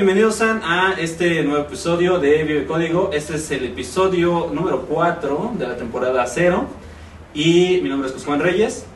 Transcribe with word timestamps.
Bienvenidos 0.00 0.36
sean 0.36 0.62
a 0.64 0.94
este 0.98 1.42
nuevo 1.42 1.60
episodio 1.66 2.18
de 2.18 2.42
Vive 2.44 2.64
Código. 2.64 3.10
Este 3.12 3.36
es 3.36 3.50
el 3.50 3.66
episodio 3.66 4.50
número 4.50 4.86
4 4.86 5.52
de 5.58 5.68
la 5.68 5.76
temporada 5.76 6.26
0. 6.26 6.66
Y 7.34 7.80
mi 7.82 7.90
nombre 7.90 8.08
es 8.08 8.24
Juan 8.24 8.40
Reyes. 8.40 8.86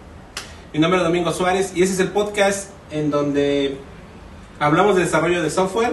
Mi 0.72 0.80
nombre 0.80 0.96
es 1.00 1.04
Domingo 1.04 1.30
Suárez 1.30 1.72
y 1.76 1.82
ese 1.82 1.92
es 1.92 2.00
el 2.00 2.08
podcast 2.08 2.70
en 2.90 3.10
donde 3.10 3.76
hablamos 4.58 4.96
de 4.96 5.02
desarrollo 5.02 5.42
de 5.42 5.50
software. 5.50 5.92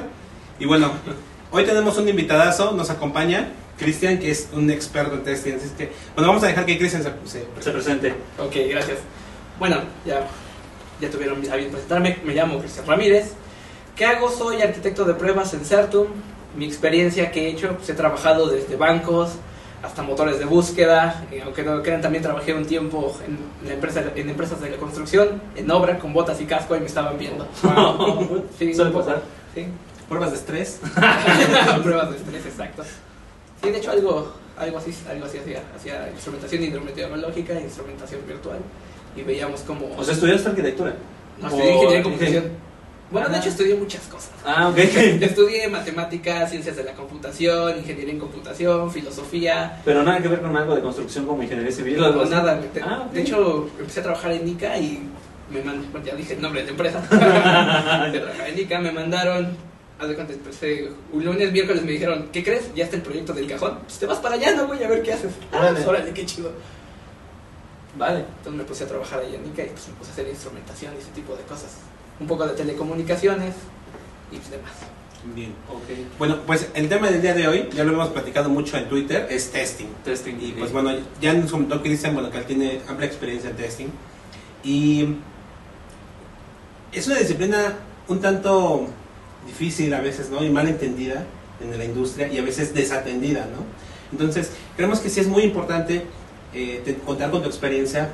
Y 0.60 0.66
bueno, 0.66 0.90
hoy 1.52 1.66
tenemos 1.66 1.98
un 1.98 2.08
invitadazo, 2.08 2.72
nos 2.72 2.90
acompaña 2.90 3.50
Cristian, 3.78 4.18
que 4.18 4.32
es 4.32 4.48
un 4.54 4.72
experto 4.72 5.16
en 5.16 5.24
testing. 5.26 5.56
Así 5.56 5.72
que, 5.78 5.92
bueno, 6.16 6.30
vamos 6.30 6.44
a 6.46 6.48
dejar 6.48 6.66
que 6.66 6.78
Cristian 6.78 7.04
se, 7.04 7.10
se- 7.30 7.46
Se 7.60 7.72
presente. 7.72 8.14
Ok, 8.40 8.56
gracias. 8.70 9.00
Bueno, 9.60 9.76
ya, 10.06 10.26
ya 11.02 11.10
tuvieron 11.10 11.40
a 11.52 11.56
bien 11.58 11.70
presentarme. 11.70 12.18
Me 12.24 12.34
llamo 12.34 12.60
Cristian 12.60 12.88
Ramírez. 12.88 13.34
¿Qué 13.96 14.06
hago? 14.06 14.30
Soy 14.30 14.62
arquitecto 14.62 15.06
de 15.06 15.14
pruebas 15.14 15.54
en 15.54 15.66
Certum. 15.66 16.08
Mi 16.56 16.66
experiencia 16.66 17.32
que 17.32 17.46
he 17.46 17.50
hecho, 17.50 17.76
pues 17.76 17.90
he 17.90 17.94
trabajado 17.94 18.50
desde 18.50 18.76
bancos 18.76 19.32
hasta 19.84 20.04
motores 20.04 20.40
de 20.40 20.46
búsqueda. 20.46 21.26
eh, 21.32 21.42
aunque 21.44 21.64
no 21.64 21.76
lo 21.76 21.84
crean, 21.84 22.02
también 22.02 22.24
trabajé 22.24 22.54
un 22.54 22.66
tiempo 22.66 23.16
en, 23.26 23.38
la 23.68 23.74
empresa, 23.74 24.04
en 24.16 24.30
empresas 24.30 24.62
de 24.62 24.70
la 24.70 24.78
construcción, 24.78 25.42
en 25.56 25.70
obra, 25.72 25.98
con 25.98 26.14
botas 26.14 26.40
y 26.42 26.46
casco, 26.46 26.76
y 26.76 26.80
me 26.80 26.86
estaban 26.86 27.18
viendo. 27.18 27.48
Sí, 28.58 28.74
Suele 28.74 28.92
pasar. 28.92 29.22
Sí. 29.56 29.66
pruebas 30.08 30.32
de 30.32 30.38
estrés. 30.38 30.80
pruebas 31.84 32.12
de 32.12 32.18
estrés, 32.18 32.46
exacto. 32.46 32.84
Sí, 33.64 33.70
de 33.70 33.78
hecho 33.78 33.92
algo, 33.92 34.34
algo 34.58 34.78
así, 34.78 34.94
algo 35.10 35.26
así 35.26 35.38
hacía, 35.38 35.62
hacía 35.76 36.10
instrumentación 36.12 36.64
hidrometeorológica, 36.64 37.60
instrumentación 37.60 38.22
virtual 38.28 38.60
y 39.16 39.22
veíamos 39.24 39.62
cómo... 39.62 39.90
O 39.98 40.04
sea, 40.04 40.14
estudiaste 40.14 40.50
arquitectura. 40.50 40.96
no, 41.40 41.48
estudié 41.48 41.74
ingeniería 41.74 41.98
en 41.98 42.04
computación. 42.04 42.71
Bueno, 43.12 43.28
de 43.30 43.36
Ah. 43.36 43.40
hecho 43.40 43.50
estudié 43.50 43.76
muchas 43.76 44.02
cosas. 44.04 44.32
Ah, 44.46 44.70
ok. 44.70 44.78
Estudié 45.22 45.68
matemáticas, 45.68 46.50
ciencias 46.50 46.78
de 46.78 46.84
la 46.86 46.94
computación, 46.94 47.78
ingeniería 47.78 48.14
en 48.14 48.20
computación, 48.20 48.90
filosofía, 48.90 49.82
Pero 49.84 50.02
nada 50.04 50.22
que 50.22 50.30
ver 50.30 50.42
con 50.42 50.56
algo 50.56 50.76
de 50.76 50.82
construcción 50.82 51.26
como 51.26 51.44
ingeniería 51.44 51.72
civil. 51.74 52.02
o 52.02 52.06
algo 52.06 52.24
no, 52.24 52.30
nada. 52.30 52.56
De, 52.56 52.82
Ah, 52.82 53.08
de 53.14 53.22
hecho, 53.22 53.70
empecé 53.78 54.00
a 54.00 54.04
trabajar 54.04 54.32
en 54.32 54.48
ICA 54.48 54.78
y 54.78 55.08
me 55.52 55.62
mandaron, 55.62 56.04
ya 56.06 56.16
dije 56.16 56.34
el 56.36 56.42
nombre 56.42 56.62
de 56.62 56.68
la 56.68 56.72
empresa. 56.72 57.00
Empecé 57.12 57.26
a 57.26 58.12
trabajar 58.24 58.50
en 58.50 58.60
ICA, 58.60 58.80
me 58.80 58.92
mandaron, 58.94 59.58
haz 60.00 60.08
de 60.08 60.16
cuenta, 60.16 60.32
empecé, 60.34 60.90
un 61.12 61.26
lunes, 61.26 61.52
miércoles 61.52 61.84
me 61.84 61.92
dijeron, 61.92 62.30
¿qué 62.32 62.44
crees? 62.46 62.74
Ya 62.74 62.86
está 62.86 62.96
el 62.96 63.02
proyecto 63.02 63.34
del 63.34 63.48
cajón. 63.48 63.80
Pues 63.86 64.00
te 64.00 64.06
vas 64.06 64.20
para 64.20 64.36
allá, 64.36 64.56
no 64.56 64.68
voy 64.68 64.82
a 64.82 64.88
ver 64.88 65.02
qué 65.04 65.12
haces. 65.14 65.34
Ah, 65.52 65.58
Órale. 65.58 65.74
pues 65.76 65.88
órale, 65.88 66.14
qué 66.14 66.26
chido. 66.26 66.52
Vale. 67.98 68.20
Entonces 68.38 68.54
me 68.54 68.64
puse 68.64 68.86
a 68.86 68.88
trabajar 68.88 69.20
ahí 69.20 69.36
en 69.36 69.46
ICA 69.48 69.64
y 69.66 69.70
pues 69.70 69.88
me 69.90 69.94
puse 69.96 70.12
a 70.12 70.14
hacer 70.14 70.28
instrumentación 70.30 70.94
y 70.96 71.00
ese 71.02 71.12
tipo 71.12 71.36
de 71.36 71.44
cosas. 71.44 71.72
Un 72.22 72.28
poco 72.28 72.46
de 72.48 72.54
telecomunicaciones 72.54 73.56
y 74.32 74.36
demás. 74.50 74.72
Bien. 75.36 75.54
Ok. 75.70 76.18
Bueno, 76.18 76.38
pues 76.48 76.70
el 76.74 76.88
tema 76.88 77.10
del 77.12 77.22
día 77.22 77.34
de 77.34 77.48
hoy, 77.48 77.70
ya 77.76 77.84
lo 77.84 77.92
hemos 77.94 78.10
platicado 78.10 78.50
mucho 78.50 78.78
en 78.78 78.88
Twitter, 78.88 79.28
es 79.30 79.52
testing. 79.52 79.88
Testing. 80.06 80.36
Y 80.42 80.52
pues 80.58 80.72
bueno, 80.72 80.92
ya 81.20 81.34
nos 81.34 81.52
comentó 81.52 81.82
Cristian, 81.82 82.14
bueno, 82.14 82.32
que 82.32 82.38
él 82.40 82.46
tiene 82.46 82.80
amplia 82.88 83.08
experiencia 83.08 83.50
en 83.50 83.56
testing. 83.58 83.88
Y 84.64 85.16
es 86.92 87.08
una 87.08 87.18
disciplina 87.18 87.76
un 88.08 88.20
tanto 88.20 88.88
difícil 89.46 89.94
a 89.94 90.02
veces, 90.02 90.30
¿no? 90.30 90.44
Y 90.44 90.50
mal 90.50 90.68
entendida 90.68 91.26
en 91.62 91.78
la 91.78 91.86
industria 91.86 92.28
y 92.28 92.38
a 92.38 92.44
veces 92.44 92.74
desatendida, 92.74 93.42
¿no? 93.46 93.64
Entonces, 94.12 94.52
creemos 94.76 95.00
que 95.00 95.10
sí 95.10 95.20
es 95.20 95.28
muy 95.28 95.44
importante 95.44 96.04
eh, 96.54 96.82
te- 96.84 96.96
contar 96.96 97.32
con 97.32 97.42
tu 97.42 97.48
experiencia, 97.48 98.10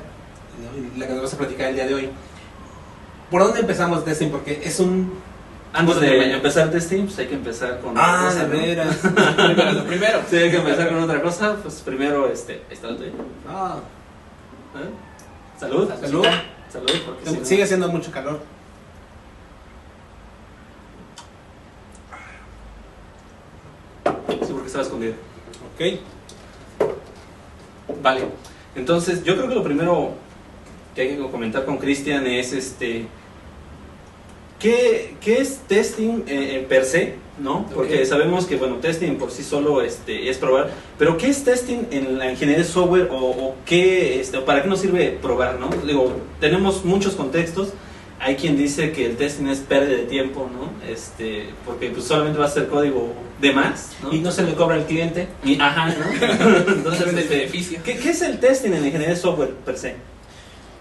la 0.96 1.06
que 1.06 1.12
nos 1.14 1.22
vas 1.22 1.34
a 1.34 1.38
platicar 1.38 1.68
el 1.70 1.74
día 1.74 1.86
de 1.86 1.94
hoy. 1.94 2.08
¿Por 3.30 3.42
dónde 3.42 3.60
empezamos 3.60 4.04
testing? 4.04 4.30
Porque 4.30 4.60
es 4.64 4.80
un... 4.80 5.12
Antes 5.72 6.00
de 6.00 6.32
empezar 6.32 6.70
testing, 6.70 7.04
pues 7.04 7.18
hay 7.18 7.26
que 7.26 7.34
empezar 7.34 7.78
con 7.80 7.92
Ah, 7.96 8.28
otra 8.30 8.46
cosa, 8.46 8.48
de 8.48 8.56
¿no? 8.56 8.62
veras. 8.62 8.96
Primero, 9.36 9.72
lo 9.72 9.84
primero. 9.84 10.20
Sí, 10.28 10.36
hay 10.36 10.50
que 10.50 10.56
empezar 10.56 10.88
con 10.88 11.02
otra 11.02 11.20
cosa. 11.20 11.56
Pues 11.62 11.74
primero, 11.84 12.26
este, 12.26 12.62
está. 12.70 12.88
Ah, 13.46 13.76
¿Eh? 14.76 15.58
Salud. 15.60 15.90
Salud. 16.00 16.24
Salud, 16.72 16.90
porque 17.04 17.26
si 17.30 17.36
no- 17.36 17.44
sigue 17.44 17.62
haciendo 17.64 17.88
mucho 17.88 18.10
calor. 18.10 18.40
Sí, 24.44 24.52
porque 24.52 24.66
estaba 24.66 24.84
escondido. 24.84 25.14
Ok. 25.74 26.00
Vale. 28.02 28.22
Entonces, 28.74 29.24
yo 29.24 29.34
creo 29.36 29.48
que 29.48 29.54
lo 29.54 29.62
primero 29.62 30.12
que 30.94 31.02
hay 31.02 31.08
que 31.16 31.30
comentar 31.30 31.64
con 31.64 31.78
Cristian 31.78 32.26
es 32.26 32.52
este. 32.52 33.06
¿Qué, 34.58 35.14
qué 35.20 35.38
es 35.40 35.58
testing 35.68 36.24
eh, 36.26 36.56
eh, 36.56 36.66
per 36.68 36.84
se? 36.84 37.14
¿No? 37.38 37.66
Porque 37.72 38.04
sabemos 38.04 38.46
que, 38.46 38.56
bueno, 38.56 38.76
testing 38.76 39.14
por 39.16 39.30
sí 39.30 39.44
solo 39.44 39.80
este, 39.80 40.28
es 40.28 40.38
probar. 40.38 40.70
Pero, 40.98 41.16
¿qué 41.16 41.28
es 41.28 41.44
testing 41.44 41.86
en 41.92 42.18
la 42.18 42.28
ingeniería 42.32 42.64
de 42.64 42.68
software 42.68 43.08
o, 43.12 43.16
o 43.16 43.54
qué, 43.64 44.20
este, 44.20 44.38
o 44.38 44.44
para 44.44 44.62
qué 44.62 44.68
nos 44.68 44.80
sirve 44.80 45.16
probar? 45.22 45.60
¿no? 45.60 45.70
Digo, 45.86 46.12
tenemos 46.40 46.84
muchos 46.84 47.14
contextos. 47.14 47.68
Hay 48.20 48.34
quien 48.34 48.56
dice 48.56 48.90
que 48.90 49.06
el 49.06 49.16
testing 49.16 49.46
es 49.46 49.60
pérdida 49.60 49.98
de 49.98 50.02
tiempo, 50.06 50.50
¿no? 50.52 50.72
Este, 50.92 51.50
porque 51.64 51.90
pues, 51.90 52.04
solamente 52.04 52.40
va 52.40 52.46
a 52.46 52.50
ser 52.50 52.66
código 52.66 53.12
de 53.40 53.52
más, 53.52 53.92
¿no? 54.02 54.12
Y 54.12 54.18
no 54.18 54.32
se 54.32 54.42
le 54.42 54.54
cobra 54.54 54.74
al 54.74 54.86
cliente. 54.86 55.28
Y- 55.44 55.60
ajá, 55.60 55.94
¿no? 55.94 56.04
Entonces, 56.72 57.06
el 57.06 57.16
este, 57.16 57.36
beneficio. 57.36 57.78
¿qué, 57.84 57.96
qué 57.96 58.10
es 58.10 58.22
el 58.22 58.40
testing 58.40 58.72
en 58.72 58.80
la 58.80 58.86
ingeniería 58.88 59.14
de 59.14 59.20
software 59.20 59.50
per 59.64 59.78
se? 59.78 59.94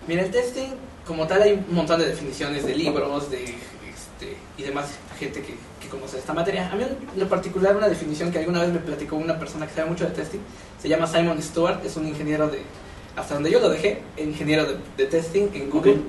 Mira, 0.07 0.23
el 0.23 0.31
testing, 0.31 0.69
como 1.07 1.25
tal, 1.25 1.41
hay 1.41 1.53
un 1.53 1.75
montón 1.75 1.99
de 1.99 2.07
definiciones 2.07 2.65
de 2.65 2.75
libros 2.75 3.31
de, 3.31 3.43
este, 3.43 4.37
y 4.57 4.63
demás 4.63 4.87
gente 5.17 5.41
que, 5.41 5.55
que 5.81 5.87
conoce 5.89 6.17
esta 6.19 6.33
materia. 6.33 6.69
A 6.71 6.75
mí, 6.75 6.83
en 6.83 7.19
lo 7.19 7.27
particular, 7.27 7.75
una 7.75 7.87
definición 7.87 8.31
que 8.31 8.39
alguna 8.39 8.61
vez 8.61 8.71
me 8.71 8.79
platicó 8.79 9.15
una 9.15 9.39
persona 9.39 9.65
que 9.65 9.73
sabe 9.73 9.89
mucho 9.89 10.05
de 10.05 10.11
testing, 10.11 10.39
se 10.81 10.89
llama 10.89 11.07
Simon 11.07 11.41
Stewart, 11.41 11.83
es 11.85 11.95
un 11.95 12.07
ingeniero 12.07 12.49
de, 12.49 12.61
hasta 13.15 13.33
donde 13.33 13.49
yo 13.49 13.59
lo 13.59 13.69
dejé, 13.69 14.01
ingeniero 14.17 14.65
de, 14.65 14.77
de 14.97 15.05
testing 15.05 15.47
en 15.53 15.69
Google. 15.69 15.93
Ok. 15.93 15.99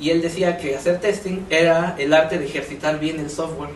Y 0.00 0.10
él 0.10 0.22
decía 0.22 0.56
que 0.58 0.76
hacer 0.76 1.00
testing 1.00 1.44
era 1.50 1.96
el 1.98 2.12
arte 2.14 2.38
de 2.38 2.46
ejercitar 2.46 3.00
bien 3.00 3.18
el 3.18 3.28
software. 3.30 3.70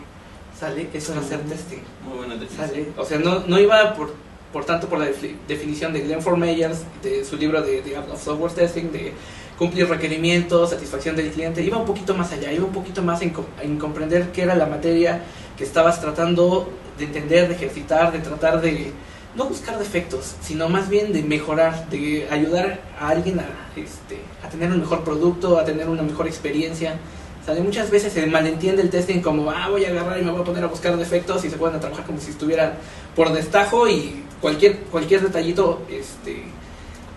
¿Sale? 0.57 0.87
Eso 0.93 1.11
era 1.11 1.21
hacer 1.21 1.41
testing. 1.41 1.79
Muy 2.07 2.19
buena 2.19 2.35
definición. 2.35 2.69
¿Sale? 2.69 2.85
O 2.97 3.03
sea, 3.05 3.19
no, 3.19 3.39
no 3.45 3.59
iba 3.59 3.93
por, 3.93 4.13
por 4.53 4.63
tanto 4.63 4.87
por 4.87 4.99
la 4.99 5.07
defi- 5.07 5.35
definición 5.47 5.91
de 5.91 5.99
Glenn 5.99 6.39
Meyers, 6.39 6.83
de 7.01 7.25
su 7.25 7.35
libro 7.35 7.61
de, 7.61 7.81
de 7.81 7.97
Software 8.17 8.53
Testing, 8.53 8.91
de 8.93 9.11
cumplir 9.57 9.87
requerimientos, 9.87 10.71
satisfacción 10.71 11.15
del 11.15 11.31
cliente, 11.31 11.61
iba 11.61 11.77
un 11.77 11.85
poquito 11.85 12.15
más 12.15 12.31
allá, 12.31 12.51
iba 12.51 12.65
un 12.65 12.73
poquito 12.73 13.01
más 13.01 13.21
en, 13.21 13.33
en 13.61 13.77
comprender 13.77 14.31
qué 14.31 14.43
era 14.43 14.55
la 14.55 14.65
materia 14.65 15.21
que 15.57 15.63
estabas 15.63 16.01
tratando 16.01 16.69
de 16.97 17.05
entender, 17.05 17.47
de 17.47 17.55
ejercitar, 17.55 18.11
de 18.11 18.19
tratar 18.19 18.61
de 18.61 18.91
no 19.35 19.45
buscar 19.45 19.79
defectos, 19.79 20.35
sino 20.41 20.69
más 20.69 20.89
bien 20.89 21.11
de 21.11 21.23
mejorar, 21.23 21.89
de 21.89 22.27
ayudar 22.29 22.81
a 22.99 23.09
alguien 23.09 23.39
a, 23.39 23.45
este, 23.75 24.19
a 24.43 24.49
tener 24.49 24.71
un 24.71 24.79
mejor 24.79 25.03
producto, 25.03 25.57
a 25.57 25.65
tener 25.65 25.89
una 25.89 26.03
mejor 26.03 26.27
experiencia. 26.27 26.99
¿Sale? 27.45 27.59
Muchas 27.59 27.89
veces 27.89 28.13
se 28.13 28.25
malentiende 28.27 28.81
el 28.81 28.89
testing 28.89 29.19
como, 29.19 29.51
ah, 29.51 29.67
voy 29.69 29.83
a 29.83 29.89
agarrar 29.89 30.17
y 30.17 30.23
me 30.23 30.31
voy 30.31 30.41
a 30.41 30.45
poner 30.45 30.63
a 30.63 30.67
buscar 30.67 30.95
defectos 30.95 31.43
y 31.43 31.49
se 31.49 31.57
pueden 31.57 31.75
a 31.75 31.79
trabajar 31.79 32.05
como 32.05 32.19
si 32.19 32.31
estuvieran 32.31 32.73
por 33.15 33.33
destajo 33.33 33.89
y 33.89 34.23
cualquier, 34.39 34.77
cualquier 34.83 35.21
detallito 35.21 35.81
este, 35.89 36.43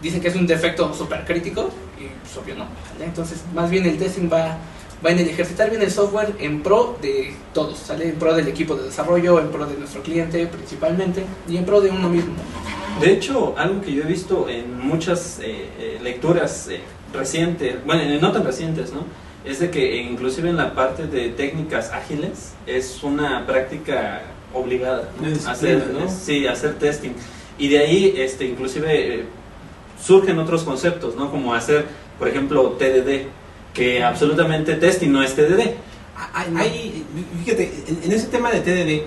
dicen 0.03 0.21
que 0.21 0.29
es 0.29 0.35
un 0.35 0.47
defecto 0.47 0.93
súper 0.95 1.25
crítico 1.25 1.71
y 2.07 2.11
pues 2.23 2.37
obvio 2.37 2.55
no. 2.57 2.67
¿sale? 2.93 3.05
Entonces, 3.05 3.43
más 3.55 3.71
bien 3.71 3.85
el 3.87 3.99
testing 3.99 4.31
va, 4.33 4.59
va 5.05 5.11
en 5.11 5.19
el 5.19 5.29
ejercitar 5.29 5.71
bien 5.71 5.83
el 5.83 5.91
software 5.91 6.35
en 6.39 6.63
pro 6.63 6.97
de 7.03 7.35
todos, 7.53 7.79
¿sale? 7.79 8.09
En 8.09 8.17
pro 8.17 8.35
del 8.35 8.49
equipo 8.49 8.75
de 8.75 8.85
desarrollo, 8.85 9.41
en 9.41 9.49
pro 9.49 9.67
de 9.67 9.77
nuestro 9.77 10.03
cliente 10.03 10.47
principalmente 10.47 11.25
y 11.49 11.57
en 11.57 11.65
pro 11.65 11.81
de 11.81 11.91
uno 11.91 12.09
mismo. 12.09 12.35
De 13.01 13.13
hecho, 13.13 13.55
algo 13.59 13.83
que 13.83 13.93
yo 13.93 14.05
he 14.05 14.07
visto 14.07 14.49
en 14.49 14.79
muchas 14.79 15.39
eh, 15.43 15.69
eh, 15.79 15.99
lecturas 16.03 16.69
eh, 16.69 16.81
recientes, 17.13 17.85
bueno, 17.85 18.03
eh, 18.03 18.19
no 18.21 18.33
tan 18.33 18.45
recientes, 18.45 18.93
¿no? 18.93 19.05
Es 19.45 19.61
de 19.61 19.71
que 19.71 19.97
inclusive 19.97 20.49
en 20.49 20.57
la 20.57 20.75
parte 20.75 21.07
de 21.07 21.29
técnicas 21.29 21.93
ágiles 21.93 22.55
es 22.67 23.03
una 23.03 23.47
práctica 23.47 24.23
obligada, 24.53 25.11
¿no? 25.21 25.51
Hacer, 25.51 25.89
¿no? 25.93 26.09
Sí, 26.09 26.47
hacer 26.47 26.75
testing. 26.79 27.13
Y 27.59 27.69
de 27.69 27.79
ahí, 27.79 28.15
este, 28.17 28.45
inclusive 28.47 29.15
eh, 29.15 29.25
surgen 30.01 30.39
otros 30.39 30.63
conceptos, 30.65 31.17
¿no? 31.17 31.31
Como 31.31 31.55
hacer, 31.55 31.87
por 32.19 32.29
ejemplo, 32.29 32.71
TDD, 32.79 33.27
que 33.75 34.03
absolutamente 34.03 34.75
testing 34.77 35.11
no 35.13 35.23
es 35.23 35.35
TDD. 35.35 35.75
Hay, 36.33 36.55
hay- 36.57 37.05
fíjate, 37.45 37.85
en, 37.89 38.01
en 38.05 38.13
ese 38.13 38.29
tema 38.29 38.51
de 38.51 38.61
TDD, 38.61 39.07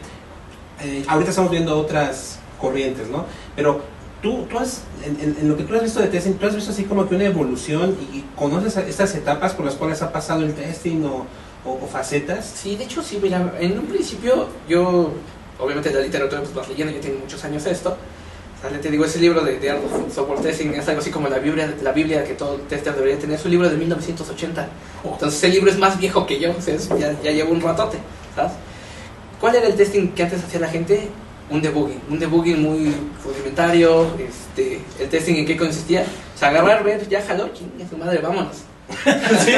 eh, 0.82 1.04
ahorita 1.08 1.30
estamos 1.32 1.52
viendo 1.52 1.78
otras 1.78 2.40
corrientes, 2.60 3.08
¿no? 3.10 3.26
Pero 3.56 3.82
tú, 4.22 4.46
tú 4.50 4.60
has, 4.60 4.84
en, 5.04 5.18
en- 5.20 5.38
en 5.42 5.50
lo 5.50 5.58
que 5.58 5.64
tú 5.64 5.74
has 5.76 5.82
visto 5.84 6.00
de 6.00 6.08
testing, 6.08 6.34
tú 6.34 6.46
has 6.46 6.56
visto 6.56 6.72
así 6.72 6.84
como 6.84 7.08
que 7.08 7.16
una 7.16 7.26
evolución 7.26 7.98
y, 8.14 8.18
y 8.18 8.26
conoces 8.36 8.78
estas 8.78 9.16
etapas 9.16 9.54
por 9.54 9.66
las 9.66 9.76
cuales 9.76 10.02
ha 10.02 10.12
pasado 10.12 10.42
el 10.44 10.54
testing 10.54 11.04
o, 11.04 11.26
o- 11.66 11.80
o 11.84 11.88
facetas. 11.88 12.46
Sí, 12.46 12.76
de 12.76 12.84
hecho 12.84 13.02
sí, 13.02 13.20
mira, 13.22 13.54
en 13.60 13.78
un 13.80 13.86
principio 13.88 14.48
yo, 14.68 15.12
obviamente 15.60 15.92
la 15.92 16.02
literatura 16.02 16.42
pues 16.42 16.54
vas 16.54 16.70
leyendo, 16.70 16.94
ya 16.94 17.02
tengo 17.02 17.20
muchos 17.20 17.44
años 17.44 17.66
esto, 17.66 17.98
¿sale? 18.62 18.78
te 18.80 18.90
digo, 18.92 19.06
ese 19.06 19.20
libro 19.20 19.42
de, 19.42 19.58
de 19.60 19.70
Art 19.72 19.80
of 19.84 20.14
Software 20.14 20.40
Testing 20.42 20.70
es 20.74 20.88
algo 20.88 21.02
así 21.02 21.12
como 21.12 21.28
la 21.30 21.40
Biblia, 21.40 21.74
la 21.82 21.92
Biblia 21.92 22.24
que 22.24 22.34
todo 22.34 22.56
tester 22.70 22.94
debería 22.96 23.18
tener, 23.20 23.38
es 23.38 23.46
un 23.46 23.52
libro 23.52 23.70
de 23.70 23.78
1980, 23.78 24.68
entonces 25.04 25.44
el 25.44 25.52
libro 25.52 25.70
es 25.72 25.78
más 25.78 26.00
viejo 26.00 26.26
que 26.26 26.40
yo, 26.40 26.52
o 26.58 26.62
sea, 26.62 26.76
es- 26.76 26.90
ya, 27.00 27.14
ya 27.24 27.32
llevo 27.32 27.52
un 27.52 27.62
ratote, 27.62 27.98
¿sabes? 28.36 28.52
¿Cuál 29.40 29.56
era 29.56 29.68
el 29.68 29.76
testing 29.76 30.10
que 30.10 30.24
antes 30.24 30.44
hacía 30.44 30.60
la 30.60 30.68
gente? 30.68 31.08
Un 31.50 31.62
debugging, 31.62 32.02
un 32.10 32.20
debugging 32.20 32.62
muy 32.62 32.94
rudimentario. 33.24 34.06
Este, 34.20 34.82
el 35.00 35.10
testing 35.10 35.34
en 35.36 35.46
qué 35.48 35.58
consistía? 35.58 36.06
O 36.36 36.38
sea, 36.38 36.50
agarrar, 36.50 36.84
ver, 36.84 37.08
ya 37.10 37.24
jaló, 37.26 37.50
chingue 37.54 37.88
su 37.90 37.98
madre, 37.98 38.20
vámonos. 38.20 38.58
¿Sí? 39.46 39.54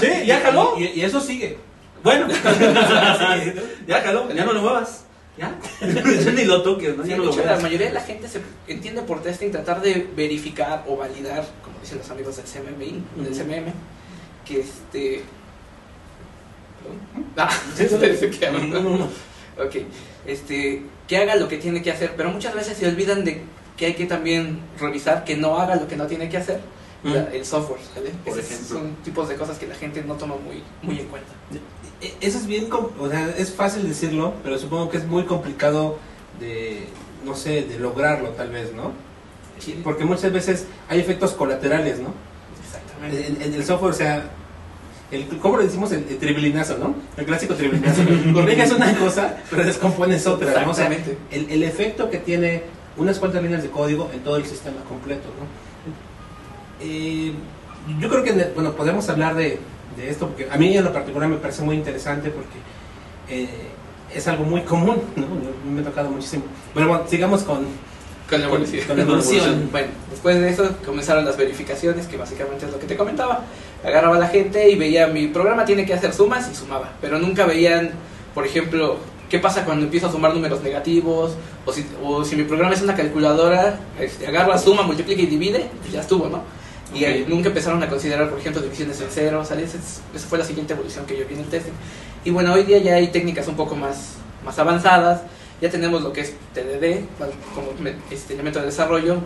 ¿Sí? 0.00 0.08
¿Ya 0.26 0.40
jaló? 0.40 0.74
Y, 0.78 0.84
y 1.00 1.02
eso 1.02 1.20
sigue. 1.20 1.58
Bueno, 2.02 2.28
ya 3.88 4.00
jaló, 4.02 4.32
ya 4.32 4.44
no 4.44 4.52
lo 4.52 4.62
muevas. 4.62 5.04
Ya, 5.38 5.56
ya 5.80 6.32
ni 6.32 6.44
lo 6.44 6.62
toques, 6.62 6.96
¿no? 6.96 7.04
Sí, 7.04 7.10
Ya 7.10 7.14
de 7.14 7.18
no 7.20 7.24
lo 7.26 7.32
hecho, 7.32 7.44
la 7.44 7.58
mayoría 7.60 7.86
de 7.88 7.92
la 7.92 8.00
gente 8.00 8.26
se 8.28 8.40
entiende 8.66 9.02
por 9.02 9.22
testing 9.22 9.50
tratar 9.50 9.80
de 9.80 10.08
verificar 10.16 10.84
o 10.88 10.96
validar, 10.96 11.46
como 11.62 11.78
dicen 11.80 11.98
los 11.98 12.10
amigos 12.10 12.36
del 12.36 12.46
CMMI, 12.46 13.02
del. 13.24 13.34
CMM, 13.34 13.72
que 14.44 14.60
este... 14.60 15.22
Ah, 17.36 17.50
que. 17.76 18.50
No, 18.50 18.80
no, 18.80 18.96
no. 18.98 19.04
Ok, 19.64 19.76
este, 20.26 20.82
que 21.06 21.16
haga 21.16 21.36
lo 21.36 21.48
que 21.48 21.58
tiene 21.58 21.82
que 21.82 21.90
hacer, 21.90 22.14
pero 22.16 22.30
muchas 22.30 22.54
veces 22.54 22.76
se 22.76 22.86
olvidan 22.88 23.24
de 23.24 23.42
que 23.76 23.86
hay 23.86 23.94
que 23.94 24.06
también 24.06 24.60
revisar 24.80 25.24
que 25.24 25.36
no 25.36 25.58
haga 25.58 25.76
lo 25.76 25.86
que 25.86 25.96
no 25.96 26.06
tiene 26.06 26.28
que 26.28 26.36
hacer 26.38 26.60
la- 27.04 27.28
el 27.32 27.44
software, 27.44 27.78
¿vale? 27.94 28.10
Por 28.24 28.38
Esos 28.38 28.50
ejemplo. 28.50 28.78
Son 28.78 28.94
tipos 29.04 29.28
de 29.28 29.36
cosas 29.36 29.56
que 29.58 29.66
la 29.68 29.74
gente 29.76 30.02
no 30.02 30.14
toma 30.14 30.34
muy, 30.36 30.62
muy 30.82 30.98
en 31.00 31.06
cuenta. 31.06 31.30
E- 32.00 32.14
Eso 32.20 32.38
es 32.38 32.46
bien, 32.46 32.68
o 32.72 33.08
sea, 33.08 33.34
es 33.36 33.52
fácil 33.52 33.88
decirlo, 33.88 34.34
pero 34.42 34.58
supongo 34.58 34.88
que 34.90 34.98
es 34.98 35.06
muy 35.06 35.24
complicado 35.24 35.98
de, 36.40 36.86
no 37.24 37.34
sé, 37.34 37.62
de 37.62 37.78
lograrlo 37.78 38.30
tal 38.30 38.50
vez, 38.50 38.72
¿no? 38.74 38.92
Sí, 39.58 39.80
Porque 39.82 40.04
muchas 40.04 40.32
veces 40.32 40.66
hay 40.88 41.00
efectos 41.00 41.32
colaterales, 41.32 41.98
¿no? 41.98 42.14
Exactamente. 42.64 43.26
En, 43.26 43.42
en 43.42 43.54
el 43.54 43.64
software, 43.64 43.92
o 43.92 43.96
sea, 43.96 44.30
el, 45.10 45.26
¿cómo 45.38 45.56
le 45.58 45.64
decimos? 45.64 45.90
El, 45.90 46.06
el 46.08 46.18
tribilinazo, 46.18 46.78
¿no? 46.78 46.94
El 47.16 47.24
clásico 47.26 47.54
tribilinazo. 47.54 48.02
Corriges 48.32 48.70
una 48.72 48.94
cosa, 48.96 49.36
pero 49.50 49.64
descompones 49.64 50.26
otra, 50.26 50.62
¿no? 50.64 50.70
O 50.70 50.74
sea, 50.74 50.88
el, 51.32 51.50
el 51.50 51.62
efecto 51.64 52.08
que 52.10 52.18
tiene 52.18 52.62
unas 52.96 53.18
cuantas 53.18 53.42
líneas 53.42 53.62
de 53.62 53.70
código 53.70 54.08
en 54.12 54.20
todo 54.20 54.36
el 54.36 54.44
sistema 54.44 54.82
completo, 54.88 55.28
¿no? 55.40 55.46
Eh, 56.80 57.32
yo 58.00 58.08
creo 58.08 58.22
que, 58.22 58.32
bueno, 58.54 58.72
podemos 58.74 59.08
hablar 59.08 59.34
de, 59.34 59.58
de 59.96 60.10
esto, 60.10 60.26
porque 60.28 60.48
a 60.50 60.56
mí 60.56 60.76
en 60.76 60.84
lo 60.84 60.92
particular 60.92 61.28
me 61.28 61.36
parece 61.36 61.62
muy 61.62 61.76
interesante 61.76 62.30
porque 62.30 62.58
eh, 63.28 63.48
es 64.14 64.26
algo 64.28 64.44
muy 64.44 64.62
común, 64.62 64.96
¿no? 65.16 65.22
Yo- 65.26 65.70
Me 65.70 65.80
ha 65.80 65.84
tocado 65.84 66.10
muchísimo. 66.10 66.44
Bueno, 66.74 66.88
bueno, 66.88 67.04
sigamos 67.08 67.42
con... 67.42 67.66
Con 68.28 68.40
la 68.40 68.46
evolución. 68.46 68.86
Con 68.86 68.96
la 68.98 69.02
evolución. 69.04 69.68
Bueno, 69.72 69.88
después 70.10 70.38
de 70.38 70.50
eso 70.50 70.76
comenzaron 70.84 71.24
las 71.24 71.36
verificaciones, 71.38 72.06
que 72.06 72.16
básicamente 72.18 72.66
es 72.66 72.72
lo 72.72 72.78
que 72.78 72.86
te 72.86 72.96
comentaba. 72.96 73.44
Agarraba 73.82 74.16
a 74.16 74.18
la 74.18 74.28
gente 74.28 74.68
y 74.70 74.76
veía 74.76 75.06
mi 75.06 75.28
programa 75.28 75.64
tiene 75.64 75.86
que 75.86 75.94
hacer 75.94 76.12
sumas 76.12 76.48
y 76.52 76.54
sumaba, 76.54 76.92
pero 77.00 77.18
nunca 77.18 77.46
veían, 77.46 77.90
por 78.34 78.44
ejemplo, 78.44 78.98
qué 79.30 79.38
pasa 79.38 79.64
cuando 79.64 79.84
empiezo 79.86 80.08
a 80.08 80.12
sumar 80.12 80.34
números 80.34 80.62
negativos, 80.62 81.32
o 81.64 81.72
si, 81.72 81.86
o 82.04 82.22
si 82.24 82.36
mi 82.36 82.44
programa 82.44 82.74
es 82.74 82.82
una 82.82 82.94
calculadora, 82.94 83.78
este, 83.98 84.26
agarra, 84.26 84.58
suma, 84.58 84.82
multiplica 84.82 85.22
y 85.22 85.26
divide, 85.26 85.70
pues 85.80 85.92
ya 85.92 86.00
estuvo, 86.02 86.28
¿no? 86.28 86.42
Y 86.94 87.04
Ok. 87.04 87.10
eh, 87.10 87.24
nunca 87.28 87.48
empezaron 87.48 87.82
a 87.82 87.88
considerar, 87.88 88.30
por 88.30 88.38
ejemplo, 88.38 88.62
divisiones 88.62 89.00
en 89.00 89.08
cero, 89.10 89.44
¿sale? 89.44 89.64
Esa, 89.64 89.76
es- 89.78 90.00
esa 90.14 90.26
fue 90.26 90.38
la 90.38 90.44
siguiente 90.44 90.72
evolución 90.72 91.04
que 91.06 91.18
yo 91.18 91.26
vi 91.26 91.34
en 91.34 91.40
el 91.40 91.46
testing. 91.46 91.72
Y 92.24 92.30
bueno, 92.30 92.52
hoy 92.54 92.62
día 92.64 92.78
ya 92.78 92.94
hay 92.94 93.08
técnicas 93.08 93.46
un 93.48 93.56
poco 93.56 93.76
más, 93.76 94.14
más 94.44 94.58
avanzadas, 94.58 95.22
ya 95.60 95.70
tenemos 95.70 96.02
lo 96.02 96.12
que 96.12 96.22
es 96.22 96.32
TDD 96.54 97.04
como 97.54 97.68
este 98.10 98.34
elemento 98.34 98.60
de 98.60 98.66
desarrollo. 98.66 99.16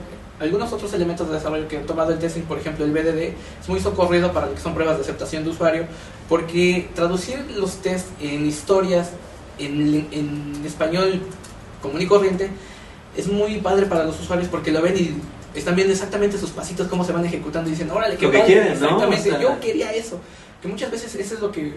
Algunos 0.41 0.73
otros 0.73 0.93
elementos 0.95 1.29
de 1.29 1.35
desarrollo 1.35 1.69
que 1.69 1.77
han 1.77 1.87
tomado 1.87 2.11
el 2.13 2.19
testing, 2.19 2.43
por 2.43 2.59
ejemplo 2.59 2.85
el 2.85 2.91
BDD, 2.91 3.35
es 3.63 3.69
muy 3.69 3.79
socorrido 3.79 4.33
para 4.33 4.47
lo 4.47 4.55
que 4.55 4.61
son 4.61 4.75
pruebas 4.75 4.97
de 4.97 5.03
aceptación 5.03 5.45
de 5.45 5.51
usuario, 5.51 5.85
porque 6.29 6.89
traducir 6.95 7.39
los 7.57 7.77
tests 7.77 8.11
en 8.21 8.45
historias 8.47 9.11
en, 9.59 10.09
en 10.11 10.63
español 10.67 11.21
común 11.81 12.01
y 12.03 12.07
corriente 12.07 12.49
es 13.17 13.29
muy 13.29 13.59
padre 13.61 13.87
para 13.87 14.05
los 14.05 14.19
usuarios 14.19 14.49
porque 14.49 14.73
lo 14.73 14.81
ven 14.83 14.97
y 14.97 15.15
están 15.55 15.75
viendo 15.77 15.93
exactamente 15.93 16.39
sus 16.39 16.51
pasitos, 16.51 16.87
cómo 16.89 17.05
se 17.05 17.13
van 17.13 17.25
ejecutando 17.25 17.69
y 17.69 17.73
dicen, 17.73 17.91
órale, 17.91 18.17
qué 18.17 18.27
Lo 18.27 18.31
que 18.33 18.39
padre". 18.39 18.53
quieren, 18.53 18.81
¿no? 18.81 18.87
Exactamente, 18.87 19.29
O 19.29 19.33
sea- 19.33 19.41
yo 19.43 19.61
quería 19.61 19.93
eso. 19.93 20.21
Que 20.61 20.69
muchas 20.69 20.91
veces 20.91 21.15
eso 21.15 21.35
es 21.35 21.41
lo 21.41 21.51
que 21.53 21.75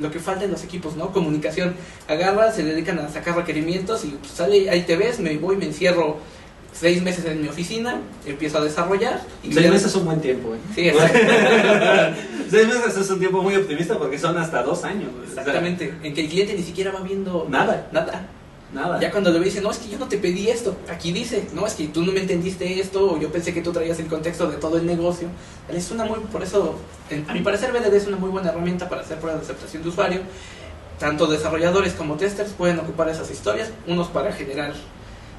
lo 0.00 0.10
que 0.10 0.18
falta 0.18 0.44
en 0.44 0.50
los 0.50 0.64
equipos, 0.64 0.96
¿no? 0.96 1.12
Comunicación. 1.12 1.74
Agarra, 2.08 2.50
se 2.50 2.64
dedican 2.64 2.98
a 2.98 3.08
sacar 3.08 3.36
requerimientos 3.36 4.04
y 4.04 4.08
pues, 4.08 4.32
sale, 4.32 4.68
ahí 4.68 4.82
te 4.82 4.96
ves, 4.96 5.20
me 5.20 5.36
voy, 5.38 5.56
me 5.56 5.66
encierro 5.66 6.16
seis 6.72 7.00
meses 7.00 7.24
en 7.26 7.40
mi 7.42 7.46
oficina, 7.46 8.00
empiezo 8.26 8.58
a 8.58 8.64
desarrollar. 8.64 9.20
Y 9.44 9.52
Seis 9.52 9.66
ya- 9.66 9.70
meses 9.70 9.86
es 9.90 9.94
un 9.94 10.04
buen 10.06 10.20
tiempo, 10.20 10.52
¿eh? 10.52 10.58
Sí. 10.74 10.90
Seis 12.50 12.66
meses 12.66 12.96
es 12.96 13.08
un 13.10 13.18
tiempo 13.20 13.40
muy 13.42 13.54
optimista 13.56 13.96
porque 13.96 14.18
son 14.18 14.36
hasta 14.36 14.62
dos 14.64 14.82
años. 14.84 15.10
O 15.22 15.32
sea, 15.32 15.42
Exactamente. 15.42 15.94
En 16.02 16.12
que 16.12 16.22
el 16.22 16.28
cliente 16.28 16.54
ni 16.54 16.62
siquiera 16.64 16.90
va 16.90 17.00
viendo 17.00 17.46
Nada. 17.48 17.86
Nada. 17.92 18.26
Nada. 18.74 19.00
Ya 19.00 19.10
cuando 19.10 19.30
le 19.30 19.40
dicen, 19.40 19.62
no, 19.62 19.70
es 19.70 19.78
que 19.78 19.88
yo 19.88 19.98
no 19.98 20.08
te 20.08 20.18
pedí 20.18 20.48
esto. 20.48 20.76
Aquí 20.90 21.12
dice, 21.12 21.46
no, 21.54 21.66
es 21.66 21.74
que 21.74 21.88
tú 21.88 22.04
no 22.04 22.12
me 22.12 22.20
entendiste 22.20 22.80
esto, 22.80 23.12
o 23.12 23.18
yo 23.18 23.30
pensé 23.30 23.54
que 23.54 23.62
tú 23.62 23.72
traías 23.72 23.98
el 24.00 24.06
contexto 24.06 24.48
de 24.48 24.56
todo 24.56 24.76
el 24.76 24.86
negocio. 24.86 25.28
Es 25.72 25.90
una 25.90 26.04
muy, 26.04 26.18
por 26.20 26.42
eso, 26.42 26.76
a 27.28 27.32
mi 27.32 27.40
parecer, 27.40 27.72
BDD 27.72 27.94
es 27.94 28.06
una 28.06 28.16
muy 28.16 28.30
buena 28.30 28.50
herramienta 28.50 28.88
para 28.88 29.02
hacer 29.02 29.18
pruebas 29.18 29.40
de 29.40 29.52
aceptación 29.52 29.82
de 29.82 29.88
usuario. 29.88 30.20
Tanto 30.98 31.26
desarrolladores 31.26 31.94
como 31.94 32.16
testers 32.16 32.52
pueden 32.52 32.78
ocupar 32.78 33.08
esas 33.08 33.30
historias, 33.30 33.70
unos 33.86 34.08
para 34.08 34.32
generar 34.32 34.74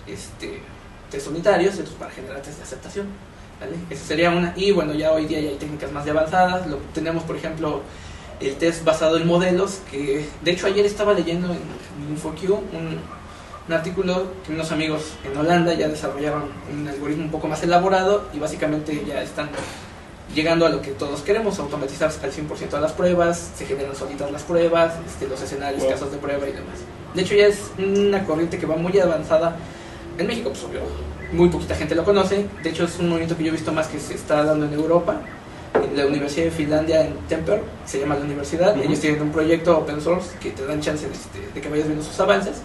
este, 0.07 0.59
test 1.11 1.27
unitarios 1.27 1.75
y 1.75 1.81
otros 1.81 1.95
para 1.95 2.11
generar 2.11 2.41
test 2.41 2.57
de 2.57 2.63
aceptación. 2.63 3.07
¿vale? 3.59 3.75
Esa 3.89 4.05
sería 4.05 4.31
una. 4.31 4.53
Y 4.55 4.71
bueno, 4.71 4.93
ya 4.93 5.11
hoy 5.11 5.25
día 5.25 5.39
ya 5.39 5.49
hay 5.49 5.55
técnicas 5.55 5.91
más 5.91 6.07
avanzadas. 6.07 6.67
Lo, 6.67 6.77
tenemos, 6.93 7.23
por 7.23 7.35
ejemplo, 7.35 7.81
el 8.39 8.55
test 8.55 8.83
basado 8.83 9.17
en 9.17 9.27
modelos, 9.27 9.79
que 9.89 10.25
de 10.41 10.51
hecho 10.51 10.67
ayer 10.67 10.85
estaba 10.85 11.13
leyendo 11.13 11.47
en 11.53 11.59
InfoQ 12.11 12.51
un, 12.51 12.99
un 13.67 13.73
artículo 13.73 14.27
que 14.45 14.53
unos 14.53 14.71
amigos 14.71 15.13
en 15.23 15.35
Holanda 15.37 15.73
ya 15.73 15.87
desarrollaron 15.87 16.43
un 16.71 16.87
algoritmo 16.87 17.23
un 17.25 17.31
poco 17.31 17.47
más 17.47 17.63
elaborado 17.63 18.25
y 18.33 18.39
básicamente 18.39 19.03
ya 19.07 19.21
están 19.23 19.49
llegando 20.35 20.65
a 20.65 20.69
lo 20.69 20.81
que 20.81 20.91
todos 20.91 21.21
queremos, 21.21 21.57
automatizar 21.59 22.09
al 22.23 22.31
100% 22.31 22.69
de 22.69 22.81
las 22.81 22.91
pruebas, 22.91 23.51
se 23.57 23.65
generan 23.65 23.95
solitas 23.95 24.31
las 24.31 24.43
pruebas, 24.43 24.93
este, 25.07 25.27
los 25.27 25.41
escenarios, 25.41 25.81
Wow. 25.81 25.91
casos 25.91 26.11
de 26.11 26.17
prueba 26.17 26.47
y 26.47 26.51
demás. 26.51 26.77
De 27.13 27.21
hecho 27.21 27.35
ya 27.35 27.47
es 27.47 27.71
una 27.77 28.23
corriente 28.25 28.57
que 28.59 28.65
va 28.65 28.75
muy 28.75 28.97
avanzada 28.99 29.55
en 30.17 30.27
México, 30.27 30.49
pues 30.49 30.63
obvio, 30.63 30.81
muy 31.31 31.49
poquita 31.49 31.75
gente 31.75 31.95
lo 31.95 32.03
conoce, 32.03 32.45
de 32.63 32.69
hecho 32.69 32.83
es 32.85 32.99
un 32.99 33.09
movimiento 33.09 33.35
que 33.37 33.43
yo 33.43 33.49
he 33.49 33.51
visto 33.51 33.71
más 33.71 33.87
que 33.87 33.99
se 33.99 34.13
está 34.15 34.43
dando 34.43 34.65
en 34.65 34.73
Europa, 34.73 35.15
en 35.73 35.97
la 35.97 36.05
Universidad 36.05 36.45
de 36.45 36.51
Finlandia 36.51 37.05
en 37.05 37.15
Temper, 37.27 37.61
se 37.85 37.99
llama 37.99 38.15
la 38.15 38.21
universidad, 38.25 38.75
Ujú. 38.75 38.83
ellos 38.87 38.99
tienen 38.99 39.21
un 39.21 39.31
proyecto 39.31 39.77
open 39.77 40.01
source 40.01 40.37
que 40.39 40.51
te 40.51 40.65
dan 40.65 40.81
chance 40.81 41.07
de, 41.07 41.13
este, 41.13 41.39
de 41.53 41.61
que 41.61 41.69
vayas 41.69 41.87
viendo 41.87 42.03
sus 42.03 42.19
avances 42.19 42.57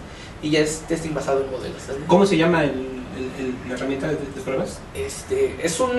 y 0.42 0.50
ya 0.50 0.60
es 0.60 0.80
testing 0.88 1.12
basado 1.14 1.42
en 1.44 1.50
modelos. 1.50 1.82
¿Cómo 2.06 2.26
se 2.26 2.36
llama 2.36 2.64
el, 2.64 2.70
el- 2.70 3.44
el- 3.46 3.54
la 3.68 3.74
herramienta 3.74 4.06
de, 4.08 4.14
de 4.14 4.40
pruebas? 4.44 4.78
Este, 4.94 5.56
es 5.62 5.78
un... 5.80 5.90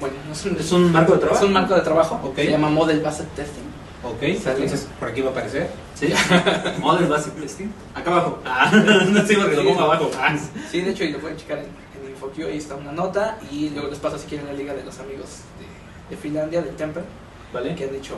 Bueno, 0.00 0.14
no 0.26 0.32
es 0.32 0.44
un, 0.46 0.56
¿Es 0.56 0.72
un 0.72 0.92
marco 0.92 1.12
de 1.12 1.18
trabajo? 1.18 1.40
Es 1.40 1.46
un 1.46 1.52
marco 1.52 1.74
de 1.74 1.80
trabajo. 1.82 2.20
Ok. 2.24 2.36
Se 2.36 2.50
llama 2.50 2.70
Model 2.70 3.00
Based 3.00 3.26
Testing. 3.36 3.64
Ok, 4.02 4.22
entonces 4.22 4.88
por 4.98 5.08
aquí 5.10 5.20
va 5.20 5.28
a 5.28 5.32
aparecer. 5.32 5.68
¿Sí? 5.94 6.10
Model 6.80 7.06
Basic 7.06 7.34
Testing. 7.34 7.70
Acá 7.94 8.10
abajo. 8.10 8.38
Ah, 8.46 8.70
no 8.72 9.26
sé 9.26 9.36
porque 9.36 9.56
lo 9.56 9.64
pongo 9.64 9.82
abajo. 9.82 10.10
Ah. 10.18 10.34
Sí, 10.70 10.80
de 10.80 10.90
hecho, 10.92 11.04
y 11.04 11.10
lo 11.10 11.18
pueden 11.18 11.36
checar 11.36 11.58
en, 11.58 11.64
en 11.66 12.10
InfoQ, 12.10 12.38
ahí 12.50 12.56
está 12.56 12.76
una 12.76 12.92
nota. 12.92 13.38
Y 13.52 13.68
luego 13.70 13.88
les 13.88 13.98
paso 13.98 14.18
si 14.18 14.26
quieren 14.26 14.46
la 14.46 14.54
liga 14.54 14.72
de 14.72 14.84
los 14.84 14.98
amigos 15.00 15.26
de, 16.08 16.16
de 16.16 16.20
Finlandia, 16.20 16.62
del 16.62 16.74
Temper, 16.76 17.04
¿Vale? 17.52 17.74
que 17.74 17.84
han 17.84 17.94
hecho 17.94 18.14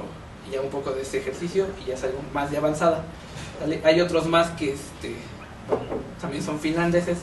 ya 0.53 0.61
un 0.61 0.71
poco 0.71 0.93
de 0.93 1.03
este 1.03 1.19
ejercicio 1.19 1.67
y 1.85 1.89
ya 1.89 1.95
es 1.95 2.05
algo 2.05 2.21
más 2.33 2.49
de 2.53 2.59
avanzada. 2.59 3.03
Hay 3.85 4.01
otros 4.01 4.27
más 4.27 4.51
que 4.51 4.73
este, 4.73 5.15
también 6.21 6.43
son 6.43 6.59
finlandeses. 6.61 7.19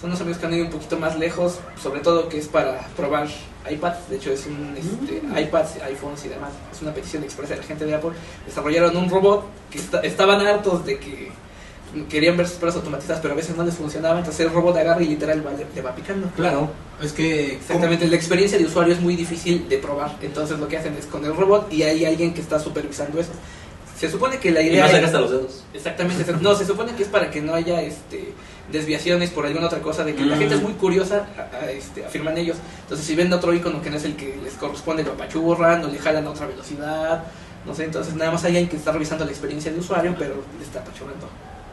Son 0.00 0.08
los 0.10 0.20
amigos 0.20 0.38
que 0.38 0.46
han 0.46 0.54
ido 0.54 0.64
un 0.64 0.70
poquito 0.70 0.98
más 0.98 1.18
lejos, 1.18 1.58
sobre 1.82 2.00
todo 2.00 2.28
que 2.30 2.38
es 2.38 2.48
para 2.48 2.80
probar 2.96 3.28
iPads. 3.70 4.08
De 4.08 4.16
hecho, 4.16 4.32
es 4.32 4.46
un 4.46 4.74
este, 4.76 5.20
Mm. 5.26 5.36
iPads, 5.38 5.82
iPhones 5.82 6.24
y 6.24 6.28
demás. 6.28 6.50
Es 6.72 6.80
una 6.80 6.94
petición 6.94 7.22
expresa 7.22 7.52
de 7.54 7.60
la 7.60 7.66
gente 7.66 7.84
de 7.84 7.94
Apple. 7.94 8.12
Desarrollaron 8.46 8.96
un 8.96 9.10
robot 9.10 9.44
que 9.70 9.76
esta- 9.78 10.00
estaban 10.00 10.40
hartos 10.46 10.86
de 10.86 10.98
que 10.98 11.30
querían 12.08 12.36
ver 12.36 12.46
sus 12.46 12.56
pruebas 12.56 12.76
automatizadas, 12.76 13.20
pero 13.20 13.34
a 13.34 13.36
veces 13.36 13.54
no 13.56 13.62
les 13.64 13.74
funcionaba. 13.74 14.18
Entonces 14.20 14.46
el 14.46 14.52
robot 14.52 14.74
agarra 14.78 15.02
y 15.02 15.08
literal 15.08 15.46
va- 15.46 15.50
le 15.74 15.82
va 15.82 15.94
picando. 15.94 16.28
Claro, 16.34 16.70
es 17.02 17.12
que... 17.12 17.56
Exactamente, 17.56 18.08
la 18.08 18.16
experiencia 18.16 18.56
de 18.56 18.64
usuario 18.64 18.94
es 18.94 19.00
muy 19.00 19.16
difícil 19.16 19.68
de 19.68 19.76
probar. 19.76 20.16
Entonces 20.22 20.58
lo 20.58 20.66
que 20.66 20.78
hacen 20.78 20.94
es 20.94 21.04
con 21.04 21.22
el 21.26 21.36
robot 21.36 21.70
y 21.70 21.82
hay 21.82 22.06
alguien 22.06 22.32
que 22.32 22.40
está 22.40 22.58
supervisando 22.58 23.20
eso. 23.20 23.32
Se 24.00 24.10
supone 24.10 24.38
que 24.38 24.50
la 24.50 24.62
Y 24.62 24.68
idea 24.68 24.86
no 24.86 24.90
se 24.90 25.00
gasta 25.02 25.20
los 25.20 25.30
dedos. 25.30 25.64
Exactamente, 25.74 26.24
no, 26.40 26.54
se 26.54 26.64
supone 26.64 26.94
que 26.94 27.02
es 27.02 27.08
para 27.10 27.30
que 27.30 27.42
no 27.42 27.52
haya 27.54 27.82
este 27.82 28.32
desviaciones 28.72 29.30
por 29.30 29.44
alguna 29.44 29.66
otra 29.66 29.80
cosa, 29.80 30.04
de 30.04 30.14
que 30.14 30.24
la 30.24 30.36
Mm. 30.36 30.38
gente 30.38 30.54
es 30.54 30.62
muy 30.62 30.72
curiosa, 30.74 31.26
a- 31.36 31.56
a, 31.64 31.70
este, 31.70 32.06
afirman 32.06 32.38
ellos. 32.38 32.56
Entonces, 32.82 33.04
si 33.06 33.14
ven 33.16 33.30
otro 33.32 33.52
icono 33.52 33.82
que 33.82 33.90
no 33.90 33.96
es 33.96 34.04
el 34.04 34.16
que 34.16 34.38
les 34.42 34.54
corresponde, 34.54 35.02
lo 35.02 35.12
apachurran 35.12 35.84
o 35.84 35.88
le 35.88 35.98
jalan 35.98 36.26
a 36.26 36.30
otra 36.30 36.46
velocidad, 36.46 37.24
no 37.66 37.74
sé, 37.74 37.84
entonces 37.84 38.14
nada 38.14 38.30
más 38.30 38.42
hay 38.44 38.52
alguien 38.52 38.68
que 38.68 38.76
está 38.76 38.92
revisando 38.92 39.24
la 39.24 39.32
experiencia 39.32 39.70
de 39.72 39.78
usuario, 39.80 40.14
pero 40.18 40.36
le 40.58 40.64
está 40.64 40.78
apachurrando 40.80 41.26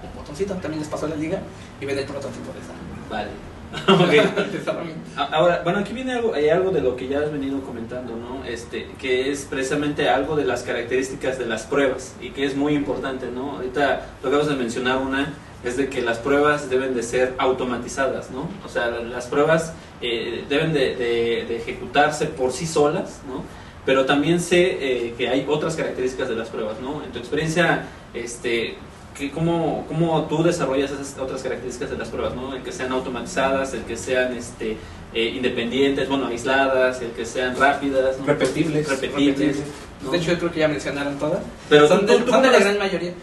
un 0.03 0.13
botoncito. 0.19 0.53
También 0.55 0.79
les 0.79 0.89
pasó 0.89 1.07
la 1.07 1.15
liga 1.15 1.39
y 1.79 1.86
ven 1.86 1.98
el 2.00 2.05
prototipo 2.05 2.51
de 2.51 2.60
esa. 2.60 2.74
Vale. 3.10 3.29
Ok. 3.88 4.51
Desarrollo. 4.51 4.91
A- 5.15 5.24
Ahora, 5.25 5.62
bueno, 5.63 5.79
aquí 5.79 5.93
viene 5.93 6.13
algo, 6.13 6.33
hay 6.33 6.50
algo 6.50 6.71
de 6.71 6.81
lo 6.81 6.95
que 6.95 7.07
ya 7.07 7.19
has 7.19 7.31
venido 7.31 7.59
comentando, 7.62 8.15
¿no? 8.15 8.43
Este, 8.45 8.88
que 9.00 9.31
es 9.31 9.45
precisamente 9.50 10.09
algo 10.09 10.36
de 10.36 10.45
las 10.45 10.63
características 10.63 11.38
de 11.38 11.45
las 11.45 11.63
pruebas 11.63 12.15
y 12.21 12.29
que 12.31 12.45
es 12.45 12.55
muy 12.55 12.74
importante, 12.74 13.27
¿no? 13.33 13.57
Ahorita 13.57 14.05
lo 14.24 14.29
acabas 14.29 14.47
de 14.47 14.55
mencionar 14.55 14.97
una 14.97 15.33
es 15.63 15.75
de 15.75 15.89
que 15.89 16.01
las 16.01 16.19
pruebas 16.19 16.69
deben 16.69 16.93
de 16.95 17.01
ser 17.03 17.33
automatizadas, 17.39 18.29
¿no? 18.31 18.47
O 18.65 18.69
sea, 18.69 18.88
las 18.89 19.25
pruebas 19.27 19.74
eh, 20.01 20.45
deben 20.47 20.71
de, 20.71 20.95
de- 20.95 21.45
de 21.47 21.57
ejecutarse 21.57 22.27
por 22.27 22.51
sí 22.51 22.65
solas, 22.67 23.21
¿no? 23.27 23.43
Pero 23.86 24.05
también 24.05 24.39
sé 24.39 24.77
eh, 25.07 25.13
que 25.17 25.27
hay 25.29 25.45
otras 25.47 25.75
características 25.75 26.29
de 26.29 26.36
las 26.36 26.50
pruebas, 26.50 26.79
¿no? 26.81 27.03
En 27.03 27.12
tu 27.12 27.19
experiencia, 27.19 27.86
este, 28.13 28.75
que 29.17 29.31
cómo, 29.31 29.86
cómo 29.88 30.24
tú 30.25 30.43
desarrollas 30.43 30.91
esas 30.91 31.17
otras 31.17 31.41
características 31.41 31.89
de 31.91 31.97
las 31.97 32.09
pruebas, 32.09 32.36
¿no? 32.36 32.55
El 32.55 32.62
que 32.63 32.71
sean 32.71 32.91
automatizadas, 32.91 33.74
el 33.74 33.81
que 33.83 33.97
sean 33.97 34.33
este, 34.38 34.77
eh, 35.13 35.33
independientes, 35.36 36.07
bueno, 36.07 36.27
aisladas, 36.27 37.01
el 37.01 37.12
que 37.12 37.25
sean 37.25 37.55
rápidas, 37.57 38.17
¿no? 38.19 38.25
Repetibles. 38.25 38.88
repetibles. 38.88 39.57
¿no? 40.03 40.12
De 40.12 40.17
hecho, 40.17 40.31
yo 40.33 40.38
creo 40.39 40.51
que 40.51 40.59
ya 40.59 40.67
mencionaron 40.67 41.17
todas. 41.17 41.39
pero 41.69 41.88
son 41.88 42.01
tú- 42.01 42.13
de, 42.13 42.17
tú- 42.19 42.25
tú 42.25 42.31
son 42.31 42.41
de 42.43 42.47
cómo 42.50 42.59
la 42.59 42.63
gran 42.63 42.77
mayoría. 42.77 43.13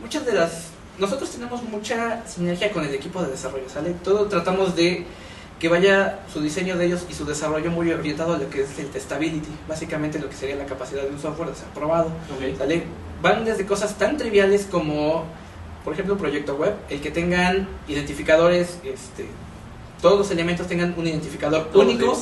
Muchas 0.00 0.24
de 0.24 0.32
las... 0.34 0.66
Nosotros 0.98 1.30
tenemos 1.30 1.62
mucha 1.64 2.22
sinergia 2.26 2.70
con 2.70 2.84
el 2.84 2.94
equipo 2.94 3.22
de 3.22 3.30
desarrollo, 3.30 3.68
¿sale? 3.68 3.94
Todo 4.04 4.26
tratamos 4.26 4.76
de 4.76 5.04
que 5.58 5.68
vaya 5.68 6.20
su 6.32 6.40
diseño 6.40 6.76
de 6.78 6.86
ellos 6.86 7.04
y 7.10 7.14
su 7.14 7.24
desarrollo 7.24 7.70
muy 7.70 7.90
orientado 7.90 8.34
a 8.34 8.38
lo 8.38 8.48
que 8.48 8.62
es 8.62 8.78
el 8.78 8.86
testability, 8.86 9.48
básicamente 9.68 10.18
lo 10.18 10.28
que 10.30 10.36
sería 10.36 10.56
la 10.56 10.64
capacidad 10.66 11.02
de 11.02 11.08
un 11.10 11.18
software 11.18 11.48
de 11.50 11.54
ser 11.56 11.66
probado. 11.74 12.06
Ok. 12.06 12.56
¿sale? 12.58 12.84
Van 13.22 13.44
desde 13.44 13.66
cosas 13.66 13.96
tan 13.98 14.16
triviales 14.16 14.66
como, 14.70 15.24
por 15.84 15.92
ejemplo, 15.94 16.14
un 16.14 16.20
proyecto 16.20 16.56
web, 16.56 16.74
el 16.88 17.00
que 17.00 17.10
tengan 17.10 17.68
identificadores, 17.88 18.78
este, 18.84 19.26
todos 20.02 20.18
los 20.18 20.30
elementos 20.30 20.66
tengan 20.66 20.94
un 20.96 21.06
identificador 21.06 21.66
Todos 21.70 21.84
único, 21.86 22.18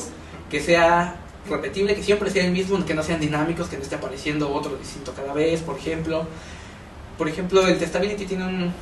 que 0.49 0.59
sea 0.61 1.15
repetible, 1.49 1.95
que 1.95 2.03
siempre 2.03 2.29
sea 2.29 2.45
el 2.45 2.51
mismo, 2.51 2.83
que 2.85 2.93
no 2.93 3.03
sean 3.03 3.19
dinámicos, 3.19 3.67
que 3.67 3.77
no 3.77 3.83
esté 3.83 3.95
apareciendo 3.95 4.53
otro 4.53 4.75
distinto 4.77 5.13
cada 5.13 5.33
vez, 5.33 5.61
por 5.61 5.77
ejemplo. 5.77 6.25
Por 7.17 7.27
ejemplo, 7.27 7.65
el 7.67 7.77
testability 7.77 8.25
tiene 8.25 8.45
un... 8.45 8.73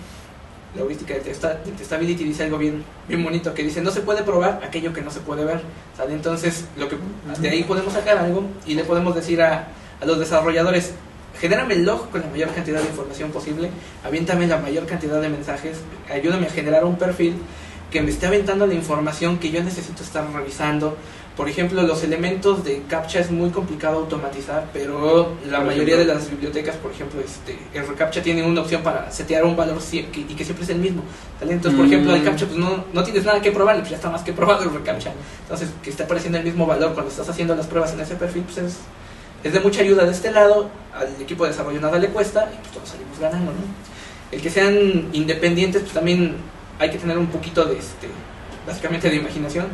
La 0.76 0.82
heurística 0.82 1.14
del, 1.14 1.24
testa- 1.24 1.56
del 1.64 1.74
testability 1.76 2.24
dice 2.24 2.44
algo 2.44 2.58
bien, 2.58 2.84
bien 3.08 3.24
bonito, 3.24 3.54
que 3.54 3.64
dice, 3.64 3.82
no 3.82 3.90
se 3.90 4.02
puede 4.02 4.22
probar 4.24 4.62
aquello 4.64 4.94
que 4.94 5.02
no 5.02 5.10
se 5.10 5.22
puede 5.22 5.44
ver. 5.46 5.62
¿sale? 5.96 6.14
Entonces, 6.14 6.66
lo 6.78 6.88
que, 6.90 6.98
de 7.40 7.50
ahí 7.50 7.64
podemos 7.64 7.94
sacar 7.94 8.18
algo 8.18 8.44
y 8.66 8.76
le 8.76 8.84
podemos 8.84 9.16
decir 9.16 9.42
a, 9.42 9.70
a 10.02 10.06
los 10.06 10.20
desarrolladores, 10.20 10.92
genérame 11.39 11.74
el 11.75 11.86
log 11.86 12.10
con 12.10 12.22
la 12.22 12.27
mayor 12.27 12.50
cantidad 12.53 12.79
de 12.82 12.88
información 12.88 13.32
posible, 13.32 13.70
aviéntame 14.03 14.48
la 14.48 14.58
mayor 14.58 14.86
cantidad 14.86 15.22
de 15.22 15.29
mensajes, 15.29 15.77
ayúdame 16.12 16.48
a 16.48 16.50
generar 16.50 16.84
un 16.86 16.98
perfil 16.98 17.36
que 17.91 18.01
me 18.01 18.10
esté 18.12 18.27
aventando 18.27 18.67
la 18.67 18.74
información 18.74 19.38
que 19.38 19.50
yo 19.50 19.63
necesito 19.63 20.03
estar 20.03 20.29
revisando. 20.34 20.98
Por 21.38 21.48
ejemplo, 21.48 21.84
los 21.84 22.03
elementos 22.03 22.63
de 22.63 22.82
CAPTCHA 22.89 23.20
es 23.20 23.32
muy 23.32 23.51
complicado 23.51 24.00
automatizar, 24.00 24.65
pero 24.74 25.36
la 25.48 25.58
Por 25.60 25.67
mayoría 25.67 25.96
de 25.96 26.06
las 26.06 26.29
bibliotecas, 26.32 26.75
por 26.77 26.91
ejemplo, 26.91 27.22
este, 27.22 27.56
el 27.77 27.88
reCAPTCHA 27.88 28.24
tiene 28.24 28.44
una 28.44 28.62
opción 28.62 28.82
para 28.82 29.12
setear 29.12 29.46
un 29.46 29.56
valor 29.56 29.77
que- 29.79 30.00
y 30.22 30.34
que 30.36 30.44
siempre 30.44 30.63
es 30.63 30.72
el 30.72 30.79
mismo. 30.79 31.03
Entonces, 31.39 31.74
por 31.77 31.86
Mm. 31.86 31.89
ejemplo, 31.94 32.15
el 32.15 32.24
CAPTCHA 32.24 32.46
pues 32.48 32.58
no, 32.58 32.84
no 32.91 33.03
tienes 33.03 33.24
nada 33.24 33.39
que 33.39 33.51
probar, 33.51 33.77
pues 33.77 33.91
ya 33.91 33.98
está 33.98 34.10
más 34.10 34.24
que 34.24 34.34
probado 34.34 34.63
el 34.63 34.72
reCAPTCHA. 34.74 35.12
Entonces, 35.44 35.70
que 35.84 35.91
esté 35.91 36.03
apareciendo 36.03 36.39
el 36.39 36.44
mismo 36.44 36.65
valor 36.65 36.94
cuando 36.94 37.12
estás 37.12 37.29
haciendo 37.29 37.56
las 37.56 37.67
pruebas 37.67 37.94
en 37.94 38.00
ese 38.00 38.15
perfil, 38.15 38.41
pues 38.41 38.58
es, 38.58 38.77
es 39.48 39.54
de 39.54 39.60
mucha 39.60 39.82
ayuda 39.82 40.06
de 40.06 40.12
este 40.12 40.32
lado. 40.32 40.70
Al 40.94 41.22
equipo 41.22 41.44
de 41.44 41.51
desarrollo 41.51 41.80
nada 41.80 41.98
le 41.98 42.10
cuesta 42.10 42.50
y 42.54 42.58
pues 42.58 42.72
todos 42.72 42.89
salimos 42.89 43.20
ganando, 43.20 43.51
¿no? 43.51 43.60
El 44.32 44.42
que 44.42 44.50
sean 44.50 45.10
independientes, 45.13 45.82
pues 45.82 45.94
también 45.94 46.36
hay 46.80 46.89
que 46.89 46.98
tener 46.98 47.18
un 47.18 47.27
poquito 47.27 47.66
de, 47.66 47.77
este, 47.77 48.08
básicamente, 48.66 49.10
de 49.10 49.16
imaginación. 49.16 49.68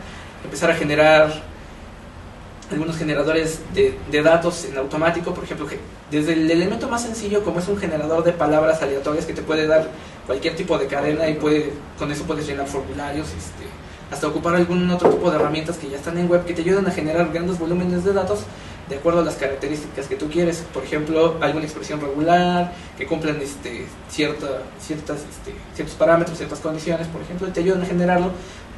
Empezar 0.44 0.70
a 0.70 0.75
generar 0.75 1.34
algunos 2.72 2.98
generadores 2.98 3.62
de, 3.74 4.22
datos 4.22 4.65
en 4.65 4.77
automático, 4.77 5.34
por 5.34 5.44
ejemplo, 5.44 5.68
desde 6.12 6.34
el 6.34 6.50
elemento 6.50 6.88
más 6.88 7.03
sencillo 7.03 7.44
como 7.44 7.60
es 7.60 7.68
un 7.68 7.77
generador 7.77 8.24
de 8.24 8.34
palabras 8.34 8.82
aleatorias 8.82 9.25
que 9.25 9.34
te 9.34 9.42
puede 9.42 9.68
dar 9.68 9.89
cualquier 10.25 10.56
tipo 10.56 10.77
de 10.77 10.88
cadena 10.88 11.27
y 11.30 11.36
puede 11.36 11.74
con 12.00 12.12
eso 12.12 12.24
puedes 12.24 12.48
llenar 12.48 12.68
formularios, 12.68 13.27
este, 13.27 13.65
hasta 14.12 14.27
ocupar 14.27 14.56
algún 14.56 14.89
otro 14.89 15.10
tipo 15.10 15.30
de 15.30 15.38
herramientas 15.38 15.77
que 15.77 15.89
ya 15.89 15.98
están 15.98 16.18
en 16.18 16.30
web 16.30 16.46
que 16.46 16.53
te 16.53 16.62
ayudan 16.62 16.88
a 16.88 16.92
generar 16.92 17.32
grandes 17.32 17.60
volúmenes 17.60 18.03
de 18.03 18.13
datos 18.13 18.39
de 18.90 18.96
acuerdo 18.98 19.22
a 19.22 19.24
las 19.24 19.36
características 19.36 20.08
que 20.08 20.16
tú 20.16 20.30
quieres. 20.30 20.63
Por 20.74 20.84
ejemplo, 20.84 21.38
alguna 21.42 21.63
expresión 21.66 22.02
regular, 22.02 22.74
que 22.98 23.06
cumplan 23.08 23.40
este, 23.42 23.86
cierta, 24.10 24.63
ciertas, 24.80 25.20
este, 25.20 25.54
ciertos 25.75 25.96
parámetros, 25.96 26.38
ciertas 26.38 26.60
condiciones, 26.60 27.08
por 27.08 27.22
ejemplo, 27.22 27.48
y 27.48 27.52
te 27.52 27.62
ayudan 27.62 27.82
a 27.82 27.86
generarlo. 27.86 28.32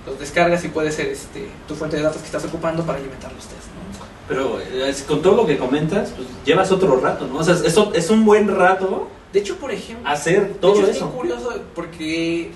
Los 0.05 0.19
descargas 0.19 0.63
y 0.63 0.67
puede 0.67 0.91
ser 0.91 1.07
este, 1.07 1.47
tu 1.67 1.73
fuente 1.75 1.97
de 1.97 2.03
datos 2.03 2.19
que 2.21 2.27
estás 2.27 2.45
ocupando 2.45 2.83
para 2.85 2.99
alimentar 2.99 3.31
los 3.33 3.43
tests. 3.45 3.65
¿no? 3.99 4.05
Pero 4.27 4.59
eh, 4.59 4.89
es- 4.89 5.01
con 5.03 5.21
todo 5.21 5.35
lo 5.35 5.45
que 5.47 5.57
comentas, 5.57 6.11
pues 6.15 6.27
llevas 6.45 6.71
otro 6.71 6.99
rato, 6.99 7.25
¿no? 7.27 7.37
O 7.39 7.43
sea, 7.43 7.55
eso 7.55 7.91
es 7.93 8.09
un 8.11 8.23
buen 8.25 8.47
rato 8.55 9.07
De 9.33 9.39
hecho, 9.39 9.57
por 9.57 9.71
ejemplo, 9.71 10.07
hacer 10.07 10.47
de 10.47 10.53
todo 10.55 10.73
hecho, 10.75 10.83
es 10.83 10.95
eso. 10.97 11.05
bien 11.07 11.17
curioso 11.17 11.59
porque 11.73 12.51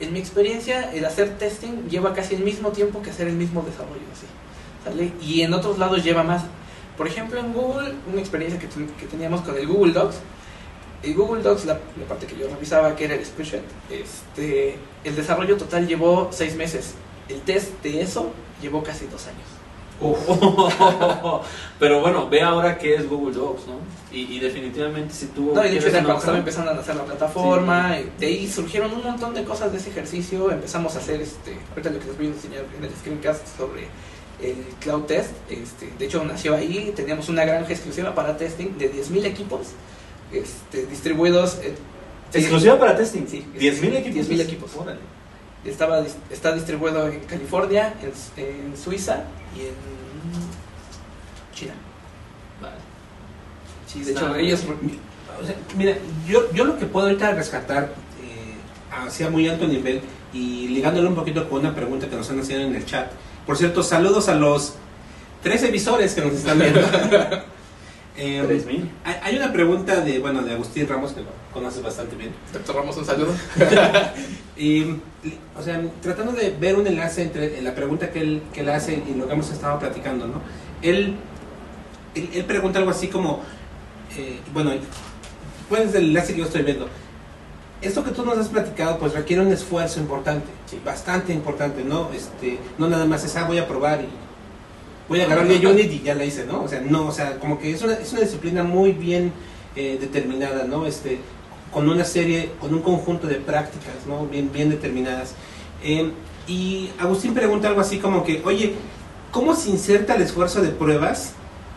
en 0.00 0.12
mi 0.12 0.18
experiencia 0.20 0.92
el 0.92 1.04
hacer 1.04 1.36
testing 1.38 1.88
lleva 1.90 2.14
casi 2.14 2.36
el 2.36 2.42
mismo 2.44 2.70
tiempo 2.70 3.02
que 3.02 3.10
hacer 3.10 3.26
el 3.28 3.34
mismo 3.34 3.62
desarrollo. 3.62 4.00
¿sí? 4.18 4.26
¿Sale? 4.84 5.12
Y 5.20 5.42
en 5.42 5.52
otros 5.52 5.76
lados 5.78 6.02
lleva 6.04 6.22
más. 6.22 6.42
Por 7.00 7.08
ejemplo, 7.08 7.40
en 7.40 7.54
Google, 7.54 7.94
una 8.12 8.20
experiencia 8.20 8.60
que, 8.60 8.66
que 8.68 9.06
teníamos 9.06 9.40
con 9.40 9.56
el 9.56 9.66
Google 9.66 9.94
Docs, 9.94 10.16
el 11.02 11.14
Google 11.14 11.42
Docs, 11.42 11.64
la, 11.64 11.80
la 11.98 12.04
parte 12.06 12.26
que 12.26 12.36
yo 12.36 12.46
revisaba, 12.46 12.94
que 12.94 13.06
era 13.06 13.14
el 13.14 13.24
spreadsheet, 13.24 13.62
este, 13.88 14.76
el 15.02 15.16
desarrollo 15.16 15.56
total 15.56 15.88
llevó 15.88 16.28
seis 16.30 16.56
meses. 16.56 16.92
El 17.30 17.40
test 17.40 17.82
de 17.82 18.02
eso 18.02 18.30
llevó 18.60 18.82
casi 18.82 19.06
dos 19.06 19.26
años. 19.28 19.48
Pero 21.78 22.02
bueno, 22.02 22.28
ve 22.28 22.42
ahora 22.42 22.76
qué 22.76 22.96
es 22.96 23.08
Google 23.08 23.34
Docs, 23.34 23.66
¿no? 23.66 23.76
Y, 24.12 24.36
y 24.36 24.38
definitivamente 24.38 25.14
si 25.14 25.24
tú... 25.28 25.52
No, 25.54 25.64
y 25.64 25.70
de 25.70 25.78
hecho 25.78 25.90
cuando 25.90 26.18
estaba 26.18 26.36
empezando 26.36 26.70
a 26.70 26.74
hacer 26.74 26.96
la 26.96 27.04
plataforma, 27.06 27.98
y 27.98 28.12
de 28.20 28.26
ahí 28.26 28.46
surgieron 28.46 28.92
un 28.92 29.02
montón 29.02 29.32
de 29.32 29.42
cosas 29.44 29.72
de 29.72 29.78
ese 29.78 29.88
ejercicio, 29.88 30.50
empezamos 30.50 30.94
a 30.96 30.98
hacer, 30.98 31.22
este, 31.22 31.56
ahorita 31.70 31.88
lo 31.88 31.98
que 31.98 32.04
les 32.08 32.16
voy 32.18 32.26
a 32.26 32.28
enseñar 32.28 32.64
en 32.76 32.84
el 32.84 32.90
screencast 32.90 33.56
sobre 33.56 33.88
el 34.42 34.56
Cloud 34.80 35.02
Test, 35.04 35.30
este, 35.50 35.90
de 35.98 36.04
hecho 36.06 36.24
nació 36.24 36.54
ahí, 36.54 36.92
teníamos 36.96 37.28
una 37.28 37.44
granja 37.44 37.72
exclusiva 37.72 38.14
para 38.14 38.36
testing 38.36 38.76
de 38.78 38.92
10.000 38.92 39.24
equipos 39.26 39.68
este, 40.32 40.86
distribuidos. 40.86 41.58
eh, 41.62 41.74
Exclusiva 42.32 42.78
para 42.78 42.96
testing, 42.96 43.26
Sí, 43.26 43.44
10.000 43.58 43.96
equipos. 43.96 44.28
10.000 44.28 44.40
equipos. 44.40 44.76
Órale. 44.76 45.00
Estaba, 45.64 46.02
está 46.30 46.52
distribuido 46.54 47.08
en 47.08 47.20
California, 47.20 47.94
en, 48.02 48.44
en 48.44 48.76
Suiza 48.76 49.24
y 49.56 49.60
en 49.66 49.74
China. 51.54 51.74
Vale. 52.62 52.76
Sí, 53.86 54.02
de 54.02 54.12
hecho, 54.12 54.34
ellos... 54.36 54.64
O 55.42 55.46
sea, 55.46 55.54
mira, 55.76 55.96
yo, 56.26 56.52
yo 56.52 56.64
lo 56.64 56.78
que 56.78 56.86
puedo 56.86 57.06
ahorita 57.06 57.32
rescatar 57.32 57.84
eh, 58.22 59.04
hacia 59.06 59.30
muy 59.30 59.48
alto 59.48 59.66
nivel 59.66 60.00
y 60.32 60.68
ligándolo 60.68 61.08
un 61.08 61.14
poquito 61.14 61.48
con 61.48 61.60
una 61.60 61.74
pregunta 61.74 62.08
que 62.08 62.16
nos 62.16 62.30
han 62.30 62.40
haciendo 62.40 62.66
en 62.66 62.74
el 62.76 62.84
chat. 62.86 63.10
Por 63.50 63.56
cierto, 63.56 63.82
saludos 63.82 64.28
a 64.28 64.36
los 64.36 64.74
tres 65.42 65.64
emisores 65.64 66.14
que 66.14 66.20
nos 66.20 66.34
están 66.34 66.56
viendo. 66.56 66.80
Eh, 68.16 68.44
3.000. 68.46 68.88
hay, 69.22 69.36
una 69.36 69.50
pregunta 69.50 70.02
de, 70.02 70.18
bueno, 70.18 70.42
de 70.42 70.52
Agustín 70.52 70.86
Ramos, 70.86 71.12
que 71.12 71.22
lo 71.22 71.28
conoces 71.54 71.82
bastante 71.82 72.16
bien. 72.16 72.32
Doctor 72.52 72.76
Ramos, 72.76 72.96
un 72.98 73.04
saludo. 73.04 73.32
Y, 74.56 74.82
o 75.58 75.62
sea, 75.64 75.80
tratando 76.02 76.32
de 76.32 76.50
ver 76.50 76.76
un 76.76 76.86
enlace 76.86 77.22
entre 77.22 77.62
la 77.62 77.74
pregunta 77.74 78.10
que 78.10 78.20
él, 78.20 78.42
que 78.52 78.60
él 78.60 78.68
hace 78.68 79.02
y 79.08 79.14
lo 79.14 79.26
que 79.26 79.32
hemos 79.32 79.50
estado 79.50 79.78
platicando, 79.78 80.26
¿no? 80.26 80.42
Él, 80.82 81.16
él, 82.14 82.28
él 82.34 82.44
pregunta 82.44 82.78
algo 82.78 82.90
así 82.90 83.08
como, 83.08 83.40
eh, 84.16 84.38
bueno, 84.52 84.72
pues 85.68 85.94
el 85.94 86.08
enlace 86.08 86.34
que 86.34 86.40
yo 86.40 86.44
estoy 86.44 86.62
viendo, 86.62 86.88
esto 87.82 88.04
que 88.04 88.10
tú 88.10 88.24
nos 88.24 88.36
has 88.38 88.48
platicado 88.48 88.98
pues 88.98 89.14
requiere 89.14 89.42
un 89.42 89.52
esfuerzo 89.52 89.98
importante, 89.98 90.46
bastante 90.78 91.32
importante, 91.32 91.82
¿no? 91.84 92.10
Este, 92.12 92.58
no 92.78 92.88
nada 92.88 93.04
más 93.04 93.24
es, 93.24 93.36
ah, 93.36 93.44
voy 93.44 93.58
a 93.58 93.66
probar 93.66 94.02
y 94.02 94.08
voy 95.08 95.20
a 95.20 95.24
agarrarle 95.24 95.56
a 95.56 95.70
Unity 95.70 95.96
y 95.96 96.02
ya 96.02 96.14
la 96.14 96.24
hice, 96.24 96.46
¿no? 96.46 96.62
O 96.62 96.68
sea, 96.68 96.80
no, 96.80 97.06
o 97.06 97.12
sea, 97.12 97.38
como 97.38 97.58
que 97.58 97.72
es 97.72 97.82
una, 97.82 97.94
es 97.94 98.12
una 98.12 98.22
disciplina 98.22 98.62
muy 98.62 98.92
bien 98.92 99.32
eh, 99.74 99.98
determinada, 100.00 100.64
¿no? 100.64 100.86
Este, 100.86 101.18
con 101.72 101.88
una 101.88 102.04
serie, 102.04 102.52
con 102.60 102.74
un 102.74 102.82
conjunto 102.82 103.26
de 103.26 103.36
prácticas, 103.36 104.06
¿no? 104.06 104.26
Bien, 104.26 104.50
bien 104.52 104.70
determinadas. 104.70 105.34
Eh, 105.82 106.12
y 106.46 106.90
Agustín 106.98 107.34
pregunta 107.34 107.68
algo 107.68 107.80
así 107.80 107.98
como 107.98 108.24
que, 108.24 108.42
oye, 108.44 108.74
¿cómo 109.30 109.54
se 109.54 109.70
inserta 109.70 110.14
el 110.14 110.22
esfuerzo 110.22 110.62
de 110.62 110.68
pruebas 110.68 111.32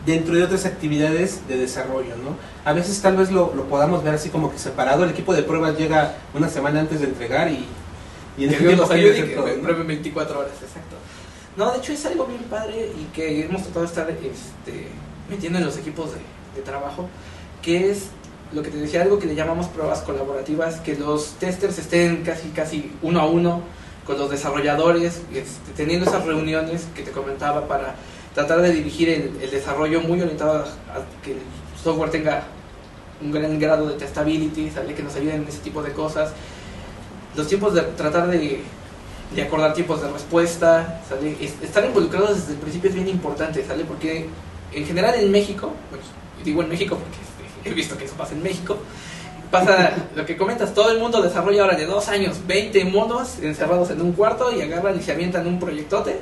dentro 0.06 0.34
de 0.34 0.42
otras 0.42 0.66
actividades 0.66 1.46
de 1.48 1.56
desarrollo, 1.56 2.16
¿no? 2.16 2.36
A 2.64 2.72
veces 2.72 3.00
tal 3.00 3.16
vez 3.16 3.30
lo, 3.30 3.54
lo 3.54 3.64
podamos 3.64 4.04
ver 4.04 4.14
así 4.14 4.28
como 4.28 4.50
que 4.52 4.58
separado, 4.58 5.04
el 5.04 5.10
equipo 5.10 5.34
de 5.34 5.42
pruebas 5.42 5.78
llega 5.78 6.16
una 6.34 6.48
semana 6.48 6.80
antes 6.80 7.00
de 7.00 7.06
entregar 7.06 7.50
y, 7.50 7.64
y 8.36 8.44
en 8.44 8.50
que 8.50 8.58
que 8.58 9.34
todo, 9.34 9.48
en 9.48 9.58
¿no? 9.58 9.62
breve 9.62 9.82
24 9.84 10.38
horas, 10.38 10.52
exacto. 10.62 10.96
No, 11.56 11.70
de 11.70 11.78
hecho 11.78 11.92
es 11.92 12.04
algo 12.06 12.26
bien 12.26 12.42
padre 12.44 12.90
y 12.98 13.04
que 13.14 13.44
hemos 13.44 13.62
tratado 13.62 13.82
de 13.82 13.86
estar 13.86 14.10
este, 14.10 14.88
metiendo 15.30 15.58
en 15.58 15.64
los 15.66 15.76
equipos 15.78 16.10
de, 16.12 16.18
de 16.56 16.62
trabajo, 16.62 17.08
que 17.62 17.90
es 17.90 18.06
lo 18.52 18.62
que 18.62 18.70
te 18.70 18.76
decía, 18.76 19.02
algo 19.02 19.18
que 19.18 19.26
le 19.26 19.34
llamamos 19.34 19.66
pruebas 19.68 20.00
colaborativas, 20.00 20.80
que 20.80 20.96
los 20.96 21.32
testers 21.38 21.78
estén 21.78 22.22
casi, 22.22 22.48
casi 22.48 22.92
uno 23.02 23.20
a 23.20 23.26
uno, 23.26 23.62
con 24.04 24.18
los 24.18 24.30
desarrolladores, 24.30 25.22
este, 25.32 25.72
teniendo 25.76 26.08
esas 26.08 26.24
reuniones 26.24 26.86
que 26.94 27.02
te 27.02 27.10
comentaba 27.10 27.66
para 27.66 27.94
tratar 28.34 28.60
de 28.60 28.72
dirigir 28.72 29.08
el, 29.08 29.36
el 29.40 29.50
desarrollo 29.50 30.00
muy 30.02 30.20
orientado 30.20 30.58
a, 30.58 30.62
a 30.62 31.22
que 31.22 31.32
el 31.32 31.38
software 31.82 32.10
tenga 32.10 32.44
un 33.22 33.32
gran 33.32 33.58
grado 33.58 33.86
de 33.88 33.94
testability, 33.94 34.70
¿sale? 34.70 34.94
que 34.94 35.02
nos 35.02 35.14
ayuden 35.14 35.42
en 35.42 35.48
ese 35.48 35.58
tipo 35.58 35.82
de 35.82 35.92
cosas. 35.92 36.32
Los 37.36 37.48
tiempos 37.48 37.74
de 37.74 37.82
tratar 37.82 38.28
de, 38.28 38.62
acordar 39.42 39.74
tiempos 39.74 40.00
de 40.02 40.10
respuesta, 40.10 41.00
¿sale? 41.08 41.36
Es- 41.40 41.54
estar 41.62 41.84
involucrados 41.84 42.36
desde 42.36 42.52
el 42.52 42.58
principio 42.58 42.90
es 42.90 42.94
bien 42.94 43.08
importante, 43.08 43.64
¿sale? 43.64 43.84
porque 43.84 44.26
en 44.72 44.86
general 44.86 45.14
en 45.16 45.30
México, 45.30 45.72
bueno, 45.90 46.04
digo 46.44 46.62
en 46.62 46.68
México 46.68 46.96
porque 46.96 47.68
he 47.70 47.74
visto 47.74 47.96
que 47.96 48.04
eso 48.04 48.14
pasa 48.14 48.34
en 48.34 48.42
México, 48.42 48.76
pasa 49.50 49.92
lo 50.16 50.24
que 50.26 50.36
comentas, 50.36 50.72
todo 50.74 50.90
el 50.90 50.98
mundo 50.98 51.20
desarrolla 51.22 51.62
ahora 51.62 51.76
de 51.76 51.86
dos 51.86 52.08
años 52.08 52.38
20 52.46 52.84
monos 52.86 53.38
encerrados 53.42 53.90
en 53.90 54.00
un 54.00 54.12
cuarto 54.12 54.52
y 54.56 54.62
agarran 54.62 54.96
y 54.98 55.02
se 55.02 55.12
avientan 55.12 55.46
un 55.46 55.58
proyectote. 55.58 56.18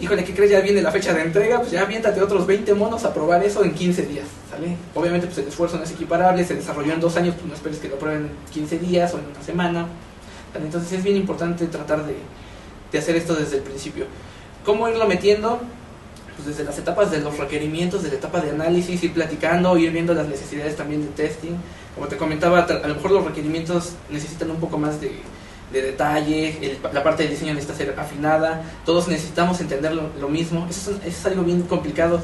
Híjole, 0.00 0.24
¿qué 0.24 0.34
crees? 0.34 0.50
Ya 0.50 0.58
viene 0.60 0.82
la 0.82 0.90
fecha 0.90 1.14
de 1.14 1.22
entrega, 1.22 1.60
pues 1.60 1.70
ya 1.70 1.82
aviéntate 1.82 2.20
otros 2.20 2.48
20 2.48 2.74
monos 2.74 3.04
a 3.04 3.14
probar 3.14 3.44
eso 3.44 3.62
en 3.62 3.72
15 3.74 4.02
días, 4.06 4.26
¿sale? 4.50 4.76
Obviamente 4.92 5.28
pues 5.28 5.38
el 5.38 5.46
esfuerzo 5.46 5.76
no 5.76 5.84
es 5.84 5.92
equiparable, 5.92 6.44
se 6.44 6.56
desarrolló 6.56 6.94
en 6.94 7.00
dos 7.00 7.16
años, 7.16 7.36
pues 7.36 7.46
no 7.46 7.54
esperes 7.54 7.78
que 7.78 7.88
lo 7.88 7.96
prueben 7.96 8.22
en 8.22 8.30
15 8.52 8.78
días 8.80 9.14
o 9.14 9.18
en 9.20 9.26
una 9.26 9.40
semana. 9.44 9.86
Entonces 10.62 10.92
es 10.92 11.04
bien 11.04 11.16
importante 11.16 11.66
tratar 11.66 12.04
de, 12.06 12.16
de 12.92 12.98
hacer 12.98 13.16
esto 13.16 13.34
desde 13.34 13.56
el 13.58 13.62
principio. 13.62 14.06
¿Cómo 14.64 14.88
irlo 14.88 15.06
metiendo? 15.06 15.60
Pues 16.36 16.48
desde 16.48 16.64
las 16.64 16.78
etapas 16.78 17.10
de 17.10 17.20
los 17.20 17.36
requerimientos, 17.38 18.02
desde 18.02 18.16
la 18.16 18.18
etapa 18.20 18.40
de 18.40 18.50
análisis, 18.50 19.02
ir 19.04 19.12
platicando, 19.12 19.76
ir 19.78 19.90
viendo 19.92 20.14
las 20.14 20.26
necesidades 20.28 20.76
también 20.76 21.02
de 21.02 21.08
testing. 21.08 21.52
Como 21.94 22.08
te 22.08 22.16
comentaba, 22.16 22.60
a 22.60 22.88
lo 22.88 22.94
mejor 22.94 23.12
los 23.12 23.24
requerimientos 23.24 23.92
necesitan 24.10 24.50
un 24.50 24.56
poco 24.56 24.78
más 24.78 25.00
de, 25.00 25.12
de 25.72 25.82
detalle, 25.82 26.58
el- 26.60 26.78
la 26.92 27.02
parte 27.04 27.22
del 27.22 27.32
diseño 27.32 27.54
necesita 27.54 27.76
ser 27.76 27.94
afinada, 27.98 28.62
todos 28.84 29.06
necesitamos 29.08 29.60
entender 29.60 29.94
lo, 29.94 30.08
lo 30.20 30.28
mismo. 30.28 30.66
Eso 30.68 30.90
es, 30.90 30.96
eso 30.98 31.06
es 31.06 31.26
algo 31.26 31.44
bien 31.44 31.62
complicado 31.62 32.20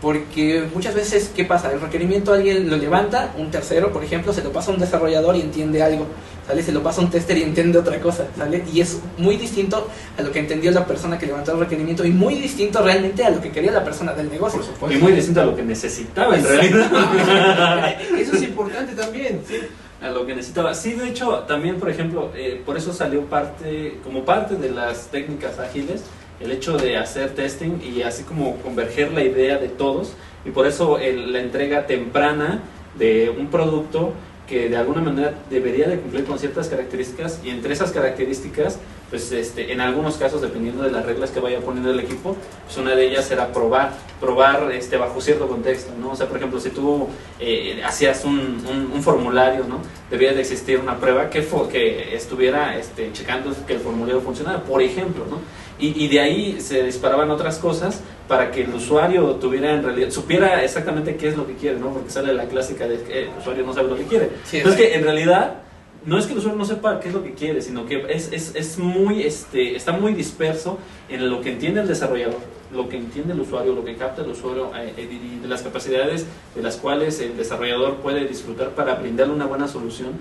porque 0.00 0.68
muchas 0.72 0.94
veces, 0.94 1.32
¿qué 1.34 1.44
pasa? 1.44 1.72
El 1.72 1.80
requerimiento 1.80 2.32
alguien 2.32 2.70
lo 2.70 2.76
levanta, 2.76 3.32
un 3.36 3.50
tercero, 3.50 3.92
por 3.92 4.04
ejemplo, 4.04 4.32
se 4.32 4.44
lo 4.44 4.52
pasa 4.52 4.70
a 4.70 4.74
un 4.74 4.80
desarrollador 4.80 5.34
y 5.34 5.40
entiende 5.40 5.82
algo, 5.82 6.06
¿sale? 6.46 6.62
Se 6.62 6.70
lo 6.70 6.84
pasa 6.84 7.00
a 7.00 7.04
un 7.04 7.10
tester 7.10 7.36
y 7.36 7.42
entiende 7.42 7.78
otra 7.78 7.98
cosa, 8.00 8.26
¿sale? 8.36 8.62
Y 8.72 8.80
es 8.80 9.00
muy 9.16 9.36
distinto 9.36 9.88
a 10.16 10.22
lo 10.22 10.30
que 10.30 10.38
entendió 10.38 10.70
la 10.70 10.86
persona 10.86 11.18
que 11.18 11.26
levantó 11.26 11.52
el 11.52 11.58
requerimiento 11.58 12.04
y 12.04 12.10
muy 12.10 12.36
distinto 12.36 12.80
realmente 12.80 13.24
a 13.24 13.30
lo 13.30 13.40
que 13.40 13.50
quería 13.50 13.72
la 13.72 13.82
persona 13.82 14.12
del 14.12 14.30
negocio. 14.30 14.60
Y 14.88 14.96
muy 14.98 15.12
distinto 15.12 15.40
a 15.40 15.46
lo 15.46 15.56
que 15.56 15.62
necesitaba 15.62 16.36
en 16.36 16.44
realidad. 16.44 17.96
Eso 18.18 18.36
es 18.36 18.42
importante 18.42 18.94
también. 18.94 19.40
sí. 19.48 19.56
a 20.00 20.10
lo 20.10 20.24
que 20.24 20.34
necesitaba. 20.36 20.74
Sí, 20.74 20.92
de 20.92 21.08
hecho, 21.08 21.40
también, 21.40 21.80
por 21.80 21.90
ejemplo, 21.90 22.30
eh, 22.36 22.62
por 22.64 22.76
eso 22.76 22.92
salió 22.92 23.24
parte, 23.24 23.98
como 24.04 24.24
parte 24.24 24.54
de 24.54 24.70
las 24.70 25.08
técnicas 25.08 25.58
ágiles, 25.58 26.04
el 26.40 26.52
hecho 26.52 26.76
de 26.76 26.96
hacer 26.96 27.30
testing 27.34 27.80
y 27.82 28.02
así 28.02 28.22
como 28.24 28.56
converger 28.56 29.12
la 29.12 29.22
idea 29.24 29.58
de 29.58 29.68
todos. 29.68 30.12
Y 30.44 30.50
por 30.50 30.66
eso 30.66 30.98
el- 30.98 31.32
la 31.32 31.40
entrega 31.40 31.86
temprana 31.86 32.60
de 32.98 33.30
un 33.36 33.48
producto 33.48 34.12
que 34.48 34.70
de 34.70 34.76
alguna 34.78 35.02
manera 35.02 35.34
debería 35.50 35.86
de 35.88 35.98
cumplir 35.98 36.24
con 36.24 36.38
ciertas 36.38 36.68
características 36.68 37.40
y 37.44 37.50
entre 37.50 37.74
esas 37.74 37.92
características, 37.92 38.78
pues 39.10 39.30
este, 39.32 39.72
en 39.72 39.80
algunos 39.82 40.16
casos, 40.16 40.40
dependiendo 40.40 40.82
de 40.84 40.90
las 40.90 41.04
reglas 41.04 41.30
que 41.30 41.38
vaya 41.40 41.60
poniendo 41.60 41.90
el 41.90 42.00
equipo, 42.00 42.34
pues 42.64 42.76
una 42.78 42.94
de 42.94 43.08
ellas 43.08 43.26
será 43.26 43.52
probar, 43.52 43.92
probar 44.20 44.70
este, 44.72 44.96
bajo 44.96 45.20
cierto 45.20 45.48
contexto, 45.48 45.92
¿no? 46.00 46.12
O 46.12 46.16
sea, 46.16 46.28
por 46.28 46.38
ejemplo, 46.38 46.58
si 46.60 46.70
tú 46.70 47.08
eh, 47.40 47.82
hacías 47.84 48.24
un, 48.24 48.38
un- 48.38 48.90
un 48.94 49.02
formulario, 49.02 49.64
¿no? 49.68 49.80
Debía 50.10 50.32
de 50.32 50.40
existir 50.40 50.78
una 50.78 50.96
prueba 50.98 51.28
que, 51.28 51.44
que 51.70 52.14
estuviera 52.16 52.78
este, 52.78 53.12
checando 53.12 53.54
que 53.66 53.74
el 53.74 53.80
formulario 53.80 54.20
funcionara, 54.22 54.62
por 54.62 54.80
ejemplo, 54.80 55.26
¿no? 55.28 55.40
Y, 55.78 56.04
y 56.04 56.08
de 56.08 56.20
ahí 56.20 56.60
se 56.60 56.82
disparaban 56.82 57.30
otras 57.30 57.58
cosas 57.58 58.02
para 58.26 58.50
que 58.50 58.62
el 58.62 58.74
usuario 58.74 59.36
tuviera 59.36 59.72
en 59.72 59.82
realidad, 59.82 60.10
supiera 60.10 60.62
exactamente 60.62 61.16
qué 61.16 61.28
es 61.28 61.36
lo 61.36 61.46
que 61.46 61.54
quiere, 61.54 61.78
¿no? 61.78 61.90
Porque 61.90 62.10
sale 62.10 62.34
la 62.34 62.44
clásica 62.44 62.86
de 62.86 63.02
que 63.02 63.22
el 63.24 63.28
usuario 63.38 63.64
no 63.64 63.72
sabe 63.72 63.88
lo 63.88 63.96
que 63.96 64.04
quiere. 64.04 64.30
Sí, 64.44 64.58
Entonces 64.58 64.80
exacto. 64.80 64.82
que 64.82 64.94
en 64.94 65.04
realidad 65.04 65.62
no 66.04 66.18
es 66.18 66.26
que 66.26 66.32
el 66.32 66.38
usuario 66.38 66.58
no 66.58 66.64
sepa 66.64 67.00
qué 67.00 67.08
es 67.08 67.14
lo 67.14 67.22
que 67.22 67.34
quiere, 67.34 67.60
sino 67.60 67.86
que 67.86 68.06
es, 68.08 68.32
es, 68.32 68.54
es 68.54 68.78
muy, 68.78 69.22
este, 69.22 69.76
está 69.76 69.92
muy 69.92 70.14
disperso 70.14 70.78
en 71.08 71.28
lo 71.28 71.40
que 71.40 71.52
entiende 71.52 71.80
el 71.80 71.88
desarrollador, 71.88 72.38
lo 72.72 72.88
que 72.88 72.96
entiende 72.96 73.32
el 73.32 73.40
usuario, 73.40 73.74
lo 73.74 73.84
que 73.84 73.96
capta 73.96 74.22
el 74.22 74.30
usuario 74.30 74.70
eh, 74.76 74.94
eh, 74.96 75.08
y 75.10 75.40
de 75.40 75.48
las 75.48 75.62
capacidades 75.62 76.26
de 76.54 76.62
las 76.62 76.76
cuales 76.76 77.20
el 77.20 77.36
desarrollador 77.36 77.96
puede 77.96 78.26
disfrutar 78.26 78.70
para 78.70 78.94
brindarle 78.94 79.34
una 79.34 79.46
buena 79.46 79.68
solución 79.68 80.12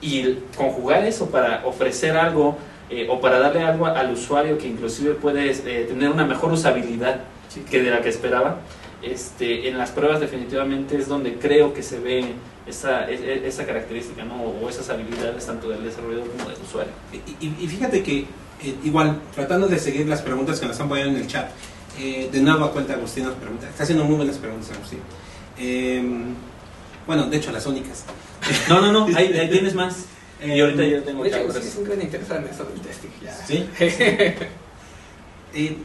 y 0.00 0.38
conjugar 0.56 1.04
eso 1.04 1.30
para 1.30 1.66
ofrecer 1.66 2.16
algo 2.16 2.56
eh, 2.90 3.06
o 3.10 3.20
para 3.20 3.38
darle 3.38 3.62
algo 3.62 3.86
al 3.86 4.12
usuario 4.12 4.58
que 4.58 4.66
inclusive 4.68 5.14
puede 5.14 5.50
eh, 5.50 5.84
tener 5.88 6.10
una 6.10 6.24
mejor 6.24 6.52
usabilidad 6.52 7.20
que 7.70 7.82
de 7.82 7.90
la 7.90 8.00
que 8.02 8.08
esperaba. 8.10 8.58
Este, 9.02 9.68
en 9.68 9.78
las 9.78 9.90
pruebas 9.90 10.20
definitivamente 10.20 10.96
es 10.96 11.06
donde 11.08 11.34
creo 11.34 11.72
que 11.74 11.82
se 11.82 11.98
ve 12.00 12.24
esa, 12.66 13.08
e- 13.10 13.14
e- 13.14 13.46
esa 13.46 13.64
característica 13.66 14.24
¿no? 14.24 14.42
o 14.42 14.68
esas 14.68 14.88
habilidades 14.90 15.46
tanto 15.46 15.68
del 15.68 15.84
desarrollador 15.84 16.28
como 16.30 16.48
del 16.48 16.58
usuario. 16.60 16.92
Y, 17.12 17.46
y- 17.46 17.56
y 17.60 17.68
fíjate 17.68 18.02
que, 18.02 18.20
eh, 18.62 18.74
igual, 18.84 19.20
tratando 19.34 19.68
de 19.68 19.78
seguir 19.78 20.06
las 20.06 20.22
preguntas 20.22 20.58
que 20.60 20.66
nos 20.66 20.80
han 20.80 20.88
ponido 20.88 21.08
en 21.08 21.16
el 21.16 21.26
chat, 21.26 21.50
eh, 21.98 22.28
de 22.32 22.40
nuevo 22.40 22.64
a 22.64 22.72
cuenta 22.72 22.94
Agustín 22.94 23.24
nos 23.24 23.34
pregunta, 23.34 23.68
está 23.68 23.82
haciendo 23.84 24.04
muy 24.04 24.16
buenas 24.16 24.36
preguntas 24.38 24.70
Agustín. 24.72 24.98
Eh, 25.58 26.02
bueno, 27.06 27.26
de 27.26 27.36
hecho 27.36 27.52
las 27.52 27.66
únicas. 27.66 28.04
No, 28.68 28.80
no, 28.80 28.92
no, 28.92 29.06
ahí, 29.16 29.32
ahí 29.38 29.48
tienes 29.50 29.74
más. 29.74 30.06
Y 30.44 30.60
ahorita 30.60 30.84
yo 30.84 31.02
tengo 31.02 31.22
otra 31.22 31.38
sí, 31.62 31.68
es 31.68 31.76
un 31.76 31.84
gran 31.84 32.02
interesante 32.02 32.50
eso 32.50 32.64
del 32.64 32.80
testing. 32.80 33.08
Ya. 33.22 33.32
¿Sí? 33.32 33.68
Eh, 35.54 35.76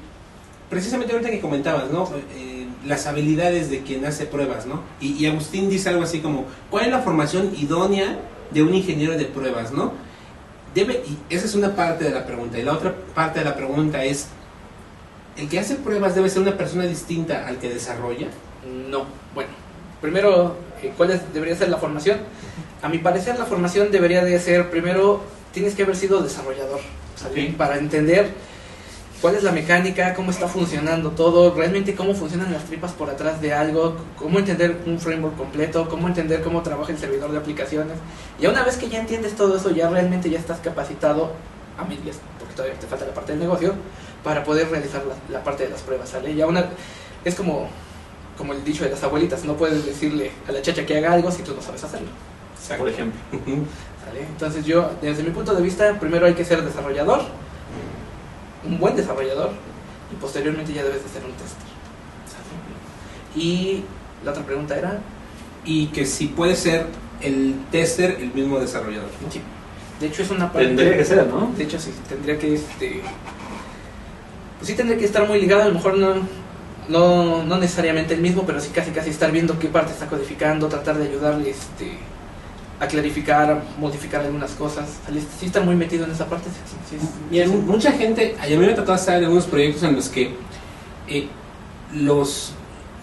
precisamente 0.69 1.13
ahorita 1.13 1.31
que 1.31 1.39
comentabas, 1.39 1.89
¿no? 1.91 2.09
Eh, 2.35 2.67
las 2.85 3.07
habilidades 3.07 3.69
de 3.69 3.81
quien 3.81 4.03
hace 4.05 4.25
pruebas, 4.25 4.65
¿no? 4.65 4.81
Y, 4.99 5.13
y 5.13 5.25
Agustín 5.27 5.69
dice 5.69 5.87
algo 5.89 6.03
así 6.03 6.19
como, 6.19 6.45
¿cuál 6.69 6.85
es 6.85 6.91
la 6.91 6.99
formación 6.99 7.53
idónea 7.57 8.17
de 8.51 8.63
un 8.63 8.73
ingeniero 8.73 9.17
de 9.17 9.25
pruebas, 9.25 9.71
¿no? 9.71 9.93
Debe, 10.75 11.03
y 11.05 11.33
esa 11.33 11.45
es 11.45 11.55
una 11.55 11.73
parte 11.75 12.03
de 12.03 12.09
la 12.11 12.25
pregunta. 12.25 12.57
Y 12.59 12.63
la 12.63 12.73
otra 12.73 12.93
parte 13.15 13.39
de 13.39 13.45
la 13.45 13.55
pregunta 13.55 14.03
es, 14.03 14.27
¿el 15.37 15.47
que 15.47 15.59
hace 15.59 15.75
pruebas 15.75 16.15
debe 16.15 16.29
ser 16.29 16.41
una 16.41 16.57
persona 16.57 16.83
distinta 16.85 17.47
al 17.47 17.57
que 17.57 17.69
desarrolla? 17.69 18.27
No, 18.89 19.05
bueno, 19.33 19.51
primero, 20.01 20.57
eh, 20.81 20.91
¿cuál 20.97 21.11
es- 21.11 21.33
debería 21.33 21.55
ser 21.55 21.69
la 21.69 21.77
formación? 21.77 22.17
A 22.81 22.89
mi 22.89 22.97
parecer, 22.97 23.37
la 23.37 23.45
formación 23.45 23.91
debería 23.91 24.23
de 24.23 24.39
ser, 24.39 24.71
primero, 24.71 25.21
tienes 25.53 25.75
que 25.75 25.83
haber 25.83 25.95
sido 25.95 26.21
desarrollador, 26.23 26.79
¿sale? 27.15 27.49
Ok. 27.49 27.55
Para 27.55 27.77
entender 27.77 28.31
cuál 29.21 29.35
es 29.35 29.43
la 29.43 29.51
mecánica, 29.51 30.15
cómo 30.15 30.31
está 30.31 30.47
funcionando 30.47 31.11
todo, 31.11 31.53
realmente 31.53 31.93
cómo 31.93 32.15
funcionan 32.15 32.51
las 32.51 32.65
tripas 32.65 32.91
por 32.93 33.09
atrás 33.11 33.39
de 33.39 33.53
algo, 33.53 33.97
cómo 34.17 34.39
entender 34.39 34.77
un 34.87 34.99
framework 34.99 35.37
completo, 35.37 35.87
cómo 35.87 36.07
entender 36.07 36.41
cómo 36.41 36.63
trabaja 36.63 36.91
el 36.91 36.97
servidor 36.97 37.31
de 37.31 37.37
aplicaciones. 37.37 37.97
Y 38.39 38.47
una 38.47 38.63
vez 38.63 38.77
que 38.77 38.89
ya 38.89 38.99
entiendes 38.99 39.35
todo 39.35 39.57
eso, 39.57 39.69
ya 39.69 39.87
realmente 39.89 40.31
ya 40.31 40.39
estás 40.39 40.59
capacitado 40.59 41.33
a 41.77 41.83
medias, 41.83 42.17
porque 42.39 42.55
todavía 42.55 42.79
te 42.79 42.87
falta 42.87 43.05
la 43.05 43.13
parte 43.13 43.33
del 43.33 43.41
negocio, 43.41 43.75
para 44.23 44.43
poder 44.43 44.69
realizar 44.69 45.03
la, 45.05 45.13
la 45.31 45.43
parte 45.43 45.65
de 45.65 45.69
las 45.69 45.81
pruebas, 45.81 46.09
¿sale? 46.09 46.33
Ya 46.33 46.47
una, 46.47 46.65
es 47.23 47.35
como, 47.35 47.69
como 48.39 48.53
el 48.53 48.63
dicho 48.63 48.83
de 48.83 48.89
las 48.89 49.03
abuelitas, 49.03 49.43
no 49.45 49.55
puedes 49.55 49.85
decirle 49.85 50.31
a 50.47 50.51
la 50.51 50.63
chacha 50.63 50.83
que 50.83 50.97
haga 50.97 51.13
algo 51.13 51.29
si 51.29 51.43
tú 51.43 51.53
no 51.55 51.61
sabes 51.61 51.83
hacerlo. 51.83 52.09
Por 52.77 52.89
ejemplo. 52.89 53.19
¿Sale? 54.05 54.21
Entonces 54.27 54.65
yo, 54.65 54.91
desde 55.01 55.23
mi 55.23 55.29
punto 55.29 55.53
de 55.53 55.61
vista, 55.61 55.99
primero 55.99 56.25
hay 56.25 56.33
que 56.33 56.45
ser 56.45 56.63
desarrollador, 56.63 57.21
un 58.65 58.79
buen 58.79 58.95
desarrollador, 58.95 59.51
y 60.11 60.15
posteriormente 60.15 60.73
ya 60.73 60.83
debes 60.83 61.03
de 61.03 61.09
ser 61.09 61.23
un 61.23 61.31
tester. 61.31 61.67
¿Sale? 62.27 63.43
Y 63.43 63.83
la 64.23 64.31
otra 64.31 64.43
pregunta 64.43 64.77
era, 64.77 64.99
Y 65.63 65.87
que 65.87 66.07
si 66.07 66.27
puede 66.27 66.55
ser 66.55 66.87
el 67.21 67.55
tester 67.69 68.17
el 68.19 68.33
mismo 68.33 68.59
desarrollador. 68.59 69.09
¿no? 69.21 69.31
sí, 69.31 69.41
de 69.99 70.07
hecho 70.07 70.23
es 70.23 70.31
una 70.31 70.51
parte... 70.51 70.67
Tendría 70.67 70.97
que 70.97 71.05
ser, 71.05 71.27
¿no? 71.27 71.51
De 71.55 71.63
hecho 71.63 71.79
sí, 71.79 71.93
tendría 72.09 72.37
que, 72.39 72.55
este... 72.55 73.01
Pues 74.57 74.67
sí 74.67 74.75
tendría 74.75 74.97
que 74.97 75.05
estar 75.05 75.27
muy 75.27 75.39
ligado, 75.39 75.63
a 75.63 75.67
lo 75.67 75.75
mejor 75.75 75.97
no, 75.97 76.15
no, 76.89 77.43
no 77.43 77.57
necesariamente 77.57 78.13
el 78.15 78.21
mismo, 78.21 78.43
pero 78.45 78.59
sí 78.59 78.69
casi 78.73 78.91
casi 78.91 79.09
estar 79.11 79.31
viendo 79.31 79.57
qué 79.59 79.67
parte 79.67 79.91
está 79.91 80.07
codificando, 80.07 80.67
tratar 80.67 80.97
de 80.97 81.07
ayudarle 81.07 81.51
este, 81.51 81.97
a 82.81 82.87
clarificar, 82.87 83.61
modificar 83.79 84.21
algunas 84.21 84.51
cosas. 84.51 84.89
Sí 85.39 85.45
estar 85.45 85.63
muy 85.63 85.75
metido 85.75 86.03
en 86.03 86.11
esa 86.11 86.25
parte. 86.25 86.49
sí, 86.89 86.97
sí, 86.99 87.07
Mira, 87.29 87.45
sí. 87.45 87.51
mucha 87.51 87.91
gente, 87.91 88.35
a 88.41 88.47
mí 88.47 88.57
me 88.57 88.71
ha 88.71 88.75
tocado 88.75 88.95
estar 88.95 89.17
en 89.17 89.23
algunos 89.25 89.45
proyectos 89.45 89.83
en 89.83 89.95
los 89.95 90.09
que 90.09 90.33
eh, 91.07 91.27
los, 91.93 92.53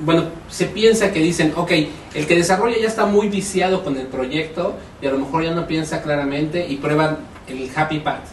bueno, 0.01 0.25
se 0.51 0.67
piensa 0.67 1.13
que 1.13 1.21
dicen, 1.21 1.53
ok, 1.55 1.71
el 2.15 2.27
que 2.27 2.35
desarrolla 2.35 2.77
ya 2.77 2.89
está 2.89 3.07
muy 3.07 3.29
viciado 3.29 3.85
con 3.85 3.97
el 3.97 4.09
proyecto 4.09 4.77
y 5.01 5.07
a 5.07 5.13
lo 5.13 5.19
mejor 5.21 5.45
ya 5.45 5.55
no 5.55 5.69
piensa 5.69 6.03
claramente 6.03 6.67
y 6.69 6.77
prueban 6.77 7.19
el 7.47 7.71
happy 7.75 8.01
path 8.01 8.25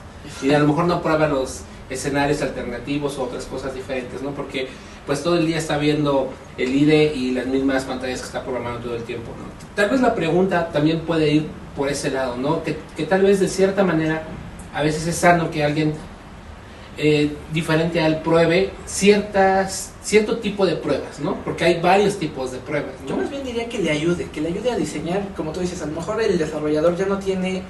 y 0.42 0.52
a 0.52 0.58
lo 0.58 0.68
mejor 0.68 0.86
no 0.86 1.04
prueba 1.04 1.28
los 1.28 1.62
escenarios 1.90 2.42
alternativos 2.42 3.18
o 3.18 3.24
otras 3.24 3.46
cosas 3.46 3.74
diferentes, 3.74 4.22
¿no? 4.22 4.32
Porque 4.32 4.68
pues 5.06 5.22
todo 5.22 5.38
el 5.38 5.46
día 5.46 5.58
está 5.58 5.78
viendo 5.78 6.32
el 6.58 6.74
IDE 6.74 7.14
y 7.14 7.32
las 7.32 7.46
mismas 7.46 7.84
pantallas 7.84 8.22
que 8.22 8.26
está 8.26 8.44
programando 8.44 8.80
todo 8.80 8.96
el 8.96 9.04
tiempo, 9.04 9.32
¿no? 9.38 9.46
Tal 9.76 9.90
vez 9.90 10.02
la 10.02 10.16
pregunta 10.16 10.70
también 10.70 11.02
puede 11.02 11.32
ir 11.32 11.48
por 11.76 11.90
ese 11.90 12.10
lado, 12.10 12.38
¿no? 12.38 12.64
Que, 12.64 12.78
que 12.96 13.04
tal 13.06 13.22
vez 13.22 13.40
de 13.40 13.48
cierta 13.48 13.84
manera 13.84 14.24
a 14.74 14.82
veces 14.82 15.06
es 15.08 15.16
sano 15.16 15.52
que 15.52 15.64
alguien 15.64 15.94
eh, 16.98 17.30
diferente 17.52 18.00
al 18.02 18.22
pruebe 18.22 18.72
ciertas 18.86 19.92
cierto 20.02 20.38
tipo 20.38 20.66
de 20.66 20.76
pruebas, 20.76 21.20
¿no? 21.20 21.36
Porque 21.44 21.66
hay 21.66 21.82
varios 21.82 22.18
tipos 22.18 22.52
de 22.52 22.60
pruebas. 22.60 22.94
Yo 23.08 23.18
más 23.18 23.30
bien 23.30 23.44
diría 23.44 23.68
que 23.68 23.80
le 23.80 23.92
ayude, 23.92 24.30
que 24.30 24.40
le 24.40 24.50
ayude 24.50 24.72
a 24.72 24.78
diseñar, 24.78 25.24
como 25.36 25.52
tú 25.52 25.60
dices, 25.60 25.82
a 25.82 25.88
lo 25.88 25.94
mejor 25.94 26.22
el 26.22 26.38
desarrollador 26.38 26.96
ya 26.96 27.06
no 27.06 27.18
tiene 27.18 27.64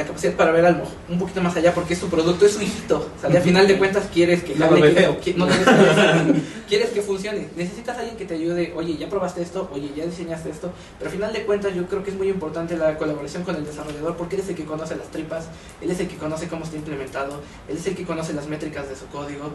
la 0.00 0.06
capacidad 0.06 0.32
para 0.34 0.50
ver 0.52 0.64
algo 0.64 0.84
un 1.08 1.18
poquito 1.18 1.40
más 1.42 1.54
allá 1.56 1.74
porque 1.74 1.94
es 1.94 2.00
su 2.00 2.08
producto, 2.08 2.46
es 2.46 2.52
su 2.52 2.62
hijito. 2.62 3.08
O 3.16 3.20
sea, 3.20 3.30
al 3.30 3.42
final 3.42 3.66
de 3.68 3.78
cuentas 3.78 4.04
quieres 4.12 4.42
que 4.42 4.54
jale, 4.54 4.94
que- 5.20 5.34
no 5.34 5.46
quieres 6.68 6.90
que 6.90 7.02
funcione. 7.02 7.48
Necesitas 7.56 7.96
a 7.96 8.00
alguien 8.00 8.16
que 8.16 8.24
te 8.24 8.34
ayude, 8.34 8.72
oye, 8.76 8.96
ya 8.96 9.08
probaste 9.08 9.42
esto, 9.42 9.70
oye, 9.72 9.90
ya 9.96 10.04
diseñaste 10.06 10.50
esto. 10.50 10.72
Pero 10.98 11.10
al 11.10 11.16
final 11.16 11.32
de 11.32 11.44
cuentas 11.44 11.74
yo 11.74 11.86
creo 11.86 12.02
que 12.02 12.10
es 12.10 12.16
muy 12.16 12.28
importante 12.28 12.76
la 12.76 12.96
colaboración 12.96 13.42
con 13.44 13.56
el 13.56 13.64
desarrollador 13.64 14.16
porque 14.16 14.36
él 14.36 14.42
es 14.42 14.48
el 14.48 14.54
que 14.56 14.64
conoce 14.64 14.96
las 14.96 15.08
tripas, 15.08 15.44
él 15.80 15.90
es 15.90 16.00
el 16.00 16.08
que 16.08 16.16
conoce 16.16 16.48
cómo 16.48 16.64
está 16.64 16.76
implementado, 16.76 17.40
él 17.68 17.76
es 17.76 17.86
el 17.86 17.94
que 17.94 18.04
conoce 18.04 18.32
las 18.32 18.46
métricas 18.46 18.88
de 18.88 18.96
su 18.96 19.06
código. 19.06 19.50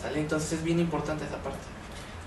¿Sale? 0.00 0.20
Entonces 0.20 0.52
es 0.52 0.62
bien 0.62 0.78
importante 0.78 1.24
esa 1.24 1.38
parte. 1.38 1.58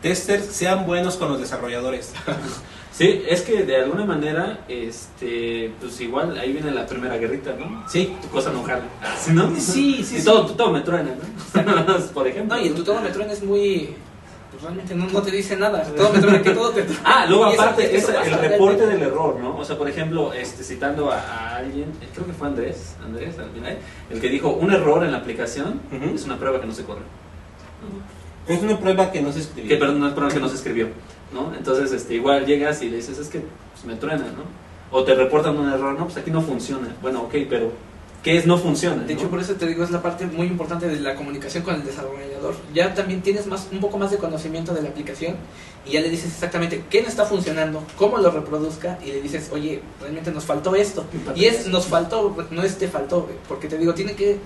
Testers 0.01 0.47
sean 0.47 0.85
buenos 0.85 1.15
con 1.15 1.29
los 1.29 1.39
desarrolladores. 1.39 2.11
Sí, 3.01 3.23
es 3.27 3.41
que 3.41 3.63
de 3.63 3.77
alguna 3.77 4.05
manera, 4.05 4.59
este, 4.67 5.71
pues 5.79 5.99
igual 6.01 6.37
ahí 6.37 6.51
viene 6.53 6.69
la 6.69 6.85
primera 6.85 7.17
guerrita, 7.17 7.55
¿no? 7.59 7.83
Sí. 7.89 8.15
Tu 8.21 8.27
cosa 8.27 8.51
no 8.51 8.61
jala. 8.61 8.83
¿Sí, 9.19 9.33
no? 9.33 9.55
Sí, 9.55 10.03
sí, 10.03 10.17
Y 10.17 10.19
sí. 10.19 10.23
todo, 10.23 10.45
todo 10.45 10.71
me 10.71 10.81
truena, 10.81 11.09
¿no? 11.15 11.97
Por 12.13 12.27
ejemplo. 12.27 12.55
No, 12.55 12.61
y 12.61 12.67
el 12.67 12.75
tutómetro 12.75 13.23
es 13.23 13.43
muy... 13.43 13.95
Pues 14.51 14.61
realmente 14.61 14.93
no, 14.93 15.07
no 15.07 15.21
te 15.23 15.31
dice 15.31 15.57
nada. 15.57 15.81
Todo 15.83 16.13
me 16.13 16.19
truena 16.19 16.43
que 16.43 16.51
todo 16.51 16.69
te 16.69 16.83
truena. 16.83 17.01
Ah, 17.03 17.25
luego 17.27 17.45
aparte 17.45 17.95
es 17.95 18.07
el 18.07 18.33
reporte 18.33 18.85
del 18.85 19.01
error, 19.01 19.39
¿no? 19.39 19.57
O 19.57 19.65
sea, 19.65 19.77
por 19.77 19.89
ejemplo, 19.89 20.31
este, 20.33 20.63
citando 20.63 21.09
a, 21.09 21.17
a 21.21 21.55
alguien, 21.55 21.85
creo 22.13 22.27
que 22.27 22.33
fue 22.33 22.49
Andrés, 22.49 22.95
Andrés 23.03 23.39
al 23.39 23.49
final, 23.49 23.77
el 24.11 24.21
que 24.21 24.29
dijo, 24.29 24.49
un 24.49 24.71
error 24.71 25.03
en 25.05 25.13
la 25.13 25.19
aplicación 25.19 25.79
es 26.13 26.25
una 26.25 26.37
prueba 26.37 26.59
que 26.59 26.67
no 26.67 26.73
se 26.73 26.83
corre. 26.83 27.01
Es 28.47 28.61
una 28.61 28.77
prueba 28.77 29.11
que 29.11 29.21
no 29.21 29.31
se 29.31 29.39
escribió. 29.39 29.69
Que, 29.69 29.77
perdón, 29.77 30.05
es 30.05 30.13
prueba 30.13 30.33
que 30.33 30.39
no 30.39 30.49
se 30.49 30.55
escribió, 30.55 30.89
¿no? 31.33 31.53
Entonces, 31.55 31.91
este, 31.91 32.15
igual 32.15 32.45
llegas 32.45 32.81
y 32.81 32.89
le 32.89 32.97
dices, 32.97 33.17
es 33.17 33.27
que 33.27 33.39
pues, 33.39 33.85
me 33.85 33.95
truena, 33.95 34.25
¿no? 34.25 34.43
O 34.91 35.03
te 35.03 35.15
reportan 35.15 35.57
un 35.57 35.69
error, 35.71 35.97
no, 35.97 36.05
pues 36.05 36.17
aquí 36.17 36.31
no 36.31 36.41
funciona. 36.41 36.95
Bueno, 37.01 37.23
ok, 37.23 37.35
pero 37.49 37.71
¿qué 38.23 38.37
es 38.37 38.45
no 38.45 38.57
funciona? 38.57 39.03
De 39.03 39.13
no? 39.13 39.19
hecho, 39.19 39.29
por 39.29 39.39
eso 39.39 39.53
te 39.53 39.65
digo, 39.65 39.83
es 39.83 39.91
la 39.91 40.01
parte 40.01 40.25
muy 40.25 40.47
importante 40.47 40.87
de 40.87 40.99
la 40.99 41.15
comunicación 41.15 41.63
con 41.63 41.75
el 41.75 41.85
desarrollador. 41.85 42.55
Ya 42.73 42.93
también 42.93 43.21
tienes 43.21 43.47
más, 43.47 43.69
un 43.71 43.79
poco 43.79 43.97
más 43.97 44.11
de 44.11 44.17
conocimiento 44.17 44.73
de 44.73 44.81
la 44.81 44.89
aplicación 44.89 45.35
y 45.85 45.93
ya 45.93 46.01
le 46.01 46.09
dices 46.09 46.33
exactamente 46.33 46.83
qué 46.89 47.01
no 47.01 47.07
está 47.07 47.25
funcionando, 47.25 47.83
cómo 47.97 48.17
lo 48.17 48.29
reproduzca 48.31 48.99
y 49.03 49.11
le 49.11 49.21
dices, 49.21 49.49
oye, 49.51 49.81
realmente 49.99 50.31
nos 50.31 50.43
faltó 50.43 50.75
esto. 50.75 51.05
Y 51.35 51.45
es 51.45 51.67
nos 51.67 51.85
faltó, 51.85 52.35
no 52.51 52.63
es 52.63 52.77
te 52.77 52.87
faltó, 52.87 53.29
porque 53.47 53.67
te 53.67 53.77
digo, 53.77 53.93
tiene 53.93 54.13
que... 54.13 54.39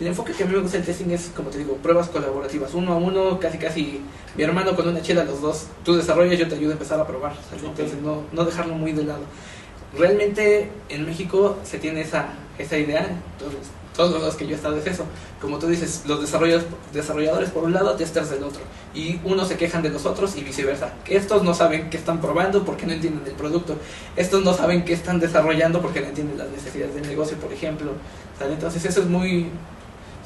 El 0.00 0.06
enfoque 0.08 0.32
que 0.32 0.42
a 0.42 0.46
mí 0.46 0.54
me 0.54 0.60
gusta 0.60 0.78
del 0.78 0.86
testing 0.86 1.10
es, 1.10 1.30
como 1.36 1.50
te 1.50 1.58
digo, 1.58 1.76
pruebas 1.76 2.08
colaborativas, 2.08 2.74
uno 2.74 2.92
a 2.92 2.96
uno, 2.96 3.38
casi 3.38 3.58
casi 3.58 4.00
mi 4.34 4.42
hermano 4.42 4.74
con 4.74 4.88
una 4.88 5.02
chela, 5.02 5.24
los 5.24 5.40
dos, 5.40 5.66
tú 5.84 5.94
desarrollas, 5.94 6.38
yo 6.38 6.48
te 6.48 6.54
ayudo 6.54 6.70
a 6.70 6.72
empezar 6.72 6.98
a 6.98 7.06
probar, 7.06 7.34
¿sabes? 7.48 7.62
entonces 7.64 8.00
no, 8.02 8.22
no 8.32 8.44
dejarlo 8.44 8.74
muy 8.74 8.92
de 8.92 9.04
lado. 9.04 9.22
Realmente 9.96 10.70
en 10.88 11.04
México 11.04 11.58
se 11.64 11.78
tiene 11.78 12.00
esa, 12.00 12.30
esa 12.58 12.78
idea, 12.78 13.06
todos, 13.38 13.52
todos 13.94 14.22
los 14.22 14.34
que 14.36 14.46
yo 14.46 14.52
he 14.52 14.56
estado 14.56 14.76
es 14.78 14.86
eso, 14.86 15.04
como 15.40 15.58
tú 15.58 15.66
dices, 15.66 16.04
los 16.06 16.20
desarrolladores, 16.20 16.66
desarrolladores 16.92 17.50
por 17.50 17.64
un 17.64 17.72
lado, 17.72 17.94
testers 17.94 18.30
del 18.30 18.42
otro, 18.42 18.62
y 18.94 19.20
unos 19.24 19.48
se 19.48 19.56
quejan 19.56 19.82
de 19.82 19.90
los 19.90 20.06
otros 20.06 20.36
y 20.36 20.42
viceversa, 20.42 20.94
que 21.04 21.16
estos 21.16 21.42
no 21.42 21.52
saben 21.52 21.90
qué 21.90 21.98
están 21.98 22.20
probando 22.20 22.64
porque 22.64 22.86
no 22.86 22.92
entienden 22.92 23.22
el 23.26 23.34
producto, 23.34 23.76
estos 24.16 24.42
no 24.44 24.54
saben 24.54 24.84
qué 24.84 24.94
están 24.94 25.20
desarrollando 25.20 25.82
porque 25.82 26.00
no 26.00 26.06
entienden 26.06 26.38
las 26.38 26.48
necesidades 26.48 26.94
del 26.94 27.06
negocio, 27.06 27.36
por 27.36 27.52
ejemplo, 27.52 27.92
¿sale? 28.38 28.54
entonces 28.54 28.84
eso 28.84 29.02
es 29.02 29.06
muy, 29.06 29.50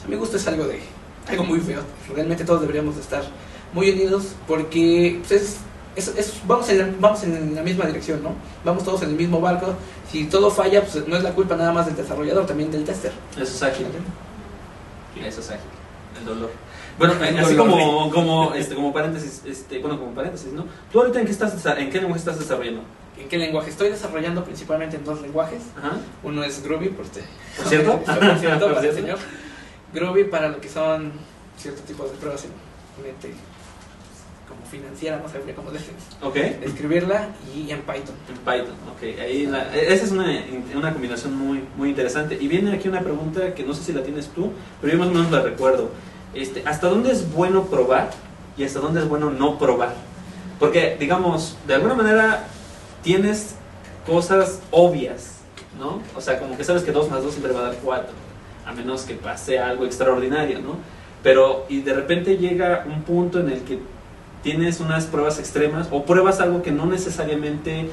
a 0.07 0.09
mi 0.09 0.17
gusto 0.17 0.37
es 0.37 0.47
algo 0.47 0.65
de 0.67 0.81
algo 1.29 1.45
muy 1.45 1.61
feo. 1.61 1.81
Realmente 2.15 2.45
todos 2.45 2.61
deberíamos 2.61 2.95
de 2.97 3.03
estar 3.03 3.25
muy 3.73 3.91
unidos 3.91 4.35
porque 4.47 5.21
pues, 5.27 5.33
es, 5.33 5.57
es- 5.97 6.17
es- 6.17 6.35
vamos, 6.47 6.69
en 6.69 6.79
la, 6.79 6.89
vamos 7.01 7.23
en 7.25 7.55
la 7.55 7.63
misma 7.63 7.85
dirección, 7.87 8.23
¿no? 8.23 8.31
Vamos 8.65 8.85
todos 8.85 9.03
en 9.03 9.11
el 9.11 9.17
mismo 9.17 9.41
barco. 9.41 9.75
Si 10.11 10.25
todo 10.27 10.51
falla, 10.51 10.83
pues 10.83 11.07
no 11.09 11.17
es 11.17 11.23
la 11.25 11.33
culpa 11.33 11.57
nada 11.57 11.73
más 11.73 11.87
del 11.87 11.97
desarrollador, 11.97 12.47
también 12.47 12.71
del 12.71 12.85
tester. 12.85 13.13
Eso 13.33 13.43
es 13.43 13.63
ágil. 13.63 13.87
Eso 15.25 15.41
es 15.41 15.51
ágil. 15.51 15.61
El 16.21 16.25
dolor. 16.27 16.51
Bueno, 16.99 17.15
El 17.25 17.39
así 17.39 17.55
dolor. 17.55 17.69
como, 17.71 18.11
como, 18.11 18.55
este, 18.55 18.75
como 18.75 18.93
paréntesis, 18.93 19.43
este, 19.45 19.79
bueno, 19.81 19.99
como 19.99 20.13
paréntesis, 20.15 20.53
¿no? 20.53 20.65
¿Tú 20.93 21.01
ahorita 21.01 21.19
en 21.21 21.27
qué 21.27 21.33
estás, 21.33 21.53
en 21.67 21.91
qué 21.91 21.99
lenguaje 21.99 22.19
estás 22.21 22.39
desarrollando? 22.39 22.83
¿En 23.19 23.29
qué 23.29 23.39
lenguaje? 23.39 23.71
Estoy 23.71 23.89
desarrollando 23.89 24.45
principalmente 24.45 24.97
en 24.97 25.05
dos 25.05 25.21
lenguajes. 25.23 25.63
Ajá. 25.77 25.97
Uno 26.23 26.45
es 26.45 26.63
Groovy, 26.63 26.91
por, 26.91 27.05
este- 27.07 27.25
¿Por 27.57 27.67
cierto? 27.67 27.99
por 28.05 28.39
cierto, 28.39 28.67
¿Por 28.67 28.75
para 28.75 28.87
el 28.87 28.95
cierto? 28.95 29.01
señor. 29.01 29.19
Groovy 29.97 30.25
para 30.25 30.49
lo 30.49 30.61
que 30.61 30.69
son 30.69 31.13
ciertos 31.59 31.83
tipos 31.85 32.11
de 32.13 32.17
pruebas 32.19 32.45
en 32.45 32.51
mente 33.05 33.33
como 34.49 34.65
financiera, 34.71 35.19
no 35.19 35.29
sabría 35.29 35.55
cómo 35.57 35.73
decir. 35.73 35.93
Ok. 36.23 36.37
Escribirla 36.37 37.29
y 37.55 37.71
en 37.73 37.81
Python. 37.81 38.15
En 38.29 38.37
Python, 38.39 38.77
ok. 38.95 39.21
Ahí 39.21 39.47
la- 39.47 39.75
esa 39.75 40.05
es 40.05 40.13
una, 40.13 40.27
una 40.75 40.93
combinación 40.93 41.35
muy, 41.37 41.65
muy 41.77 41.89
interesante. 41.91 42.39
Y 42.41 42.47
viene 42.47 42.73
aquí 42.73 42.89
una 42.89 43.01
pregunta 43.01 43.55
que 43.55 43.65
no 43.65 43.75
sé 43.75 43.83
si 43.83 43.93
la 43.93 44.03
tienes 44.05 44.29
tú, 44.29 44.53
pero 44.81 44.93
yo 44.93 44.99
más 45.01 45.09
o 45.09 45.13
menos 45.13 45.33
la 45.33 45.43
recuerdo. 45.43 45.91
Este, 46.35 46.63
¿Hasta 46.67 46.89
dónde 46.89 47.11
es 47.11 47.33
bueno 47.33 47.65
probar 47.65 48.11
y 48.57 48.63
hasta 48.65 48.79
dónde 48.79 49.01
es 49.01 49.09
bueno 49.09 49.31
no 49.31 49.59
probar? 49.59 49.95
Porque, 50.61 50.97
digamos, 51.01 51.57
de 51.67 51.75
alguna 51.75 51.95
manera 51.95 52.45
tienes 53.03 53.57
cosas 54.07 54.61
obvias, 54.71 55.39
¿no? 55.79 56.01
O 56.15 56.21
sea, 56.21 56.39
como 56.39 56.57
que 56.57 56.63
sabes 56.65 56.83
que 56.85 56.93
2 56.93 57.11
más 57.11 57.23
2 57.23 57.33
siempre 57.33 57.53
va 57.53 57.61
a 57.61 57.63
dar 57.65 57.77
4, 57.83 58.09
a 58.67 58.73
menos 58.73 59.03
que 59.05 59.15
pase 59.15 59.59
algo 59.59 59.85
extraordinario, 59.85 60.61
¿no? 60.61 60.77
Pero, 61.23 61.65
y 61.69 61.81
de 61.81 61.95
repente 61.95 62.37
llega 62.37 62.85
un 62.87 63.03
punto 63.03 63.41
en 63.41 63.51
el 63.51 63.61
que 63.63 63.79
tienes 64.43 64.81
unas 64.81 65.07
pruebas 65.07 65.39
extremas 65.39 65.89
o 65.91 66.05
pruebas 66.05 66.41
algo 66.41 66.63
que 66.63 66.71
no 66.71 66.87
necesariamente 66.87 67.89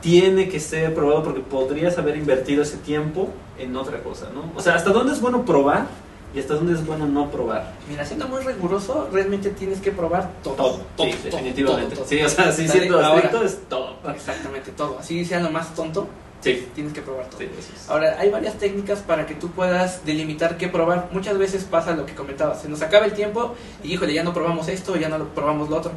tiene 0.00 0.48
que 0.48 0.60
ser 0.60 0.94
probado 0.94 1.22
porque 1.22 1.40
podrías 1.40 1.96
haber 1.98 2.16
invertido 2.16 2.62
ese 2.62 2.76
tiempo 2.76 3.30
en 3.58 3.74
otra 3.76 4.02
cosa, 4.02 4.28
¿no? 4.34 4.44
O 4.56 4.60
sea, 4.60 4.74
¿hasta 4.74 4.90
dónde 4.90 5.12
es 5.12 5.20
bueno 5.20 5.44
probar 5.44 5.86
y 6.34 6.40
hasta 6.40 6.54
dónde 6.54 6.72
es 6.74 6.84
bueno 6.84 7.06
no 7.06 7.30
probar? 7.30 7.72
Mira, 7.88 8.04
siendo 8.04 8.26
muy 8.26 8.42
riguroso, 8.42 9.08
realmente 9.12 9.50
tienes 9.50 9.80
que 9.80 9.92
probar 9.92 10.30
todo. 10.42 10.80
sí, 10.98 11.14
definitivamente. 11.24 11.94
todo, 11.94 12.04
todo. 12.04 12.08
Sí, 12.08 12.22
o 12.22 12.28
sea, 12.28 12.52
Sale, 12.52 12.68
siendo 12.68 12.96
ahora. 12.96 13.20
estricto 13.20 13.44
es 13.44 13.60
todo. 13.68 13.96
Exactamente, 14.12 14.72
todo. 14.72 14.98
Así 14.98 15.24
sea 15.24 15.40
lo 15.40 15.50
más 15.50 15.74
tonto, 15.74 16.08
Sí, 16.42 16.68
tienes 16.74 16.92
que 16.92 17.02
probar 17.02 17.26
todo. 17.26 17.38
sí, 17.38 17.44
eso 17.56 17.72
es. 17.74 17.88
Ahora, 17.88 18.16
hay 18.18 18.28
varias 18.30 18.54
técnicas 18.58 18.98
para 19.00 19.26
que 19.26 19.34
tú 19.34 19.50
puedas 19.50 20.04
delimitar 20.04 20.56
qué 20.56 20.68
probar. 20.68 21.08
Muchas 21.12 21.38
veces 21.38 21.64
pasa 21.64 21.92
lo 21.94 22.04
que 22.04 22.14
comentabas, 22.14 22.62
se 22.62 22.68
nos 22.68 22.82
acaba 22.82 23.06
el 23.06 23.12
tiempo 23.12 23.54
y 23.84 23.92
híjole, 23.94 24.12
ya 24.12 24.24
no 24.24 24.34
probamos 24.34 24.68
esto, 24.68 24.96
ya 24.96 25.08
no 25.08 25.24
probamos 25.28 25.70
lo 25.70 25.76
otro. 25.76 25.92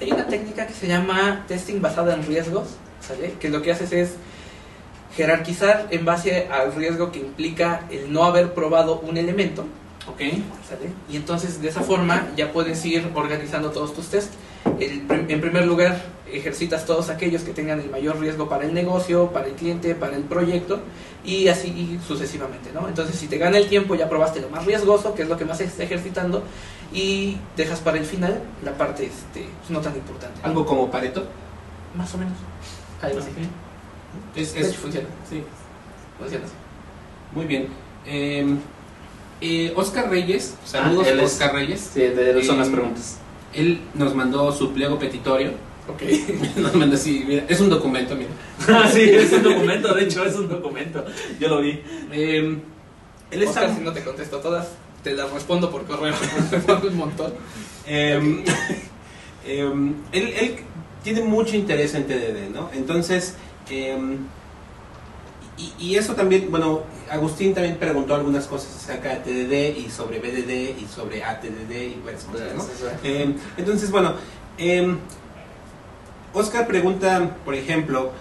Hay 0.00 0.10
una 0.10 0.26
técnica 0.26 0.66
que 0.66 0.72
se 0.72 0.86
llama 0.88 1.44
testing 1.46 1.80
basada 1.82 2.14
en 2.14 2.26
riesgos, 2.26 2.68
¿sale? 3.06 3.34
Que 3.38 3.50
lo 3.50 3.60
que 3.60 3.72
haces 3.72 3.92
es 3.92 4.14
jerarquizar 5.16 5.88
en 5.90 6.04
base 6.04 6.48
al 6.48 6.74
riesgo 6.74 7.12
que 7.12 7.18
implica 7.18 7.84
el 7.90 8.12
no 8.12 8.24
haber 8.24 8.54
probado 8.54 9.00
un 9.00 9.16
elemento, 9.16 9.66
Ok. 10.08 10.20
¿sale? 10.68 10.90
Y 11.10 11.16
entonces 11.16 11.60
de 11.60 11.68
esa 11.68 11.82
forma 11.82 12.28
ya 12.36 12.52
puedes 12.52 12.82
ir 12.86 13.10
organizando 13.14 13.70
todos 13.70 13.94
tus 13.94 14.08
tests. 14.08 14.34
El 14.78 15.02
en 15.28 15.40
primer 15.40 15.64
lugar, 15.66 16.00
ejercitas 16.32 16.86
todos 16.86 17.08
aquellos 17.10 17.42
que 17.42 17.52
tengan 17.52 17.80
el 17.80 17.90
mayor 17.90 18.18
riesgo 18.20 18.48
para 18.48 18.64
el 18.64 18.72
negocio, 18.74 19.30
para 19.32 19.46
el 19.46 19.54
cliente, 19.54 19.94
para 19.94 20.16
el 20.16 20.22
proyecto 20.22 20.80
y 21.24 21.48
así 21.48 21.98
sucesivamente, 22.06 22.70
¿no? 22.72 22.88
Entonces, 22.88 23.16
si 23.16 23.26
te 23.26 23.36
gana 23.38 23.58
el 23.58 23.68
tiempo, 23.68 23.94
ya 23.94 24.08
probaste 24.08 24.40
lo 24.40 24.48
más 24.48 24.64
riesgoso, 24.64 25.14
que 25.14 25.22
es 25.22 25.28
lo 25.28 25.36
que 25.36 25.44
más 25.44 25.60
estás 25.60 25.80
ejercitando, 25.80 26.42
y 26.92 27.36
dejas 27.56 27.80
para 27.80 27.98
el 27.98 28.04
final 28.04 28.40
la 28.64 28.72
parte 28.72 29.06
este, 29.06 29.46
no 29.68 29.80
tan 29.80 29.94
importante. 29.96 30.40
Algo 30.42 30.64
como 30.66 30.90
Pareto. 30.90 31.24
Más 31.96 32.14
o 32.14 32.18
menos. 32.18 32.34
Algo 33.02 33.18
así. 33.18 33.30
Es, 34.36 34.76
funciona. 34.76 35.08
sí, 35.28 35.42
Funciona 36.18 36.44
así. 36.44 36.54
muy 37.34 37.44
bien. 37.46 37.68
Eh, 38.06 38.46
eh, 39.40 39.72
Oscar 39.76 40.08
Reyes, 40.10 40.54
saludos 40.64 41.06
Ah, 41.10 41.22
Oscar 41.22 41.54
Reyes. 41.54 41.90
Sí, 41.94 42.00
de, 42.00 42.42
son 42.44 42.58
las 42.58 42.68
Eh, 42.68 42.72
preguntas. 42.72 43.18
Él 43.52 43.80
nos 43.94 44.14
mandó 44.14 44.52
su 44.52 44.72
pliego 44.72 44.98
petitorio. 44.98 45.52
Ok. 45.88 46.02
nos 46.56 46.74
mandó 46.74 46.96
así, 46.96 47.24
mira, 47.26 47.44
es 47.48 47.60
un 47.60 47.68
documento, 47.68 48.14
mira. 48.14 48.30
Ah, 48.68 48.88
sí, 48.92 49.02
es 49.02 49.32
un 49.32 49.42
documento, 49.42 49.94
de 49.94 50.04
hecho 50.04 50.24
es 50.24 50.36
un 50.36 50.48
documento. 50.48 51.04
Yo 51.38 51.48
lo 51.48 51.60
vi. 51.60 51.80
Eh, 52.12 52.58
él 53.30 53.42
está 53.42 53.60
Oscar, 53.60 53.76
si 53.76 53.82
no 53.82 53.92
te 53.92 54.02
contesto 54.02 54.38
todas, 54.38 54.68
te 55.02 55.12
las 55.14 55.30
respondo 55.30 55.70
por 55.70 55.84
correo. 55.84 56.14
Un 56.88 56.96
montón. 56.96 57.32
Em, 57.86 58.44
em, 59.46 59.94
él, 60.12 60.34
él 60.38 60.56
tiene 61.02 61.22
mucho 61.22 61.56
interés 61.56 61.94
en 61.94 62.06
TDD, 62.06 62.50
¿no? 62.52 62.70
Entonces, 62.74 63.36
em, 63.70 64.18
y, 65.60 65.74
y 65.78 65.96
eso 65.96 66.14
también, 66.14 66.50
bueno, 66.50 66.82
Agustín 67.10 67.52
también 67.52 67.76
preguntó 67.76 68.14
algunas 68.14 68.46
cosas 68.46 68.74
acerca 68.76 69.10
de 69.10 69.16
TDD 69.16 69.78
y 69.78 69.90
sobre 69.90 70.18
BDD 70.18 70.80
y 70.80 70.86
sobre 70.86 71.22
ATDD 71.22 71.70
y 71.70 72.00
varias 72.04 72.24
cosas, 72.24 72.54
¿no? 72.56 72.64
Em, 73.04 73.34
entonces, 73.58 73.90
bueno, 73.90 74.14
em, 74.56 74.98
Oscar 76.32 76.66
pregunta, 76.66 77.36
por 77.44 77.54
ejemplo, 77.54 78.12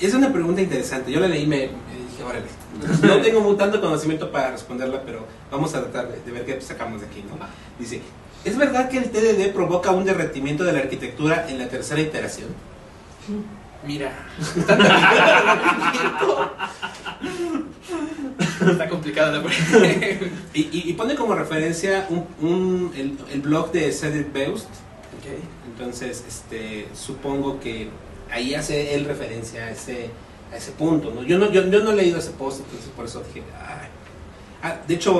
es 0.00 0.14
una 0.14 0.32
pregunta 0.32 0.60
interesante, 0.60 1.12
yo 1.12 1.20
la 1.20 1.28
leí, 1.28 1.46
me, 1.46 1.68
me 1.68 2.10
dije, 2.10 2.24
órale. 2.24 2.46
No 3.06 3.20
tengo 3.20 3.54
tanto 3.56 3.80
conocimiento 3.80 4.32
para 4.32 4.50
responderla, 4.50 5.02
pero 5.02 5.26
vamos 5.50 5.74
a 5.74 5.82
tratar 5.82 6.08
de, 6.10 6.20
de 6.20 6.32
ver 6.32 6.46
qué 6.46 6.60
sacamos 6.60 7.00
de 7.00 7.06
aquí, 7.06 7.22
¿no? 7.28 7.46
Dice, 7.78 8.00
¿es 8.44 8.56
verdad 8.56 8.88
que 8.88 8.98
el 8.98 9.10
TDD 9.10 9.52
provoca 9.52 9.92
un 9.92 10.04
derretimiento 10.04 10.64
de 10.64 10.72
la 10.72 10.78
arquitectura 10.80 11.46
en 11.48 11.58
la 11.58 11.68
tercera 11.68 12.00
iteración? 12.00 12.48
Mira, 13.84 14.12
está 18.70 18.88
complicada 18.88 19.32
la 19.38 19.42
pregunta. 19.42 19.88
Y, 20.54 20.60
y- 20.60 20.82
y 20.90 20.92
pone 20.92 21.14
como 21.14 21.34
referencia 21.34 22.06
un, 22.10 22.26
un- 22.40 22.92
el, 22.94 23.18
el 23.32 23.40
blog 23.40 23.72
de 23.72 23.90
Cedric 23.92 24.32
Beust. 24.32 24.68
Entonces, 25.66 26.24
este, 26.28 26.88
supongo 26.94 27.58
que 27.58 27.88
ahí 28.30 28.54
hace 28.54 28.94
él 28.94 29.04
referencia 29.06 29.64
a 29.64 29.70
ese, 29.70 30.10
a 30.52 30.56
ese 30.56 30.72
punto. 30.72 31.10
¿no? 31.14 31.22
Yo, 31.22 31.38
no, 31.38 31.50
yo, 31.50 31.66
yo 31.68 31.80
no 31.82 31.92
he 31.92 31.96
leído 31.96 32.18
ese 32.18 32.30
post, 32.32 32.60
entonces 32.60 32.90
por 32.94 33.06
eso 33.06 33.22
dije, 33.34 33.42
"Ay". 33.58 33.88
Ah, 34.62 34.76
de 34.86 34.94
hecho, 34.94 35.12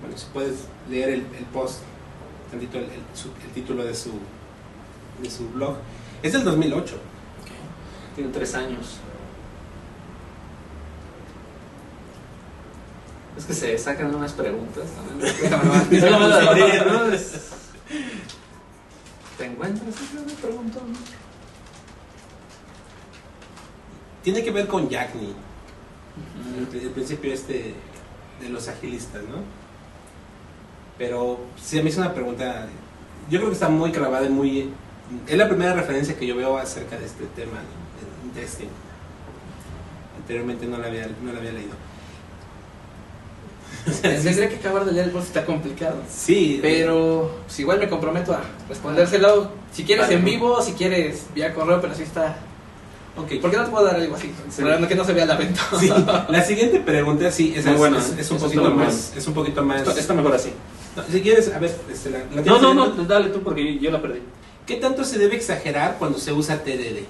bueno, 0.00 0.16
si 0.16 0.26
puedes 0.32 0.54
leer 0.90 1.10
el, 1.10 1.20
el 1.38 1.44
post, 1.52 1.80
tantito 2.50 2.78
el, 2.78 2.84
el- 2.84 2.90
su- 3.14 3.28
el 3.44 3.50
título 3.54 3.84
de 3.84 3.94
su, 3.94 4.10
de 5.22 5.30
su 5.30 5.48
blog. 5.50 5.76
Es 6.22 6.32
del 6.32 6.44
2008. 6.44 6.94
Tiene 8.14 8.30
tres 8.32 8.54
años. 8.54 8.98
Es 13.36 13.44
que 13.46 13.54
se 13.54 13.78
sacan 13.78 14.14
unas 14.14 14.32
preguntas. 14.32 14.84
Es- 15.90 16.02
¿Te 19.38 19.46
encuentras? 19.46 19.94
Me 20.26 20.32
pregunto. 20.34 20.80
¿no? 20.86 20.94
Tiene 24.22 24.44
que 24.44 24.50
ver 24.50 24.68
con 24.68 24.88
Jack 24.88 25.14
Nee. 25.14 25.34
el, 26.78 26.80
el 26.84 26.90
principio 26.90 27.32
este 27.32 27.74
de 28.40 28.48
los 28.50 28.68
agilistas, 28.68 29.22
¿no? 29.22 29.38
Pero 30.98 31.40
sí, 31.60 31.78
a 31.78 31.82
mí 31.82 31.88
es 31.88 31.96
una 31.96 32.12
pregunta, 32.12 32.66
yo 33.30 33.38
creo 33.38 33.48
que 33.48 33.54
está 33.54 33.68
muy 33.68 33.90
clavada 33.90 34.26
y 34.26 34.30
muy... 34.30 34.70
Es 35.26 35.36
la 35.38 35.48
primera 35.48 35.72
referencia 35.74 36.16
que 36.16 36.26
yo 36.26 36.36
veo 36.36 36.56
acerca 36.58 36.98
de 36.98 37.06
este 37.06 37.24
tema, 37.34 37.52
¿no? 37.54 37.81
En 38.24 38.30
testing. 38.30 38.68
Anteriormente 40.18 40.66
no 40.66 40.78
la 40.78 40.86
había, 40.86 41.08
no 41.22 41.32
la 41.32 41.38
había 41.38 41.52
leído. 41.52 41.72
Tendría 44.02 44.48
que 44.48 44.56
acabar 44.56 44.84
de 44.84 44.92
leer 44.92 45.10
porque 45.10 45.26
está 45.26 45.44
complicado. 45.44 45.96
Sí, 46.08 46.58
Pero 46.62 47.38
pues, 47.46 47.58
igual 47.60 47.78
me 47.80 47.88
comprometo 47.88 48.32
a 48.32 48.40
respondérselo. 48.68 49.50
Si 49.72 49.84
quieres 49.84 50.04
Vale. 50.04 50.16
en 50.16 50.24
vivo, 50.24 50.62
si 50.62 50.72
quieres 50.72 51.24
vía 51.34 51.52
correo, 51.54 51.80
pero 51.80 51.94
sí 51.94 52.02
está. 52.04 52.36
ok. 53.16 53.40
¿Por 53.40 53.50
qué 53.50 53.56
no 53.56 53.64
te 53.64 53.70
puedo 53.70 53.84
dar 53.86 53.96
algo 53.96 54.14
así? 54.14 54.30
Sí. 54.50 54.62
Para 54.62 54.86
que 54.86 54.94
no 54.94 55.04
se 55.04 55.12
vea 55.14 55.26
la 55.26 55.36
venta. 55.36 55.60
Sí, 55.80 55.90
la 56.28 56.44
siguiente 56.44 56.78
pregunta 56.80 57.30
sí, 57.32 57.48
Muy 57.48 57.58
es, 57.72 57.78
buena, 57.78 57.98
es, 57.98 58.10
es 58.18 58.30
un 58.30 58.38
poquito 58.38 58.70
más, 58.70 59.12
es 59.16 59.26
un 59.26 59.34
poquito 59.34 59.62
más. 59.64 59.78
Esto- 59.80 59.98
Está 59.98 60.14
mejor 60.14 60.34
así. 60.34 60.52
No, 60.94 61.02
si 61.10 61.20
quieres, 61.22 61.52
a 61.52 61.58
ver, 61.58 61.74
este, 61.90 62.10
la, 62.10 62.18
la 62.34 62.42
No, 62.42 62.60
no, 62.60 62.74
no, 62.74 63.04
dale 63.04 63.30
tú 63.30 63.42
porque 63.42 63.78
yo 63.78 63.90
la 63.90 64.00
perdí. 64.02 64.20
¿Qué 64.66 64.76
tanto 64.76 65.02
se 65.04 65.18
debe 65.18 65.34
exagerar 65.36 65.96
cuando 65.98 66.18
se 66.18 66.32
usa 66.32 66.62
TDD? 66.62 67.04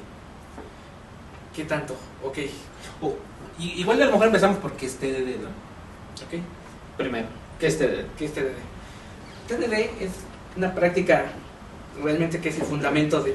¿Qué 1.55 1.65
tanto? 1.65 1.95
Ok. 2.25 2.39
O- 3.03 3.15
y- 3.59 3.81
igual 3.81 4.01
a 4.03 4.07
lo 4.07 4.13
mejor 4.13 4.27
empezamos 4.29 4.59
porque 4.59 4.87
es 4.87 4.97
TDD, 4.97 5.37
¿no? 5.43 5.49
Ok. 6.25 6.43
Primero, 6.97 7.27
¿qué 7.59 7.67
es 7.67 7.79
TDD? 7.79 8.05
¿Qué 8.19 8.25
es 8.27 8.33
TDD? 8.33 8.57
TDD 9.49 9.73
es 10.01 10.11
una 10.57 10.75
práctica 10.75 11.27
realmente 12.03 12.41
que 12.41 12.49
es 12.49 12.57
el 12.59 12.65
fundamento 12.65 13.23
del 13.23 13.35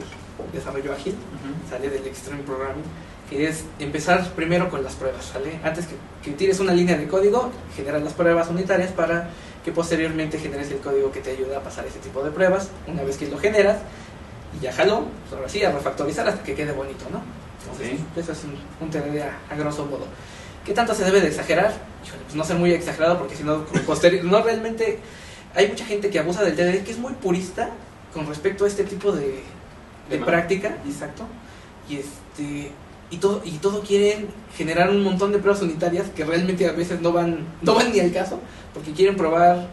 desarrollo 0.54 0.94
ágil. 0.94 1.16
sale 1.70 1.90
del 1.90 2.06
Extreme 2.08 2.44
Programming, 2.44 2.84
que 3.30 3.48
es 3.48 3.66
empezar 3.80 4.28
primero 4.34 4.70
con 4.70 4.84
las 4.84 4.96
pruebas, 4.96 5.26
¿sale? 5.26 5.60
Antes 5.64 5.86
que, 5.88 5.96
que 6.24 6.36
tires 6.36 6.60
una 6.60 6.74
línea 6.74 6.98
de 6.98 7.08
código, 7.08 7.52
generas 7.76 8.02
las 8.04 8.14
pruebas 8.14 8.48
unitarias 8.50 8.92
para 8.92 9.30
que 9.66 9.72
posteriormente 9.72 10.40
generes 10.40 10.72
el 10.72 10.78
código 10.80 11.12
que 11.12 11.20
te 11.20 11.32
ayuda 11.32 11.58
a 11.58 11.62
pasar 11.62 11.86
ese 11.86 12.00
tipo 12.00 12.24
de 12.24 12.32
pruebas. 12.32 12.70
Una 12.88 13.04
vez 13.04 13.18
que 13.18 13.28
lo 13.28 13.38
generas, 13.38 13.78
y 14.58 14.64
ya 14.64 14.72
jaló, 14.72 15.06
pues 15.24 15.34
ahora 15.34 15.50
sí, 15.50 15.64
a 15.64 15.72
refactorizar 15.72 16.28
hasta 16.28 16.42
que 16.44 16.56
quede 16.56 16.72
bonito, 16.72 17.06
¿no? 17.12 17.22
Entonces, 17.72 18.00
eso 18.16 18.32
es 18.32 18.40
un, 18.82 18.90
TDD 18.90 19.22
a, 19.22 19.56
grosso 19.56 19.86
modo. 19.86 20.06
¿Qué 20.66 20.74
tanto 20.74 20.94
se 20.94 21.04
debe 21.06 21.22
de 21.22 21.28
exagerar? 21.28 21.74
Híjole, 22.06 22.24
pues 22.24 22.36
no 22.36 22.44
ser 22.44 22.58
muy 22.58 22.72
exagerado 22.72 23.20
porque 23.20 23.36
si 23.36 23.44
no, 23.44 23.66
no 24.24 24.44
realmente... 24.44 25.00
Hay 25.56 25.70
mucha 25.70 25.86
gente 25.86 26.10
que 26.10 26.20
abusa 26.20 26.44
del 26.44 26.56
TDD 26.56 26.84
que 26.84 26.92
es 26.92 27.00
muy 27.00 27.14
purista 27.14 27.70
con 28.14 28.28
respecto 28.28 28.66
a 28.66 28.68
este 28.68 28.84
tipo 28.84 29.12
de, 29.12 29.42
de 30.10 30.18
práctica, 30.20 30.78
exacto. 30.86 31.24
Y 31.90 31.98
este 31.98 32.72
y 33.10 33.18
todo 33.18 33.42
y 33.44 33.52
todo 33.52 33.82
quieren 33.82 34.28
generar 34.56 34.90
un 34.90 35.02
montón 35.02 35.32
de 35.32 35.40
pruebas 35.40 35.64
unitarias 35.64 36.10
que 36.10 36.26
realmente 36.26 36.68
a 36.68 36.74
veces 36.74 37.00
no 37.00 37.14
van 37.14 37.48
no 37.62 37.74
van 37.74 37.94
ni 37.94 38.02
al 38.02 38.12
caso 38.12 38.38
porque 38.74 38.92
quieren 38.92 39.16
probar 39.16 39.70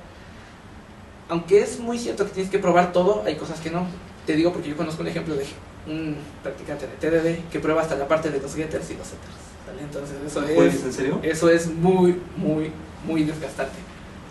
aunque 1.29 1.61
es 1.63 1.81
muy 1.81 1.99
cierto 1.99 2.25
que 2.27 2.33
tienes 2.33 2.51
que 2.51 2.59
probar 2.59 2.93
todo, 2.93 3.23
hay 3.27 3.37
cosas 3.37 3.61
que 3.61 3.71
no. 3.71 3.87
Te 4.27 4.35
digo 4.37 4.53
porque 4.53 4.69
yo 4.69 4.77
conozco 4.77 5.03
un 5.03 5.09
ejemplo 5.09 5.35
de 5.35 5.45
un 5.87 6.17
practicante 6.43 6.87
de 6.87 6.95
TDD 6.97 7.51
que 7.51 7.61
prueba 7.61 7.83
hasta 7.83 7.97
la 7.97 8.09
parte 8.09 8.31
de 8.31 8.41
los 8.41 8.55
getters 8.55 8.91
y 8.91 8.97
los 8.97 9.07
setters. 9.07 9.45
¿vale? 9.67 9.83
Entonces 9.83 10.17
eso 10.27 10.43
es 10.43 10.85
¿En 10.85 10.93
serio? 10.93 11.21
eso 11.23 11.49
es 11.51 11.67
muy 11.67 12.17
muy 12.37 12.71
muy 13.07 13.25
desgastante. 13.25 13.77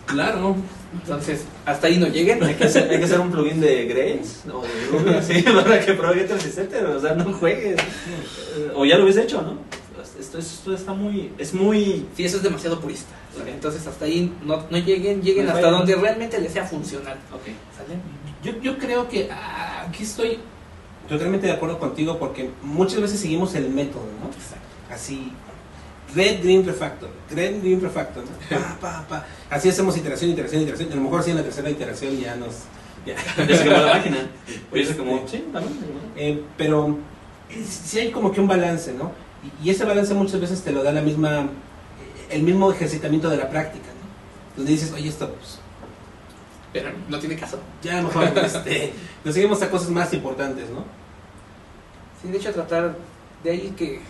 Claro. 0.06 0.56
Entonces, 0.92 1.44
hasta 1.64 1.86
ahí 1.86 1.98
no 1.98 2.06
lleguen. 2.06 2.42
Hay 2.44 2.54
que, 2.54 2.64
hacer, 2.64 2.90
hay 2.90 2.98
que 2.98 3.04
hacer 3.04 3.18
un 3.18 3.30
plugin 3.30 3.60
de 3.60 3.86
Grace 3.86 4.48
o 4.52 4.62
de 4.62 4.86
Ruby 4.90 5.14
así 5.18 5.42
para 5.42 5.84
que 5.84 5.94
pruebe 5.94 6.20
Getters 6.20 6.46
y 6.46 6.50
Setters, 6.50 6.88
o 6.88 7.00
sea, 7.00 7.14
no 7.14 7.32
juegues. 7.32 7.76
O 8.74 8.84
ya 8.84 8.96
lo 8.96 9.04
hubiese 9.04 9.22
hecho, 9.22 9.42
¿no? 9.42 9.58
Esto, 10.18 10.38
esto 10.38 10.74
está 10.74 10.92
muy. 10.92 11.32
Es 11.38 11.52
muy. 11.54 12.06
Sí, 12.16 12.24
eso 12.24 12.36
es 12.36 12.42
demasiado 12.42 12.80
purista. 12.80 13.12
¿sale? 13.36 13.50
Entonces, 13.50 13.84
hasta 13.86 14.04
ahí 14.04 14.32
no, 14.44 14.64
no 14.70 14.78
lleguen, 14.78 15.22
lleguen 15.22 15.46
Me 15.46 15.52
hasta 15.52 15.70
donde 15.70 15.96
realmente 15.96 16.40
les 16.40 16.52
sea 16.52 16.64
funcional. 16.64 17.16
Ok. 17.32 17.46
¿Sale? 17.76 17.98
Yo, 18.42 18.60
yo 18.62 18.78
creo 18.78 19.08
que 19.08 19.28
ah, 19.30 19.86
aquí 19.88 20.04
estoy 20.04 20.38
totalmente 21.08 21.46
de 21.46 21.52
acuerdo 21.52 21.78
contigo 21.78 22.18
porque 22.18 22.50
muchas 22.62 23.00
veces 23.00 23.20
seguimos 23.20 23.54
el 23.54 23.70
método, 23.70 24.04
¿no? 24.20 24.28
Exacto. 24.28 24.64
Así, 24.90 25.32
red, 26.14 26.42
green, 26.42 26.64
refactor, 26.64 27.10
red, 27.30 27.60
green, 27.60 27.80
refactor, 27.80 28.24
¿no? 28.24 28.58
Pa, 28.58 28.78
pa, 28.80 29.06
pa. 29.08 29.26
Así 29.50 29.68
hacemos 29.68 29.96
iteración, 29.96 30.30
iteración, 30.30 30.62
iteración. 30.62 30.92
A 30.92 30.96
lo 30.96 31.02
mejor 31.02 31.22
sí 31.22 31.30
en 31.30 31.36
la 31.36 31.42
tercera 31.42 31.70
iteración 31.70 32.18
ya 32.18 32.36
nos... 32.36 32.54
ya. 33.04 33.16
Ya 33.44 33.56
se 33.56 33.64
quemó 33.64 33.76
la 33.76 33.94
máquina. 33.94 34.30
Oye, 34.72 34.86
se 34.86 34.96
quemó. 34.96 35.24
Sí, 35.26 35.44
también. 35.52 35.74
Eh, 36.16 36.42
pero 36.56 36.98
sí 37.68 37.98
hay 37.98 38.10
como 38.10 38.32
que 38.32 38.40
un 38.40 38.48
balance, 38.48 38.92
¿no? 38.92 39.12
Y, 39.62 39.68
y 39.68 39.70
ese 39.70 39.84
balance 39.84 40.14
muchas 40.14 40.40
veces 40.40 40.62
te 40.62 40.72
lo 40.72 40.82
da 40.82 40.92
la 40.92 41.02
misma, 41.02 41.48
el 42.30 42.42
mismo 42.42 42.70
ejercitamiento 42.70 43.28
de 43.28 43.36
la 43.36 43.50
práctica, 43.50 43.86
¿no? 43.86 44.56
Donde 44.56 44.72
dices, 44.72 44.92
oye, 44.92 45.08
esto, 45.08 45.30
pues, 45.30 45.58
Pero 46.74 46.90
no 47.08 47.18
tiene 47.20 47.36
caso. 47.36 47.60
ya 47.82 48.02
mejor, 48.02 48.24
este, 48.44 48.92
nos 49.24 49.32
seguimos 49.32 49.62
a 49.62 49.70
cosas 49.70 49.90
más 49.90 50.12
importantes, 50.12 50.68
¿no? 50.70 50.84
Sí, 52.20 52.28
de 52.30 52.36
hecho, 52.36 52.52
tratar 52.52 52.96
de 53.44 53.50
ahí 53.50 53.72
que 53.76 54.00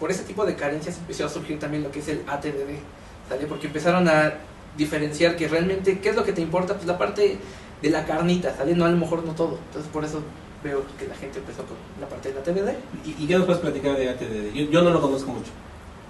por 0.00 0.10
ese 0.10 0.24
tipo 0.24 0.46
de 0.46 0.56
carencias 0.56 0.96
empezó 0.96 1.26
a 1.26 1.28
surgir 1.28 1.58
también 1.60 1.82
lo 1.82 1.92
que 1.92 2.00
es 2.00 2.08
el 2.08 2.22
ATDD, 2.26 2.80
¿sale? 3.28 3.46
Porque 3.46 3.66
empezaron 3.66 4.08
a 4.08 4.32
diferenciar 4.76 5.36
que 5.36 5.46
realmente, 5.48 6.00
¿qué 6.00 6.08
es 6.08 6.16
lo 6.16 6.24
que 6.24 6.32
te 6.32 6.40
importa? 6.40 6.74
Pues 6.74 6.86
la 6.86 6.96
parte 6.96 7.36
de 7.82 7.90
la 7.90 8.06
carnita, 8.06 8.56
¿sale? 8.56 8.74
No, 8.74 8.86
a 8.86 8.88
lo 8.88 8.96
mejor 8.96 9.22
no 9.22 9.34
todo. 9.34 9.58
Entonces, 9.66 9.92
por 9.92 10.02
eso 10.02 10.22
veo 10.64 10.82
que 10.98 11.06
la 11.06 11.14
gente 11.14 11.40
empezó 11.40 11.62
con 11.64 11.76
la 12.00 12.08
parte 12.08 12.32
del 12.32 12.38
ATDD. 12.38 12.74
¿Y, 13.04 13.22
y 13.22 13.26
qué 13.26 13.34
nos 13.34 13.44
puedes 13.44 13.60
platicar 13.60 13.98
de 13.98 14.08
ATDD? 14.08 14.54
Yo, 14.54 14.70
yo 14.70 14.82
no 14.82 14.90
lo 14.90 15.00
conozco 15.02 15.30
mucho. 15.30 15.50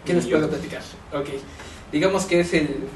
¿Qué 0.05 0.15
les 0.15 0.27
puedo 0.27 0.49
platicar? 0.49 0.83
Ok. 1.13 1.29
Digamos 1.91 2.25
que 2.27 2.41
es 2.41 2.55
el 2.55 2.87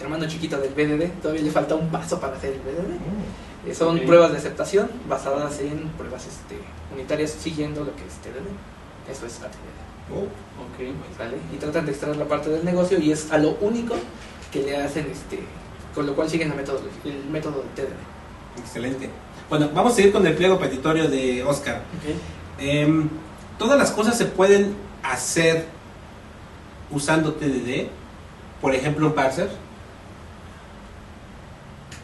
hermano 0.00 0.26
chiquito 0.26 0.58
del 0.58 0.72
BDD. 0.74 1.20
Todavía 1.22 1.42
le 1.42 1.50
falta 1.50 1.74
un 1.74 1.88
paso 1.90 2.20
para 2.20 2.36
hacer 2.36 2.52
el 2.54 2.60
BDD. 2.60 3.70
Eh, 3.70 3.74
Son 3.74 3.98
pruebas 4.00 4.32
de 4.32 4.38
aceptación 4.38 4.88
basadas 5.08 5.58
en 5.60 5.88
pruebas 5.98 6.26
este, 6.26 6.58
unitarias 6.94 7.30
siguiendo 7.30 7.80
lo 7.84 7.94
que 7.96 8.02
es 8.02 8.14
TDD. 8.22 9.10
Eso 9.10 9.26
es 9.26 9.38
ATDD. 9.40 10.12
Oh, 10.14 10.22
Ok. 10.22 11.18
¿vale? 11.18 11.36
Y 11.52 11.56
tratan 11.56 11.84
de 11.86 11.92
extraer 11.92 12.16
la 12.16 12.26
parte 12.26 12.48
del 12.50 12.64
negocio 12.64 12.98
y 13.00 13.10
es 13.12 13.30
a 13.32 13.38
lo 13.38 13.56
único 13.60 13.94
que 14.52 14.62
le 14.62 14.76
hacen, 14.76 15.06
este, 15.10 15.40
con 15.94 16.06
lo 16.06 16.14
cual 16.14 16.30
siguen 16.30 16.50
el 16.52 16.56
método 16.56 16.78
de 17.62 17.82
TDD. 17.82 18.60
excelente. 18.60 19.10
Bueno, 19.50 19.70
vamos 19.74 19.92
a 19.92 19.96
seguir 19.96 20.12
con 20.12 20.26
el 20.26 20.34
pliego 20.34 20.58
petitorio 20.58 21.08
de 21.08 21.42
Oscar. 21.44 21.82
Em, 22.58 23.08
Todas 23.58 23.78
las 23.78 23.90
cosas 23.90 24.18
se 24.18 24.26
pueden 24.26 24.74
hacer 25.02 25.64
usando 26.90 27.32
TDD. 27.34 27.88
Por 28.60 28.74
ejemplo, 28.74 29.06
un 29.06 29.12
parser. 29.14 29.48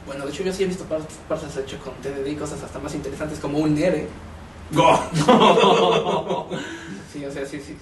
Bueno, 0.07 0.25
de 0.27 0.33
hecho 0.33 0.43
yo 0.43 0.53
sí 0.53 0.65
he 0.65 0.67
visto 0.67 0.85
par- 0.85 1.01
partes 1.29 1.57
hechas 1.57 1.81
con 1.81 1.95
TDD 1.95 2.27
y 2.27 2.35
cosas 2.37 2.63
hasta 2.63 2.79
más 2.79 2.95
interesantes 2.95 3.39
como 3.39 3.59
un 3.59 3.75
NERE. 3.75 4.09
Go. 4.73 4.99
Sí, 7.13 7.25
o 7.27 7.31
sea, 7.31 7.45
sí, 7.45 7.61
sí. 7.61 7.77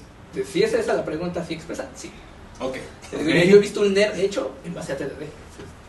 Si 0.45 0.63
es 0.63 0.73
esa 0.75 0.93
la 0.95 1.05
pregunta 1.05 1.41
así 1.41 1.55
expresa, 1.55 1.89
sí. 1.95 2.11
ok. 2.59 2.77
Digo, 3.13 3.31
Yo 3.31 3.57
he 3.57 3.61
visto 3.61 3.81
un 3.81 3.95
NER 3.95 4.19
hecho 4.19 4.51
en 4.65 4.75
base 4.75 4.93
a 4.93 4.97
TDD. 4.97 5.23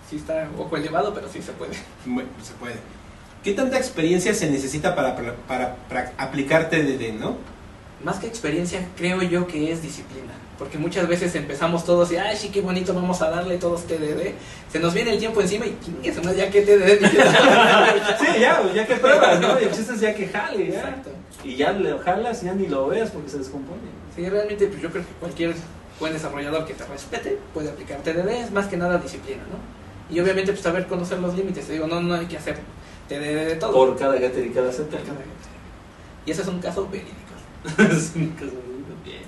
Sí, 0.09 0.17
está 0.17 0.47
un 0.51 0.57
poco 0.57 0.77
elevado, 0.77 1.11
pero 1.13 1.27
sí 1.27 1.41
se 1.41 1.51
puede. 1.53 1.71
Bueno, 2.05 2.29
se 2.43 2.53
puede. 2.53 2.75
¿Qué 3.43 3.53
tanta 3.53 3.77
experiencia 3.77 4.33
se 4.35 4.49
necesita 4.51 4.93
para, 4.95 5.15
para- 5.15 5.75
para 5.87 6.13
aplicar 6.19 6.69
TDD, 6.69 7.13
no? 7.19 7.35
Más 8.03 8.19
que 8.19 8.27
experiencia, 8.27 8.87
creo 8.97 9.21
yo 9.21 9.47
que 9.47 9.71
es 9.71 9.81
disciplina. 9.81 10.33
Porque 10.57 10.77
muchas 10.77 11.07
veces 11.07 11.33
empezamos 11.33 11.85
todos 11.85 12.11
y, 12.11 12.17
ay, 12.17 12.37
sí, 12.37 12.49
qué 12.49 12.61
bonito, 12.61 12.93
vamos 12.93 13.19
a 13.23 13.31
darle 13.31 13.57
todos 13.57 13.87
TDD. 13.87 14.33
Se 14.71 14.79
nos 14.79 14.93
viene 14.93 15.13
el 15.13 15.19
tiempo 15.19 15.41
encima 15.41 15.65
y, 15.65 16.11
se 16.11 16.21
ya 16.35 16.51
que 16.51 16.61
TDD. 16.61 16.99
sí, 18.19 18.39
ya, 18.39 18.61
ya 18.71 18.85
que 18.85 18.95
pruebas, 18.95 19.39
¿no? 19.39 19.59
Y 19.59 19.63
el 19.63 19.99
ya 19.99 20.13
que 20.13 20.27
jale, 20.27 20.71
ya. 20.71 20.79
Exacto. 20.79 21.09
Y 21.43 21.55
ya 21.55 21.71
le 21.71 21.97
jalas 21.97 22.43
y 22.43 22.45
ya 22.45 22.53
ni 22.53 22.67
lo 22.67 22.87
veas 22.87 23.09
porque 23.09 23.29
se 23.29 23.39
descompone. 23.39 23.81
Sí, 24.15 24.29
realmente, 24.29 24.67
pues 24.67 24.81
yo 24.81 24.91
creo 24.91 25.03
que 25.03 25.13
cualquier 25.13 25.55
buen 25.99 26.13
desarrollador 26.13 26.65
que 26.65 26.75
te 26.75 26.85
respete 26.85 27.39
puede 27.53 27.69
aplicar 27.69 27.99
TDD, 28.03 28.29
es 28.29 28.51
más 28.51 28.67
que 28.67 28.77
nada 28.77 28.99
disciplina, 28.99 29.41
¿no? 29.49 30.15
Y 30.15 30.19
obviamente, 30.19 30.51
pues 30.51 30.63
saber 30.63 30.85
conocer 30.85 31.19
los 31.19 31.35
límites. 31.35 31.65
Te 31.65 31.73
digo, 31.73 31.87
no, 31.87 32.01
no 32.01 32.13
hay 32.13 32.27
que 32.27 32.37
hacer 32.37 32.59
TDD 33.07 33.47
de 33.47 33.55
todo. 33.55 33.71
Por 33.71 33.97
cada 33.97 34.15
gato 34.19 34.39
y 34.39 34.49
cada 34.49 34.71
Z. 34.71 34.95
Y 36.25 36.31
ese 36.31 36.41
es 36.41 36.47
un 36.47 36.59
caso 36.59 36.87
verídico. 36.87 37.15
es 37.77 38.13
un 38.15 38.29
caso 38.29 38.51
bien. 39.03 39.23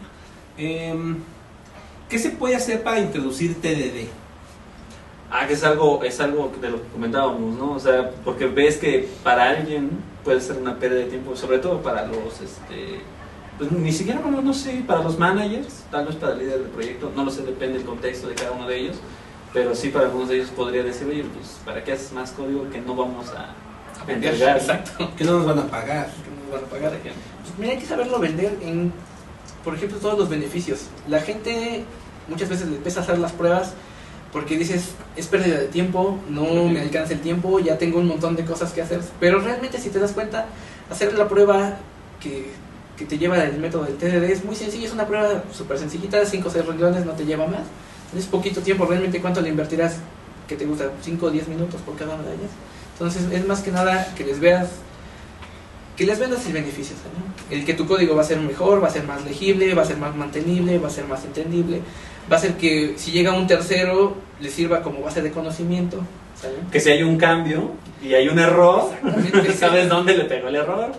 Em, 0.58 1.18
¿Qué 2.10 2.20
se 2.20 2.30
puede 2.32 2.56
hacer 2.56 2.84
para 2.84 3.00
introducir 3.00 3.60
TDD? 3.62 4.08
Ah, 5.32 5.48
que 5.48 5.54
es 5.54 5.64
algo, 5.64 6.04
es 6.04 6.20
algo 6.20 6.52
de 6.62 6.70
lo 6.70 6.82
que 6.82 6.88
comentábamos, 6.90 7.58
¿no? 7.58 7.72
O 7.72 7.80
sea, 7.80 8.12
porque 8.24 8.46
ves 8.46 8.78
que 8.78 9.10
para 9.24 9.50
alguien 9.50 9.90
puede 10.24 10.40
ser 10.40 10.58
una 10.58 10.78
pérdida 10.78 11.00
de 11.00 11.06
tiempo, 11.06 11.36
sobre 11.36 11.58
todo 11.58 11.82
para 11.82 12.06
los, 12.06 12.40
este, 12.40 13.02
pues 13.58 13.72
ni 13.72 13.92
siquiera, 13.92 14.20
bueno, 14.20 14.42
no 14.42 14.54
sé, 14.54 14.84
para 14.86 15.02
los 15.02 15.18
managers, 15.18 15.86
tal 15.90 16.06
vez 16.06 16.16
para 16.18 16.34
el 16.34 16.40
líder 16.40 16.60
del 16.60 16.70
proyecto, 16.70 17.12
no 17.16 17.26
lo 17.26 17.32
sé, 17.32 17.42
depende 17.44 17.80
del 17.80 17.88
contexto 17.88 18.28
de 18.28 18.36
cada 18.36 18.52
uno 18.52 18.68
de 18.68 18.78
ellos, 18.78 18.98
pero 19.54 19.74
sí 19.74 19.90
para 19.90 20.06
algunos 20.06 20.30
de 20.30 20.36
ellos 20.36 20.50
podría 20.50 20.84
decir, 20.84 21.08
oye, 21.08 21.26
pues, 21.34 21.60
¿para 21.66 21.84
qué 21.84 21.94
haces 21.94 22.12
más 22.14 22.32
código 22.32 22.70
que 22.70 22.80
no 22.80 22.96
vamos 22.96 23.30
a, 23.30 23.56
a 24.08 24.12
entregar? 24.12 24.58
Exacto. 24.58 25.12
Que 25.18 25.24
no 25.24 25.40
nos 25.40 25.48
van 25.48 25.60
a 25.60 25.68
pagar. 25.68 26.08
Que 26.08 26.30
nos 26.30 26.62
van 26.62 26.64
a 26.64 26.72
pagar. 26.72 26.94
ejemplo. 26.94 27.33
Pues 27.44 27.60
mira, 27.60 27.74
hay 27.74 27.80
que 27.80 27.86
saberlo 27.86 28.20
vender 28.20 28.58
en, 28.62 28.92
por 29.64 29.76
ejemplo, 29.76 29.98
todos 30.00 30.18
los 30.18 30.30
beneficios. 30.30 30.88
La 31.08 31.20
gente 31.22 31.84
muchas 32.28 32.50
veces 32.50 32.68
le 32.68 32.78
empieza 32.78 33.02
a 33.02 33.04
hacer 33.04 33.20
las 33.20 33.32
pruebas 33.32 33.74
porque 34.32 34.58
dices, 34.58 34.96
es 35.16 35.28
pérdida 35.28 35.60
de 35.60 35.68
tiempo, 35.68 36.18
no 36.28 36.66
me 36.68 36.82
alcanza 36.82 37.14
el 37.14 37.20
tiempo, 37.20 37.60
ya 37.60 37.78
tengo 37.78 38.00
un 38.00 38.08
montón 38.08 38.36
de 38.36 38.44
cosas 38.44 38.74
que 38.74 38.82
hacer. 38.82 39.02
Pero 39.20 39.40
realmente 39.40 39.78
si 39.78 39.90
te 39.90 40.00
das 40.00 40.14
cuenta, 40.14 40.48
hacer 40.90 41.14
la 41.14 41.28
prueba 41.28 41.78
que, 42.20 42.48
que 42.98 43.06
te 43.06 43.20
lleva 43.20 43.44
el 43.44 43.60
método 43.60 43.84
del 43.84 43.98
TDD 43.98 44.24
es 44.32 44.44
muy 44.44 44.56
sencillo, 44.56 44.88
es 44.88 44.94
una 44.94 45.06
prueba 45.06 45.44
súper 45.54 45.78
sencillita, 45.78 46.26
5 46.26 46.48
o 46.48 46.52
6 46.52 46.66
renglones, 46.66 47.06
no 47.06 47.12
te 47.12 47.26
lleva 47.26 47.46
más. 47.46 47.62
Es 48.18 48.26
poquito 48.26 48.62
tiempo, 48.62 48.86
realmente 48.86 49.22
cuánto 49.22 49.42
le 49.42 49.50
invertirás, 49.50 49.98
que 50.48 50.56
te 50.56 50.66
gusta, 50.66 50.90
5 51.02 51.26
o 51.26 51.30
10 51.30 51.48
minutos 51.50 51.82
por 51.82 51.96
cada 51.96 52.16
una 52.16 52.24
de 52.24 52.34
ellas. 52.34 52.52
Entonces 52.94 53.32
es 53.32 53.46
más 53.46 53.62
que 53.62 53.72
nada 53.72 54.14
que 54.16 54.24
les 54.24 54.40
veas 54.40 54.70
que 55.96 56.06
les 56.06 56.20
vendas 56.20 56.46
el 56.46 56.54
beneficio, 56.54 56.96
¿no? 57.18 57.56
El 57.56 57.66
que 57.66 57.74
tu 57.74 57.86
código 57.86 58.16
va 58.16 58.22
a 58.22 58.26
ser 58.26 58.40
mejor, 58.40 58.84
va 58.84 58.88
a 58.88 58.92
ser 58.92 59.04
más 59.04 59.24
legible, 59.26 59.74
va 59.74 59.84
a 59.84 59.86
ser 59.86 59.98
más 59.98 60.16
mantenible, 60.16 60.80
va 60.80 60.88
a 60.88 60.92
ser 60.92 61.06
más 61.06 61.24
entendible, 61.24 61.82
va 62.32 62.38
a 62.38 62.40
ser 62.40 62.58
que 62.58 62.94
si 62.98 63.12
llega 63.12 63.34
un 63.34 63.48
tercero 63.48 64.16
le 64.40 64.50
sirva 64.50 64.82
como 64.82 65.02
base 65.02 65.22
de 65.22 65.32
conocimiento, 65.32 66.02
¿sale? 66.40 66.56
Que 66.72 66.80
si 66.80 66.90
hay 66.90 67.04
un 67.04 67.18
cambio 67.18 67.72
y 68.02 68.14
hay 68.14 68.28
un 68.28 68.40
error, 68.40 68.92
sabes 69.58 69.88
dónde 69.88 70.18
le 70.18 70.26
pegó 70.26 70.48
el 70.48 70.56
error, 70.56 70.94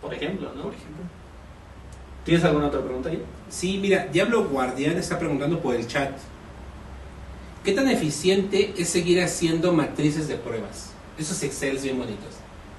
por 0.00 0.14
ejemplo, 0.14 0.52
¿no? 0.54 0.62
Por 0.64 0.74
ejemplo. 0.74 1.04
¿Tienes 2.24 2.44
alguna 2.44 2.66
otra 2.66 2.82
pregunta 2.82 3.08
ahí? 3.08 3.22
Sí, 3.48 3.78
mira, 3.80 4.06
Diablo 4.12 4.44
Guardián 4.44 4.98
está 4.98 5.18
preguntando 5.18 5.60
por 5.60 5.74
el 5.74 5.86
chat. 5.86 6.10
¿Qué 7.64 7.72
tan 7.72 7.88
eficiente 7.88 8.74
es 8.76 8.88
seguir 8.88 9.22
haciendo 9.22 9.72
matrices 9.72 10.28
de 10.28 10.36
pruebas? 10.36 10.92
Esos 11.18 11.42
Excels 11.42 11.82
bien 11.82 11.98
bonitos. 11.98 12.34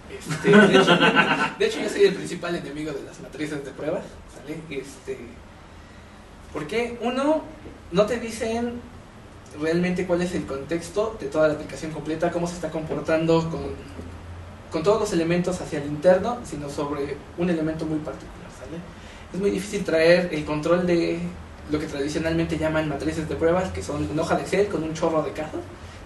Este, 0.10 0.50
de, 0.52 1.66
hecho, 1.66 1.80
yo 1.82 1.90
soy 1.90 2.04
el 2.06 2.16
principal 2.16 2.56
enemigo 2.56 2.92
de 2.92 3.04
las 3.04 3.20
matrices 3.20 3.64
de 3.64 3.72
pruebas, 3.72 4.04
¿sale? 4.34 4.58
Este, 4.70 5.18
porque 6.52 6.98
uno, 7.02 7.44
no 7.92 8.06
te 8.06 8.20
dicen 8.20 8.82
realmente 9.60 10.06
cuál 10.06 10.22
es 10.22 10.34
el 10.34 10.46
contexto 10.46 11.18
de 11.20 11.28
toda 11.28 11.48
la 11.48 11.54
aplicación 11.56 11.92
completa, 11.92 12.32
cómo 12.32 12.48
se 12.48 12.56
está 12.56 12.70
comportando 12.70 13.50
con, 14.72 14.84
todos 14.84 15.00
los 15.00 15.14
elementos 15.14 15.60
hacia 15.62 15.80
el 15.80 15.88
interno, 15.88 16.40
sino 16.44 16.70
sobre 16.70 17.18
un 17.38 17.50
elemento 17.50 17.86
muy 17.86 18.00
particular, 18.00 18.50
¿sale? 18.58 18.78
Es 19.34 19.40
muy 19.40 19.52
difícil 19.52 19.84
traer 19.84 20.30
el 20.32 20.46
control 20.46 20.86
de 20.86 21.20
lo 21.72 21.80
que 21.80 21.86
tradicionalmente 21.86 22.58
llaman 22.58 22.90
matrices 22.90 23.30
de 23.30 23.36
pruebas, 23.36 23.72
que 23.72 23.84
son 23.84 24.10
una 24.10 24.22
hoja 24.22 24.36
de 24.36 24.42
Excel 24.42 24.68
con 24.68 24.84
un 24.84 24.94
chorro 24.94 25.22
de 25.22 25.32
casos. 25.32 25.62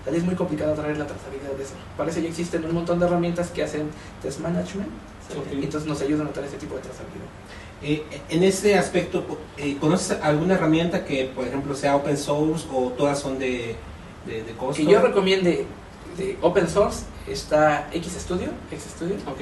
¿Sale? 0.06 0.18
Es 0.18 0.24
muy 0.24 0.36
complicado 0.36 0.74
traer 0.74 0.98
la 0.98 1.08
trazabilidad 1.08 1.52
de 1.58 1.64
eso. 1.64 1.74
Para 1.98 2.10
eso 2.12 2.20
ya 2.20 2.30
existen 2.30 2.66
un 2.66 2.74
montón 2.74 3.00
de 3.00 3.06
herramientas 3.06 3.50
que 3.50 3.64
hacen 3.64 3.90
test 4.22 4.40
management, 4.40 4.90
¿sale? 5.28 5.40
Ok. 5.40 5.48
y 5.54 5.64
entonces 5.64 5.88
nos 5.88 6.02
ayudan 6.02 6.28
a 6.28 6.32
traer 6.32 6.48
ese 6.50 6.58
tipo 6.58 6.76
de 6.76 6.82
trazabilidad. 6.82 7.28
Eh, 7.82 8.04
en 8.30 8.44
ese 8.44 8.78
aspecto, 8.78 9.26
eh, 9.58 9.76
¿conoces 9.80 10.18
alguna 10.22 10.54
herramienta 10.56 11.04
que, 11.04 11.26
por 11.36 11.46
ejemplo, 11.46 11.76
sea 11.76 11.96
open 11.98 12.18
source 12.18 12.66
o 12.74 12.90
todas 12.92 13.20
son 13.20 13.38
de, 13.40 13.76
de, 14.26 14.44
de 14.44 14.54
costo? 14.54 14.82
Que 14.82 14.90
yo 14.90 15.02
recomiende 15.02 15.66
de 16.18 16.38
open 16.42 16.70
source 16.70 17.06
está 17.28 17.90
XStudio, 17.94 18.50
XStudio 18.72 19.16
Ok, 19.28 19.42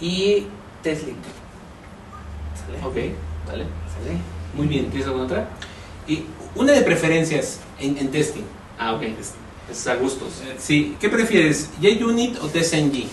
y 0.00 0.46
TestLink. 0.82 1.16
¿Sale? 2.64 2.78
ok, 2.78 2.94
vale. 3.48 3.64
¿Sale? 3.64 4.18
Muy 4.54 4.66
bien. 4.66 4.90
¿Tienes 4.90 5.06
alguna 5.06 5.24
otra? 5.24 5.48
Y 6.06 6.24
una 6.54 6.72
de 6.72 6.82
preferencias 6.82 7.60
en, 7.78 7.96
en 7.98 8.10
testing. 8.10 8.44
Ah, 8.78 8.94
ok. 8.94 9.02
Es, 9.70 9.86
a 9.86 9.94
gustos. 9.96 10.28
Eh, 10.44 10.56
Sí, 10.58 10.96
¿qué 11.00 11.08
prefieres? 11.08 11.70
¿JUnit 11.80 12.38
o 12.42 12.48
TestNG? 12.48 13.06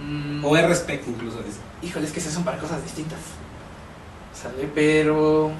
Mm, 0.00 0.44
O 0.44 0.56
RSpec 0.56 1.06
incluso. 1.08 1.38
dice. 1.38 1.58
Híjole, 1.82 2.06
es 2.06 2.12
que 2.12 2.20
esas 2.20 2.32
son 2.32 2.44
para 2.44 2.58
cosas 2.58 2.82
distintas. 2.82 3.18
¿Sale? 4.34 4.68
Pero 4.74 5.50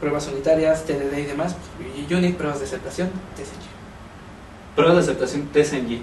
pruebas 0.00 0.28
unitarias, 0.28 0.84
TDD 0.84 1.18
y 1.18 1.24
demás, 1.24 1.56
y 2.08 2.12
Unit, 2.14 2.36
pruebas 2.36 2.60
de 2.60 2.66
aceptación, 2.66 3.08
TSG. 3.36 4.76
Pruebas 4.76 4.96
de 4.96 5.02
aceptación 5.12 5.48
TSNG. 5.52 5.98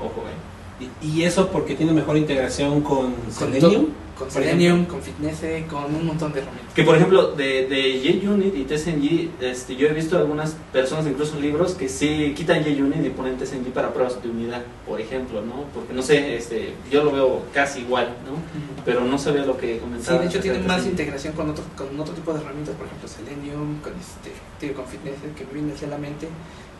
Ojo, 0.00 0.24
eh. 0.26 0.90
Y, 1.02 1.06
y 1.20 1.22
eso 1.22 1.48
porque 1.50 1.74
tiene 1.76 1.92
mejor 1.92 2.16
integración 2.16 2.80
con, 2.82 3.12
Con 3.14 3.32
Selenium. 3.32 3.86
Con 4.18 4.30
Selenium, 4.30 4.86
con 4.86 5.02
Fitness, 5.02 5.40
con 5.68 5.94
un 5.94 6.06
montón 6.06 6.32
de 6.32 6.40
herramientas. 6.40 6.74
Que 6.74 6.82
por 6.84 6.96
ejemplo, 6.96 7.32
de, 7.32 7.66
de 7.66 8.20
JUnit 8.22 8.54
y 8.56 8.64
TSNG, 8.64 9.42
este, 9.42 9.76
yo 9.76 9.88
he 9.88 9.92
visto 9.92 10.16
algunas 10.16 10.56
personas, 10.72 11.06
incluso 11.06 11.38
libros, 11.38 11.74
que 11.74 11.88
sí 11.88 12.32
quitan 12.34 12.64
JUnit 12.64 13.04
y 13.04 13.10
ponen 13.10 13.36
TSNG 13.36 13.72
para 13.74 13.92
pruebas 13.92 14.22
de 14.22 14.30
unidad, 14.30 14.62
por 14.86 14.98
ejemplo, 15.00 15.42
¿no? 15.42 15.64
Porque 15.74 15.92
no 15.92 16.00
sé, 16.02 16.36
este, 16.36 16.72
yo 16.90 17.04
lo 17.04 17.12
veo 17.12 17.42
casi 17.52 17.80
igual, 17.80 18.06
¿no? 18.24 18.38
Pero 18.86 19.02
no 19.02 19.18
sabía 19.18 19.44
lo 19.44 19.58
que 19.58 19.74
Sí, 19.74 19.80
comentaba. 19.80 20.18
de 20.20 20.26
hecho 20.28 20.40
tiene 20.40 20.58
acerca 20.58 20.62
de 20.62 20.68
más 20.76 20.80
TSNG. 20.86 20.90
integración 20.92 21.32
con 21.34 21.50
otro, 21.50 21.64
con 21.76 22.00
otro 22.00 22.14
tipo 22.14 22.32
de 22.32 22.40
herramientas, 22.40 22.74
por 22.74 22.86
ejemplo 22.86 23.08
Selenium, 23.08 23.80
con 23.80 23.92
este, 24.00 24.32
digo, 24.60 24.74
con 24.80 24.86
Fitness, 24.86 25.16
que 25.36 25.44
me 25.44 25.52
viene 25.52 25.72
hacia 25.74 25.88
la 25.88 25.98
mente, 25.98 26.26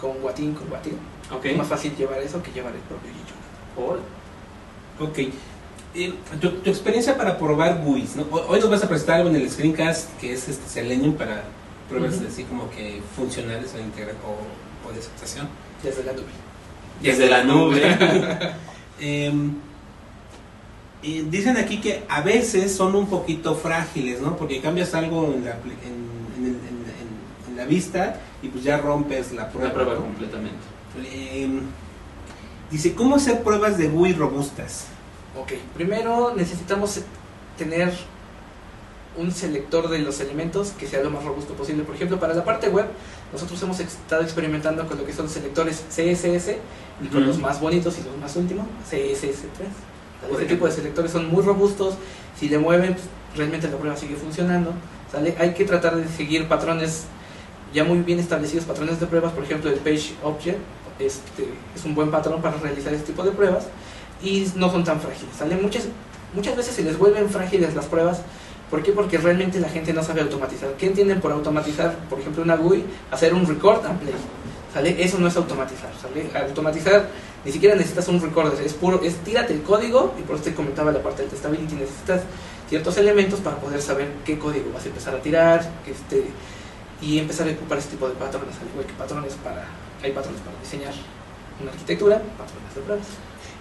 con 0.01 0.13
Watin, 0.23 0.55
con 0.55 0.73
Watin. 0.73 0.95
Ok. 1.31 1.45
Es 1.45 1.57
más 1.59 1.67
fácil 1.69 1.95
llevar 1.97 2.19
eso 2.23 2.43
que 2.43 2.51
llevar 2.53 2.73
el 2.75 2.81
propio 2.81 3.11
JUnit. 3.11 3.89
Órale. 3.91 4.03
Ok. 5.01 5.35
Eh, 5.99 6.13
tu, 6.41 6.51
tu 6.51 6.69
experiencia 6.69 7.17
para 7.17 7.39
probar 7.39 7.81
GUIs, 7.83 8.17
¿no? 8.17 8.25
Hoy 8.49 8.61
nos 8.61 8.69
vas 8.69 8.85
a 8.85 8.89
presentar 8.89 9.17
algo 9.17 9.31
en 9.31 9.37
el 9.37 9.51
screencast 9.51 10.11
que 10.21 10.33
es 10.35 10.47
este 10.47 10.69
Selenium 10.69 11.15
para 11.15 11.45
pruebas 11.89 12.17
Ujú. 12.17 12.27
así 12.29 12.45
como 12.45 12.69
que 12.71 13.01
funcionales 13.17 13.73
o, 13.75 13.81
integra 13.81 14.13
o, 14.27 14.89
o 14.89 14.93
de 14.93 14.99
aceptación. 15.01 15.49
Desde 15.83 16.05
la 16.05 16.13
nube. 16.13 16.27
Desde 17.03 17.29
la 17.31 17.45
nube. 17.45 18.53
Em, 18.99 19.53
y 21.03 21.21
dicen 21.23 21.57
aquí 21.59 21.81
que 21.83 22.03
a 22.09 22.21
veces 22.23 22.75
son 22.75 22.95
un 22.97 23.07
poquito 23.09 23.55
frágiles, 23.55 24.21
¿no? 24.23 24.37
Porque 24.37 24.61
cambias 24.63 24.95
algo 24.95 25.33
en 25.35 25.45
la, 25.45 25.51
en, 25.53 26.39
en 26.39 26.45
el- 26.45 26.51
en- 26.51 26.57
en- 26.57 27.51
en 27.51 27.57
la 27.57 27.65
vista 27.67 28.21
y 28.43 28.49
pues 28.49 28.65
ya 28.65 28.79
rompes 28.79 29.33
la 29.33 29.49
prueba. 29.51 29.67
Una 29.69 29.75
prueba 29.75 29.95
¿no? 29.95 30.01
completamente. 30.01 30.59
Em, 31.13 31.61
dice, 32.71 32.95
¿cómo 32.95 33.17
hacer 33.17 33.43
pruebas 33.43 33.77
de 33.79 33.89
GUI 33.89 34.13
robustas? 34.15 34.87
Ok, 35.39 35.53
primero 35.75 36.33
necesitamos 36.35 37.01
tener 37.59 37.93
un 39.19 39.31
selector 39.33 39.89
de 39.91 39.99
los 39.99 40.21
elementos 40.21 40.71
que 40.79 40.87
sea 40.87 41.03
lo 41.03 41.11
más 41.11 41.25
robusto 41.25 41.53
posible. 41.55 41.85
Por 41.85 41.95
ejemplo, 41.95 42.19
para 42.19 42.33
la 42.33 42.43
parte 42.43 42.69
web, 42.69 42.87
nosotros 43.33 43.63
hemos 43.63 43.79
estado 43.81 44.23
experimentando 44.23 44.87
con 44.87 44.97
lo 44.97 45.05
que 45.05 45.13
son 45.13 45.29
selectores 45.29 45.85
CSS 45.91 46.57
y 47.03 47.09
con 47.09 47.27
los 47.27 47.39
más 47.39 47.61
bonitos 47.61 47.99
y 47.99 48.05
los 48.05 48.17
más 48.17 48.35
últimos, 48.37 48.67
CSS3. 48.91 50.31
Por 50.31 50.41
Este 50.41 50.55
tipo 50.55 50.67
de 50.67 50.73
selectores 50.73 51.13
son 51.13 51.29
muy 51.29 51.43
robustos. 51.43 51.95
Si 52.39 52.49
le 52.49 52.59
mueven, 52.59 52.95
pues, 52.95 53.05
realmente 53.37 53.69
la 53.69 53.77
prueba 53.77 53.97
sigue 53.97 54.17
funcionando. 54.17 54.73
¿sale? 55.13 55.35
Hay 55.39 55.53
que 55.53 55.65
tratar 55.65 55.97
de 55.97 56.09
seguir 56.09 56.49
patrones 56.49 57.05
ya 57.75 57.85
muy 57.85 57.99
bien 57.99 58.19
establecidos, 58.19 58.65
patrones 58.65 59.01
de 59.01 59.07
pruebas. 59.07 59.33
Por 59.33 59.45
ejemplo, 59.45 59.71
el 59.71 59.79
Page 59.81 60.15
Object 60.23 60.59
este, 60.99 61.47
es 61.75 61.85
un 61.85 61.95
buen 61.95 62.11
patrón 62.11 62.41
para 62.41 62.57
realizar 62.57 62.95
este 62.95 63.09
tipo 63.09 63.23
de 63.23 63.33
pruebas 63.33 63.67
y 64.23 64.47
no 64.57 64.71
son 64.71 64.85
tan 64.85 65.01
frágiles. 65.01 65.35
¿sale? 65.37 65.57
Muchas, 65.57 65.85
muchas 66.35 66.57
veces 66.57 66.75
se 66.75 66.83
les 66.83 66.99
vuelven 66.99 67.29
frágiles 67.29 67.75
las 67.75 67.87
pruebas. 67.87 68.23
¿Por 68.71 68.83
qué? 68.83 68.93
Porque 68.93 69.19
realmente 69.19 69.61
la 69.61 69.69
gente 69.69 69.93
no 69.93 70.03
sabe 70.03 70.23
automatizar. 70.23 70.71
¿Qué 70.75 70.87
entienden 70.87 71.21
por 71.21 71.33
automatizar? 71.33 71.95
Por 72.11 72.19
ejemplo, 72.21 72.43
una 72.43 72.57
GUI, 72.57 72.85
hacer 73.11 73.33
un 73.33 73.47
record 73.47 73.85
and 73.87 74.01
play. 74.01 74.15
¿Sale? 74.75 75.03
Eso 75.03 75.19
no 75.19 75.29
es 75.29 75.37
automatizar. 75.37 75.91
¿sale? 76.03 76.29
Automatizar 76.49 77.09
ni 77.47 77.53
siquiera 77.53 77.77
necesitas 77.77 78.09
un 78.09 78.21
recorder, 78.21 78.67
es 78.67 78.75
puro, 78.75 79.01
es 79.05 79.15
tírate 79.19 79.55
el 79.55 79.63
código, 79.63 80.15
y 80.19 80.23
por 80.23 80.35
eso 80.35 80.45
te 80.45 80.55
comentaba 80.55 80.91
la 80.91 81.01
parte 81.01 81.23
del 81.23 81.31
testability, 81.31 81.77
necesitas 81.77 82.23
ciertos 82.69 82.99
elementos 82.99 83.39
para 83.39 83.57
poder 83.59 83.81
saber 83.81 84.09
qué 84.25 84.37
código 84.37 84.73
vas 84.75 84.85
a 84.85 84.89
empezar 84.89 85.15
a 85.15 85.23
tirar 85.23 85.61
este, 85.87 86.25
y 87.01 87.21
empezar 87.21 87.47
a 87.49 87.53
ocupar 87.53 87.79
este 87.79 87.93
tipo 87.93 88.09
de 88.09 88.15
patrones, 88.15 88.57
al 88.61 88.69
igual 88.69 88.85
que 88.85 88.93
patrones 88.95 89.35
para, 89.45 89.65
hay 90.03 90.11
patrones 90.11 90.41
para 90.41 90.59
diseñar 90.59 90.93
una 91.63 91.71
arquitectura, 91.71 92.21
patrones 92.37 92.75
de 92.75 92.81
pruebas. 92.81 93.07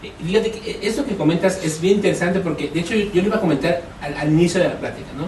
Eh, 0.08 0.12
Fíjate 0.24 0.52
que 0.52 0.72
eh, 0.72 0.80
esto 0.84 1.06
que 1.06 1.16
comentas 1.16 1.60
es 1.64 1.80
bien 1.82 1.96
interesante 1.96 2.40
porque 2.40 2.70
de 2.70 2.80
hecho 2.80 2.94
yo, 2.96 3.12
yo 3.12 3.22
lo 3.22 3.28
iba 3.28 3.38
a 3.38 3.42
comentar 3.42 3.82
al, 4.02 4.16
al 4.18 4.28
inicio 4.32 4.62
de 4.62 4.68
la 4.70 4.76
plática, 4.80 5.08
¿no? 5.18 5.28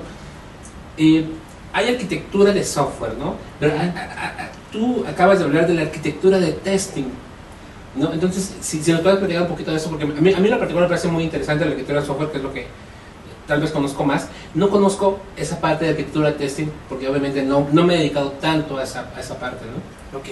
Eh, 0.98 1.26
hay 1.74 1.90
arquitectura 1.90 2.52
de 2.54 2.64
software, 2.64 3.14
¿no? 3.18 3.36
Pero 3.60 3.74
a- 3.74 3.82
a- 3.82 4.44
a- 4.46 4.50
tú 4.72 5.06
acabas 5.08 5.40
de 5.40 5.46
hablar 5.46 5.68
de 5.68 5.74
la 5.74 5.82
arquitectura 5.84 6.40
de 6.40 6.52
testing, 6.54 7.06
¿no? 7.96 8.14
Entonces, 8.14 8.56
si, 8.62 8.82
si 8.82 8.92
nos 8.92 9.02
puedes 9.02 9.20
platicar 9.20 9.44
un 9.44 9.48
poquito 9.50 9.72
de 9.72 9.78
eso, 9.78 9.90
porque 9.90 10.04
a 10.06 10.08
mí, 10.08 10.34
a 10.34 10.40
mí 10.40 10.48
en 10.50 10.58
particular 10.60 10.84
me 10.84 10.90
parece 10.90 11.08
muy 11.08 11.24
interesante 11.24 11.66
la 11.66 11.72
arquitectura 11.72 12.02
de 12.02 12.08
software, 12.08 12.30
que 12.32 12.38
es 12.38 12.44
lo 12.44 12.54
que 12.54 12.68
tal 13.48 13.62
vez 13.62 13.72
conozco 13.72 14.04
más. 14.04 14.28
No 14.56 14.70
conozco 14.70 15.20
esa 15.38 15.60
parte 15.62 15.86
de 15.86 15.92
arquitectura 15.92 16.32
de 16.32 16.38
testing 16.38 16.68
porque 16.90 17.08
obviamente 17.08 17.44
no, 17.44 17.68
no 17.72 17.84
me 17.86 17.96
he 17.96 17.98
dedicado 18.00 18.32
tanto 18.42 18.78
a 18.78 18.84
esa, 18.84 19.10
esa 19.20 19.40
parte, 19.40 19.66
¿no? 19.66 20.18
Ok. 20.20 20.26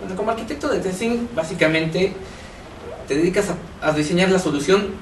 Bueno, 0.00 0.14
como 0.16 0.30
arquitecto 0.30 0.68
de 0.68 0.80
testing, 0.80 1.28
básicamente 1.34 2.12
te 3.06 3.14
dedicas 3.14 3.46
a, 3.50 3.88
a 3.88 3.92
diseñar 3.92 4.30
la 4.30 4.38
solución 4.38 4.94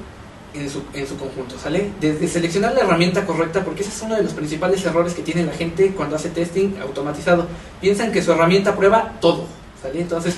en 0.55 0.71
su, 0.71 0.83
en 0.95 1.07
su 1.07 1.17
conjunto, 1.17 1.59
¿sale? 1.59 1.91
Desde 2.01 2.29
seleccionar 2.29 2.75
la 2.75 2.81
herramienta 2.81 3.27
correcta, 3.27 3.65
porque 3.65 3.83
ese 3.83 3.91
es 3.91 4.03
uno 4.03 4.15
de 4.15 4.23
los 4.23 4.33
principales 4.33 4.85
errores 4.85 5.15
que 5.15 5.23
tiene 5.23 5.45
la 5.45 5.53
gente 5.53 5.93
cuando 5.97 6.17
hace 6.17 6.31
testing 6.31 6.77
automatizado. 6.81 7.47
Piensan 7.81 8.13
que 8.13 8.23
su 8.23 8.33
herramienta 8.33 8.77
prueba 8.77 9.15
todo, 9.21 9.47
¿sale? 9.83 10.01
Entonces, 10.01 10.37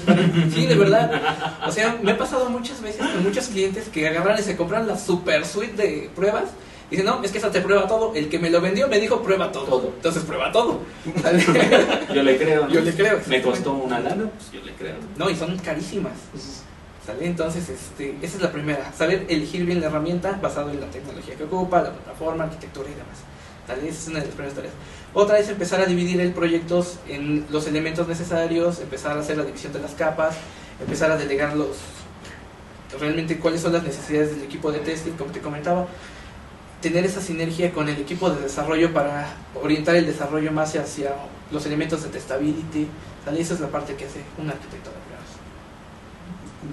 sí, 0.54 0.66
de 0.66 0.74
verdad. 0.74 1.60
O 1.66 1.70
sea, 1.70 1.98
me 2.02 2.12
ha 2.12 2.18
pasado 2.18 2.48
muchas 2.48 2.80
veces 2.80 3.06
con 3.06 3.22
muchos 3.22 3.48
clientes 3.48 3.88
que 3.88 4.08
agarran 4.08 4.38
y 4.38 4.42
se 4.42 4.56
compran 4.56 4.86
la 4.86 4.98
super 4.98 5.44
suite 5.44 5.76
de 5.76 6.10
pruebas. 6.14 6.44
Y 6.88 6.92
dicen, 6.92 7.06
no, 7.06 7.22
es 7.22 7.32
que 7.32 7.38
esa 7.38 7.50
te 7.50 7.60
prueba 7.60 7.88
todo. 7.88 8.14
El 8.14 8.28
que 8.28 8.38
me 8.38 8.48
lo 8.48 8.60
vendió 8.60 8.86
me 8.86 9.00
dijo, 9.00 9.20
prueba 9.20 9.50
todo. 9.50 9.64
Todo. 9.64 9.92
Entonces, 9.96 10.22
prueba 10.22 10.52
todo. 10.52 10.80
¿sale? 11.20 11.44
Yo 12.14 12.22
le 12.22 12.38
creo. 12.38 12.68
¿no? 12.68 12.72
Yo 12.72 12.80
le 12.80 12.94
creo. 12.94 13.20
Me 13.26 13.42
costó 13.42 13.72
una 13.72 13.98
lana, 13.98 14.30
pues 14.30 14.52
yo 14.52 14.64
le 14.64 14.72
creo. 14.74 14.94
No, 15.16 15.28
y 15.28 15.34
son 15.34 15.58
carísimas. 15.58 16.12
¿Sale? 17.06 17.24
Entonces, 17.26 17.68
este, 17.68 18.16
esa 18.20 18.36
es 18.36 18.42
la 18.42 18.50
primera. 18.50 18.92
Saber 18.92 19.26
elegir 19.28 19.64
bien 19.64 19.80
la 19.80 19.86
herramienta 19.86 20.38
basado 20.42 20.70
en 20.70 20.80
la 20.80 20.90
tecnología 20.90 21.36
que 21.36 21.44
ocupa, 21.44 21.80
la 21.80 21.92
plataforma, 21.92 22.44
arquitectura 22.44 22.88
y 22.88 22.94
demás. 22.94 23.18
¿Sale? 23.66 23.88
Esa 23.88 23.98
es 23.98 24.08
una 24.08 24.18
de 24.18 24.26
las 24.26 24.34
primeras 24.34 24.54
tareas. 24.54 24.74
Otra 25.14 25.38
es 25.38 25.48
empezar 25.48 25.80
a 25.80 25.86
dividir 25.86 26.20
el 26.20 26.32
proyecto 26.32 26.84
en 27.08 27.46
los 27.50 27.66
elementos 27.68 28.08
necesarios, 28.08 28.80
empezar 28.80 29.16
a 29.16 29.20
hacer 29.20 29.36
la 29.36 29.44
división 29.44 29.72
de 29.72 29.78
las 29.78 29.92
capas, 29.92 30.36
empezar 30.80 31.10
a 31.12 31.16
delegar 31.16 31.56
los 31.56 31.76
realmente 32.98 33.38
cuáles 33.38 33.60
son 33.60 33.72
las 33.72 33.82
necesidades 33.82 34.34
del 34.34 34.44
equipo 34.44 34.72
de 34.72 34.80
testing, 34.80 35.12
como 35.12 35.30
te 35.30 35.40
comentaba. 35.40 35.86
Tener 36.80 37.04
esa 37.04 37.20
sinergia 37.20 37.72
con 37.72 37.88
el 37.88 37.98
equipo 37.98 38.30
de 38.30 38.42
desarrollo 38.42 38.92
para 38.92 39.28
orientar 39.54 39.96
el 39.96 40.06
desarrollo 40.06 40.52
más 40.52 40.76
hacia 40.76 41.14
los 41.50 41.64
elementos 41.66 42.02
de 42.02 42.10
testability. 42.10 42.88
¿Sale? 43.24 43.40
Esa 43.40 43.54
es 43.54 43.60
la 43.60 43.68
parte 43.68 43.94
que 43.94 44.06
hace 44.06 44.22
un 44.38 44.50
arquitecto. 44.50 44.90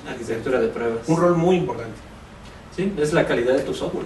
Arquitectura 0.09 0.59
de 0.59 0.67
pruebas. 0.69 1.07
Un 1.07 1.17
rol 1.17 1.35
muy 1.37 1.57
importante. 1.57 1.95
Sí, 2.75 2.91
es 2.97 3.13
la 3.13 3.27
calidad 3.27 3.53
de 3.55 3.61
tu 3.61 3.73
software. 3.75 4.05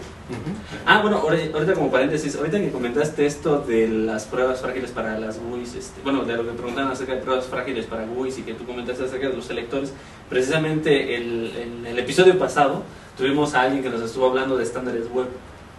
Ah, 0.86 1.01
bueno, 1.01 1.21
ahori- 1.23 1.53
ahorita 1.53 1.73
como 1.73 1.89
paréntesis, 1.89 2.36
ahorita 2.36 2.59
que 2.59 2.69
comentaste 2.69 3.25
esto 3.25 3.59
de 3.61 3.88
las 3.88 4.25
pruebas 4.25 4.59
frágiles 4.59 4.91
para 4.91 5.17
las 5.17 5.39
GUIs, 5.39 5.75
este, 5.75 6.01
bueno, 6.01 6.25
de 6.25 6.36
lo 6.36 6.43
que 6.43 6.51
preguntaban 6.51 6.91
acerca 6.91 7.15
de 7.15 7.21
pruebas 7.21 7.45
frágiles 7.45 7.86
para 7.86 8.05
GUIs 8.05 8.38
y 8.39 8.41
que 8.41 8.53
tú 8.55 8.65
comentaste 8.65 9.05
acerca 9.05 9.30
de 9.30 9.36
los 9.36 9.45
selectores, 9.45 9.93
precisamente 10.30 11.15
el, 11.15 11.53
en 11.55 11.86
el 11.88 11.97
episodio 11.99 12.38
pasado 12.38 12.84
tuvimos 13.17 13.53
a 13.53 13.61
alguien 13.61 13.82
que 13.84 13.89
nos 13.89 14.01
estuvo 14.01 14.28
hablando 14.28 14.57
de 14.57 14.63
estándares 14.65 15.09
web, 15.13 15.28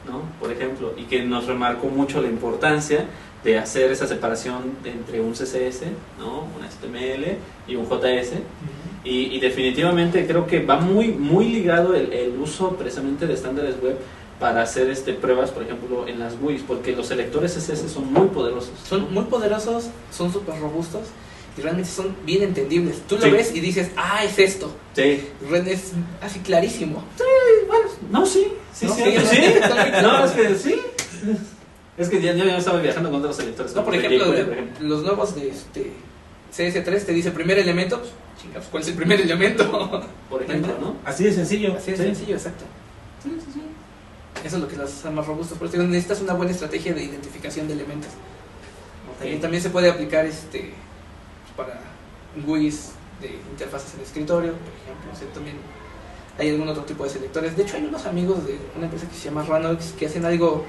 ¿no? 0.09 0.23
Por 0.41 0.51
ejemplo, 0.51 0.95
y 0.97 1.05
que 1.05 1.23
nos 1.23 1.47
remarcó 1.47 1.89
mucho 1.89 2.23
la 2.23 2.29
importancia 2.29 3.05
de 3.45 3.59
hacer 3.59 3.93
esa 3.93 4.07
separación 4.07 4.63
entre 4.85 5.21
un 5.21 5.33
CSS, 5.35 5.83
¿no? 6.19 6.41
Un 6.57 6.65
HTML 6.65 7.37
y 7.69 7.77
un 7.77 7.87
JS, 7.87 8.33
y, 9.05 9.35
y 9.37 9.41
definitivamente 9.41 10.27
creo 10.27 10.47
que 10.47 10.61
va 10.65 10.77
muy, 10.81 11.09
muy 11.09 11.49
ligado 11.49 11.95
el, 11.95 12.13
el 12.13 12.37
uso 12.39 12.71
precisamente 12.77 13.27
de 13.27 13.35
estándares 13.35 13.81
web 13.83 13.97
para 14.41 14.63
hacer 14.63 14.89
este, 14.91 15.15
pruebas, 15.15 15.51
por 15.51 15.63
ejemplo, 15.65 16.07
en 16.07 16.19
las 16.21 16.39
GUIs, 16.39 16.63
porque 16.67 16.95
los 16.95 17.07
selectores 17.09 17.55
CSS 17.57 17.91
son 17.93 18.13
muy 18.13 18.29
poderosos. 18.29 18.71
Son 18.89 19.13
muy 19.13 19.25
poderosos, 19.25 19.87
son 20.13 20.33
súper 20.33 20.61
robustos 20.61 21.03
y 21.57 21.61
realmente 21.63 21.91
son 21.91 22.15
bien 22.25 22.43
entendibles. 22.45 23.01
Tú 23.09 23.17
lo 23.17 23.23
Sí. 23.23 23.31
ves 23.31 23.53
y 23.55 23.59
dices, 23.61 23.91
ah, 23.97 24.23
es 24.25 24.39
esto. 24.39 24.71
Sí. 24.95 25.25
Es 25.67 25.93
así 26.21 26.39
clarísimo. 26.41 27.03
No, 28.13 28.25
sí. 28.27 28.47
Sí, 28.73 28.87
No, 28.87 28.95
sí. 28.95 29.03
sí, 29.03 29.17
sí. 29.31 29.43
muy 29.61 30.03
No, 30.03 30.25
es 30.25 30.31
que 30.33 30.55
sí. 30.55 30.77
Es 31.97 32.09
que 32.09 32.21
ya, 32.23 32.33
ya 32.45 32.59
estaba 32.59 32.81
viajando 32.81 33.11
con 33.11 33.19
otros 33.21 33.37
selectores. 33.37 33.75
No, 33.75 33.85
ejemplo, 33.97 34.27
por 34.27 34.37
ejemplo. 34.37 34.87
los 34.87 35.03
nuevos 35.03 35.35
de 35.35 35.49
este 35.49 35.91
CS3 36.57 37.05
te 37.05 37.13
dice 37.13 37.33
primer 37.33 37.59
elemento, 37.59 37.99
pues, 37.99 38.13
chinga, 38.41 38.55
pues, 38.55 38.67
¿cuál 38.71 38.83
es 38.83 38.89
el 38.91 38.95
primer 38.95 39.21
elemento? 39.21 40.03
Por 40.31 40.43
ejemplo, 40.43 40.75
¿no? 40.81 40.97
Así 41.05 41.25
de 41.25 41.33
sencillo. 41.33 41.75
Así 41.77 41.91
de 41.93 41.97
Sí. 41.97 42.03
sencillo, 42.05 42.35
exacto. 42.37 42.65
Eso 44.45 44.57
es 44.57 44.63
lo 44.63 44.69
que 44.69 44.77
los 44.77 44.91
hace 44.93 45.11
más 45.11 45.27
robustos. 45.27 45.59
Por 45.59 45.67
eso 45.69 45.77
necesitas 45.79 46.21
una 46.21 46.35
buena 46.35 46.53
estrategia 46.53 46.95
de 46.95 47.03
identificación 47.05 47.67
de 47.67 47.75
elementos. 47.75 48.11
También, 49.19 49.41
también 49.41 49.63
se 49.63 49.71
puede 49.71 49.91
aplicar 49.91 50.25
este 50.27 50.73
para 51.57 51.81
GUIs 52.47 52.91
de 53.21 53.37
interfaces 53.51 53.95
en 53.95 54.01
escritorio, 54.03 54.53
por 54.53 54.73
ejemplo. 54.83 55.13
o 55.13 55.17
sea, 55.17 55.27
también 55.35 55.57
hay 56.39 56.51
algún 56.51 56.69
otro 56.69 56.85
tipo 56.85 57.03
de 57.03 57.11
selectores. 57.11 57.57
De 57.57 57.65
hecho, 57.65 57.77
hay 57.77 57.85
unos 57.85 58.07
amigos 58.07 58.47
de 58.47 58.59
una 58.77 58.85
empresa 58.85 59.09
que 59.09 59.17
se 59.17 59.25
llama 59.25 59.43
Ranox 59.43 59.87
que 59.99 60.07
hacen 60.07 60.25
algo 60.25 60.65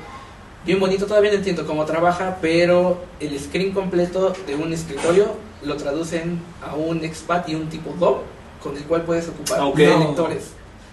bien 0.66 0.80
bonito. 0.80 1.06
Todavía 1.06 1.30
no 1.30 1.38
entiendo 1.38 1.68
cómo 1.68 1.86
trabaja, 1.86 2.40
pero 2.42 3.04
el 3.20 3.40
screen 3.40 3.72
completo 3.72 4.34
de 4.48 4.56
un 4.56 4.74
escritorio 4.74 5.36
lo 5.64 5.76
traducen 5.78 6.40
a 6.62 6.76
un 6.76 7.04
expat 7.04 7.50
y 7.50 7.56
un 7.56 7.68
tipo 7.70 7.94
DOM 8.00 8.20
con 8.64 8.76
el 8.78 8.84
cual 8.84 9.04
puedes 9.04 9.28
ocupar 9.30 9.62
Ok. 9.62 9.78
selectores. 9.78 10.44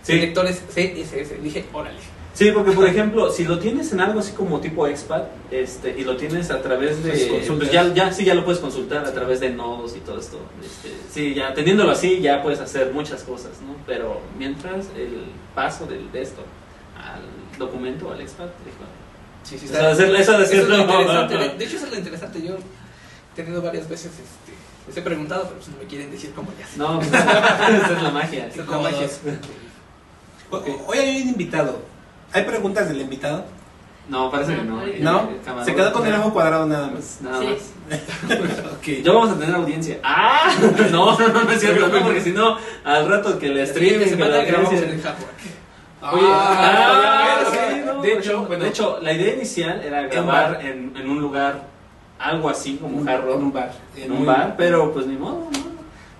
Sí. 0.03 0.13
Selectores 0.13 0.63
CSS. 0.69 1.43
Dije, 1.43 1.65
órale. 1.73 1.99
Sí, 2.35 2.51
porque 2.53 2.73
por 2.73 2.87
ejemplo, 2.87 3.31
si 3.33 3.45
lo 3.45 3.59
tienes 3.59 3.91
en 3.93 4.01
algo 4.01 4.21
así 4.21 4.33
como 4.33 4.61
tipo 4.61 4.87
expat, 4.87 5.25
este, 5.51 5.99
y 5.99 6.05
lo 6.05 6.19
tienes 6.19 6.51
a 6.51 6.61
través 6.61 7.03
de, 7.03 7.11
Pues 7.11 7.27
consultas. 7.29 7.73
ya, 7.73 7.95
ya, 7.95 8.13
sí, 8.13 8.25
ya 8.27 8.35
lo 8.35 8.45
puedes 8.45 8.61
consultar 8.61 9.07
a 9.07 9.13
través 9.15 9.41
de 9.41 9.51
nodos 9.51 9.97
y 9.97 10.01
todo 10.01 10.21
esto. 10.21 10.39
Este, 10.63 10.95
sí, 11.11 11.33
ya 11.35 11.55
teniéndolo 11.55 11.93
así, 11.93 12.21
ya 12.21 12.43
puedes 12.43 12.61
hacer 12.61 12.93
muchas 12.93 13.23
cosas, 13.23 13.53
¿no? 13.67 13.75
Pero 13.87 14.21
mientras 14.39 14.87
el 14.97 15.25
paso 15.55 15.87
del 15.87 16.13
de 16.13 16.21
esto 16.23 16.43
al 16.95 17.59
documento, 17.59 18.13
al 18.13 18.21
expat. 18.21 18.49
Sí, 19.43 19.57
sí, 19.59 19.65
Eso 19.67 19.75
de 19.75 19.87
hacer- 19.87 20.15
eso 20.17 20.39
de 20.39 20.45
Eso 20.45 20.55
es 20.57 20.69
lo 20.69 20.79
interesante. 20.79 21.37
De, 21.39 21.49
de 21.55 21.65
hecho, 21.65 21.77
eso 21.77 21.87
es 21.87 21.93
lo 21.93 21.99
interesante. 21.99 22.43
Yo 22.43 22.57
tenido 23.37 23.63
varias 23.63 23.89
veces, 23.89 24.07
este, 24.13 24.53
les 24.89 24.97
he 24.97 25.03
preguntado, 25.03 25.45
pero 25.45 25.57
pues 25.57 25.69
no 25.69 25.77
me 25.79 25.85
quieren 25.85 26.11
decir 26.11 26.33
cómo 26.35 26.51
hacen. 26.51 26.79
No, 26.79 26.99
pues, 26.99 27.09
esa 27.13 27.93
es 27.97 28.03
la 28.03 28.11
magia. 28.11 28.47
Esa 28.47 28.63
es 28.63 28.69
la 28.69 28.79
magia. 28.79 29.09
Hoy 30.87 30.99
hay 30.99 31.23
un 31.23 31.29
invitado. 31.31 31.81
¿Hay 32.33 32.45
preguntas 32.45 32.89
del 32.89 33.01
invitado? 33.01 33.45
No, 34.09 34.31
parece 34.31 34.55
que 34.55 34.63
no. 34.63 34.77
¿No? 34.77 34.83
El 34.85 35.01
camarógrafo- 35.43 35.65
Se 35.65 35.75
quedó 35.75 35.93
con 35.93 36.07
el 36.07 36.15
ojo 36.15 36.33
cuadrado 36.33 36.67
nada 36.67 36.87
más. 36.87 36.93
Pues 36.95 37.23
nada 37.23 37.41
Sí. 37.41 37.47
más. 37.47 38.01
Ok. 38.79 39.03
Ya 39.03 39.13
vamos 39.13 39.31
a 39.31 39.39
tener 39.39 39.55
audiencia. 39.55 39.99
¡Ah! 40.05 40.53
No, 40.93 41.19
no, 41.19 41.29
no, 41.29 41.43
no 41.45 41.51
es 41.51 41.61
cierto, 41.61 41.89
no, 41.89 42.03
porque 42.05 42.21
si 42.21 42.31
no, 42.31 42.57
al 42.85 43.09
rato 43.09 43.39
que 43.39 43.49
La 43.49 43.67
siguiente 43.67 44.05
streaming, 44.05 44.17
que 44.17 44.31
la 44.31 44.45
grabamos 44.45 44.73
en 44.73 44.79
audiencia. 44.79 44.93
el 44.95 45.03
Hardware. 45.03 45.31
Oye, 46.13 46.27
Ah, 46.33 47.39
ah, 47.41 47.45
sí, 47.51 47.57
sí, 47.75 47.81
no, 47.85 48.01
de 48.03 48.13
hecho, 48.13 48.45
bueno, 48.47 48.63
de 48.65 48.71
hecho, 48.71 48.99
la 49.03 49.13
idea 49.13 49.35
inicial 49.35 49.83
era 49.83 50.03
grabar 50.03 50.53
bar. 50.53 50.65
en, 50.65 50.93
en 50.97 51.11
un 51.11 51.21
lugar, 51.21 51.63
algo 52.19 52.49
así 52.49 52.77
como 52.77 52.99
un 52.99 53.09
hard 53.09 53.25
rock, 53.25 53.37
en 53.39 53.43
un 53.45 53.53
bar. 53.53 53.73
en 53.97 54.13
un 54.13 54.27
bar, 54.27 54.55
pero 54.57 54.93
pues 54.93 55.07
ni 55.07 55.17
modo, 55.17 55.49
¿no? 55.53 55.67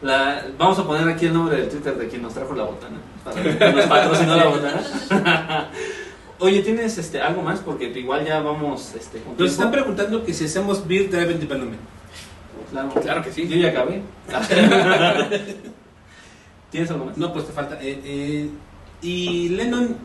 La, 0.03 0.45
vamos 0.59 0.79
a 0.79 0.87
poner 0.87 1.09
aquí 1.09 1.27
el 1.27 1.33
nombre 1.35 1.57
del 1.57 1.69
Twitter 1.71 1.97
de 1.97 2.09
quien 2.09 2.23
nos 2.23 2.35
trajo 2.35 2.55
la 2.55 2.65
botana, 2.65 2.99
para 3.25 3.43
que 3.43 3.73
nos 3.73 3.87
patrocinó 3.87 4.37
la 4.37 4.47
botana. 4.47 5.69
Oye, 6.39 6.61
¿tienes 6.61 6.99
este, 6.99 7.21
algo 7.21 7.41
más? 7.41 7.61
Porque 7.61 7.87
igual 7.87 8.27
ya 8.27 8.41
vamos 8.41 8.95
este, 8.95 9.19
con 9.21 9.29
Nos 9.31 9.37
tiempo. 9.37 9.45
están 9.53 9.71
preguntando 9.71 10.23
que 10.23 10.35
si 10.35 10.45
hacemos 10.45 10.87
Build 10.87 11.11
Driven 11.11 11.41
Development. 11.41 11.81
Claro, 12.71 12.91
Claro 12.91 13.23
que 13.23 13.33
sí. 13.33 13.49
Yo 13.49 13.57
ya 13.57 13.69
acabé. 13.71 14.03
¿Tienes 16.71 16.91
algo 16.91 17.07
más? 17.07 17.17
No, 17.17 17.33
pues 17.33 17.47
te 17.47 17.53
falta. 17.53 17.79
eh, 17.81 18.01
eh, 18.05 18.51
y 19.01 19.49
Lennon 19.51 19.97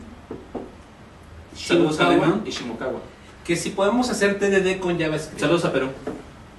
Saludos 1.54 2.00
a 2.00 2.04
Shimokawa, 2.04 2.26
Lennon 2.26 2.42
y 2.46 2.50
Shimokawa. 2.50 3.00
Que 3.44 3.56
si 3.56 3.70
podemos 3.70 4.10
hacer 4.10 4.38
TDD 4.38 4.78
con 4.78 4.98
JavaScript. 4.98 5.40
Saludos 5.40 5.64
a 5.64 5.72
Perú. 5.72 5.88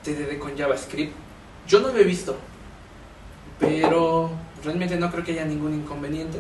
TDD 0.04 0.38
con 0.38 0.58
JavaScript. 0.58 1.14
Yo 1.68 1.80
no 1.80 1.90
lo 1.90 1.98
he 1.98 2.04
visto, 2.04 2.36
pero 3.60 4.32
realmente 4.64 4.98
no 4.98 5.10
creo 5.12 5.24
que 5.24 5.32
haya 5.32 5.46
ningún 5.46 5.74
inconveniente. 5.74 6.40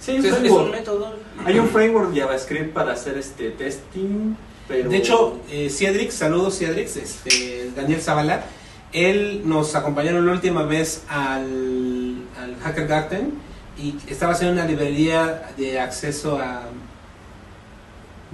Sí, 0.00 0.16
es, 0.16 0.50
un 0.50 0.70
método. 0.70 1.14
Hay 1.46 1.58
un 1.58 1.68
framework 1.68 2.14
JavaScript 2.14 2.74
para 2.74 2.92
hacer 2.92 3.16
este 3.16 3.50
testing, 3.50 4.34
pero... 4.68 4.90
De 4.90 4.96
hecho, 4.96 5.38
eh, 5.50 5.70
Ciedrix, 5.70 6.14
saludos 6.14 6.58
Ciedrix, 6.58 6.96
este, 6.96 7.70
Daniel 7.74 8.02
Zavala, 8.02 8.44
él 8.92 9.42
nos 9.44 9.74
acompañaron 9.74 10.26
la 10.26 10.32
última 10.32 10.64
vez 10.64 11.04
al, 11.08 12.16
al 12.38 12.56
Hacker 12.62 12.86
Garden 12.86 13.32
y 13.78 13.96
estaba 14.08 14.32
haciendo 14.32 14.60
una 14.60 14.66
librería 14.68 15.50
de 15.56 15.80
acceso 15.80 16.38
a 16.38 16.64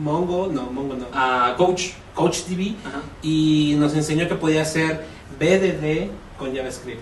Mongo, 0.01 0.49
no, 0.49 0.63
Mongo 0.73 0.95
no, 0.95 1.07
A 1.13 1.55
Coach. 1.57 1.91
Coach 2.15 2.43
TV, 2.43 2.75
Ajá. 2.85 3.01
y 3.23 3.77
nos 3.79 3.95
enseñó 3.95 4.29
que 4.29 4.35
podía 4.35 4.63
hacer 4.63 5.05
BDD 5.39 6.11
con 6.39 6.55
JavaScript. 6.55 7.01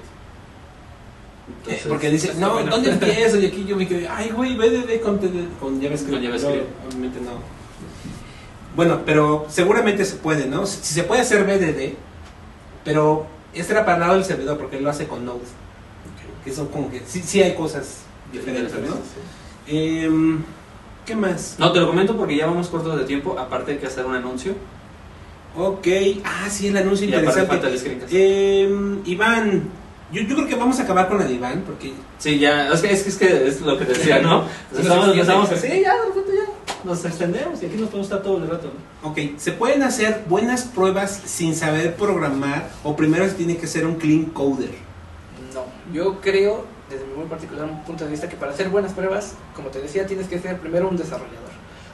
Entonces, 1.58 1.86
Porque 1.88 2.10
dice, 2.10 2.34
no, 2.34 2.54
bueno. 2.54 2.70
¿dónde 2.70 2.90
empiezo? 2.92 3.38
Y 3.38 3.46
aquí 3.46 3.64
yo 3.66 3.76
me 3.76 3.88
quedé, 3.88 4.06
ay, 4.06 4.30
güey, 4.30 4.54
BDD 4.56 5.00
con, 5.00 5.18
con 5.58 5.80
JavaScript. 5.82 6.12
Con 6.14 6.22
JavaScript. 6.22 6.66
No, 6.82 6.88
obviamente 6.88 7.20
no. 7.20 7.30
Bueno, 8.76 9.00
pero 9.06 9.46
seguramente 9.48 10.04
se 10.04 10.16
puede, 10.16 10.46
¿no? 10.46 10.66
Si 10.66 10.78
si 10.82 10.94
se 10.94 11.02
puede 11.04 11.22
hacer 11.22 11.44
BDD, 11.44 11.94
pero 12.84 13.26
este 13.54 13.72
era 13.72 13.84
para 13.84 13.96
el 13.96 14.00
lado 14.02 14.14
del 14.14 14.24
servidor, 14.24 14.58
porque 14.58 14.76
él 14.76 14.84
lo 14.84 14.90
hace 14.90 15.08
con 15.08 15.24
Node. 15.24 15.40
Que 16.44 16.52
son 16.52 16.68
como 16.68 16.90
que, 16.90 17.02
sí, 17.06 17.22
sí 17.24 17.42
hay 17.42 17.54
cosas 17.54 18.02
diferentes, 18.32 18.72
¿no? 18.74 18.96
Em, 19.66 20.44
¿Qué 21.08 21.16
más? 21.16 21.56
No, 21.58 21.72
te 21.72 21.80
lo 21.80 21.86
comento 21.86 22.14
porque 22.18 22.36
ya 22.36 22.44
vamos 22.44 22.68
cortos 22.68 22.98
de 22.98 23.06
tiempo. 23.06 23.34
Aparte 23.38 23.72
hay 23.72 23.78
que 23.78 23.86
hacer 23.86 24.04
un 24.04 24.14
anuncio. 24.14 24.52
Ok, 25.56 25.86
ah, 26.22 26.50
sí, 26.50 26.66
el 26.66 26.76
anuncio 26.76 27.06
Y 27.06 27.08
interesante. 27.08 27.46
falta 27.48 27.68
el 27.68 27.78
screencast. 27.78 28.12
Em, 28.14 29.00
Iván, 29.06 29.62
yo, 30.12 30.20
yo 30.20 30.34
creo 30.36 30.46
que 30.46 30.54
vamos 30.54 30.78
a 30.78 30.82
acabar 30.82 31.08
con 31.08 31.18
la 31.18 31.24
de 31.24 31.32
Iván, 31.32 31.62
porque 31.64 31.94
Sí, 32.18 32.38
ya, 32.38 32.68
es 32.68 32.82
que 32.82 32.92
es, 32.92 33.02
que, 33.04 33.08
es, 33.08 33.16
que 33.16 33.46
es 33.48 33.60
lo 33.62 33.78
que 33.78 33.86
te 33.86 33.94
decía, 33.94 34.20
¿no? 34.20 34.40
Nos 34.70 34.80
Estamos, 34.82 35.06
extiende. 35.06 35.20
estamos 35.22 35.50
así, 35.50 35.68
ya, 35.80 35.94
de 35.96 36.04
repente 36.08 36.30
ya 36.36 36.52
nos 36.84 37.04
extendemos 37.04 37.62
y 37.62 37.66
aquí 37.66 37.76
nos 37.76 37.86
podemos 37.88 38.06
estar 38.06 38.22
todo 38.22 38.36
el 38.36 38.46
rato. 38.48 38.70
¿no? 39.02 39.08
Ok, 39.08 39.18
se 39.38 39.52
pueden 39.52 39.82
hacer 39.82 40.24
buenas 40.28 40.64
pruebas 40.64 41.22
sin 41.24 41.54
saber 41.56 41.96
programar 41.96 42.68
o 42.84 42.94
primero 42.94 43.24
se 43.26 43.32
tiene 43.32 43.56
que 43.56 43.66
ser 43.66 43.86
un 43.86 43.94
clean 43.94 44.26
coder. 44.26 44.74
No, 45.54 45.64
yo 45.92 46.20
creo, 46.20 46.66
desde 46.90 47.04
mi 47.06 47.14
muy 47.14 47.26
particular 47.26 47.66
punto 47.84 48.04
de 48.04 48.10
vista, 48.10 48.28
que 48.28 48.36
para 48.36 48.52
hacer 48.52 48.68
buenas 48.68 48.92
pruebas, 48.92 49.34
como 49.54 49.68
te 49.68 49.80
decía, 49.80 50.06
tienes 50.06 50.26
que 50.28 50.38
ser 50.38 50.58
primero 50.58 50.88
un 50.88 50.96
desarrollador. 50.96 51.50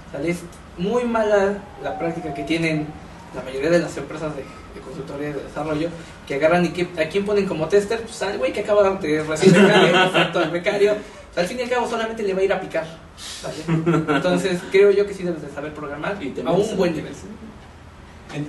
O 0.09 0.11
sea, 0.17 0.21
es 0.29 0.39
muy 0.79 1.05
mala 1.05 1.59
la 1.83 1.99
práctica 1.99 2.33
que 2.35 2.45
tienen 2.45 2.87
la 3.35 3.43
mayoría 3.43 3.71
de 3.71 3.81
las 3.81 3.97
empresas 3.97 4.35
de, 4.37 4.43
de 4.43 4.81
consultoría 4.85 5.31
y 5.31 5.33
de 5.33 5.43
desarrollo, 5.43 5.89
que 6.27 6.35
agarran 6.37 6.65
y 6.65 6.69
que, 6.69 6.89
a 7.03 7.09
quién 7.09 7.25
ponen 7.25 7.47
como 7.47 7.67
tester, 7.69 8.01
pues 8.03 8.23
al 8.23 8.39
güey 8.39 8.53
que 8.53 8.61
acaba 8.61 8.89
de 8.99 9.23
recibir 9.25 9.61
becario, 9.61 10.05
exacto, 10.05 10.39
al 10.39 10.51
becario. 10.51 10.95
Al 11.37 11.47
fin 11.47 11.59
y 11.59 11.63
al 11.63 11.69
cabo 11.71 11.89
solamente 11.89 12.23
le 12.23 12.33
va 12.33 12.41
a 12.41 12.45
ir 12.45 12.53
a 12.53 12.61
picar. 12.61 12.87
¿sale? 13.41 13.57
Entonces 13.67 14.61
creo 14.71 14.93
yo 14.93 15.05
que 15.05 15.13
sí 15.15 15.25
debes 15.25 15.43
de 15.43 15.51
saber 15.51 15.73
programar 15.75 16.17
Y 16.23 16.33
a 16.47 16.53
un 16.53 16.61
en- 16.63 16.77
buen 16.77 16.95
nivel. 16.95 17.13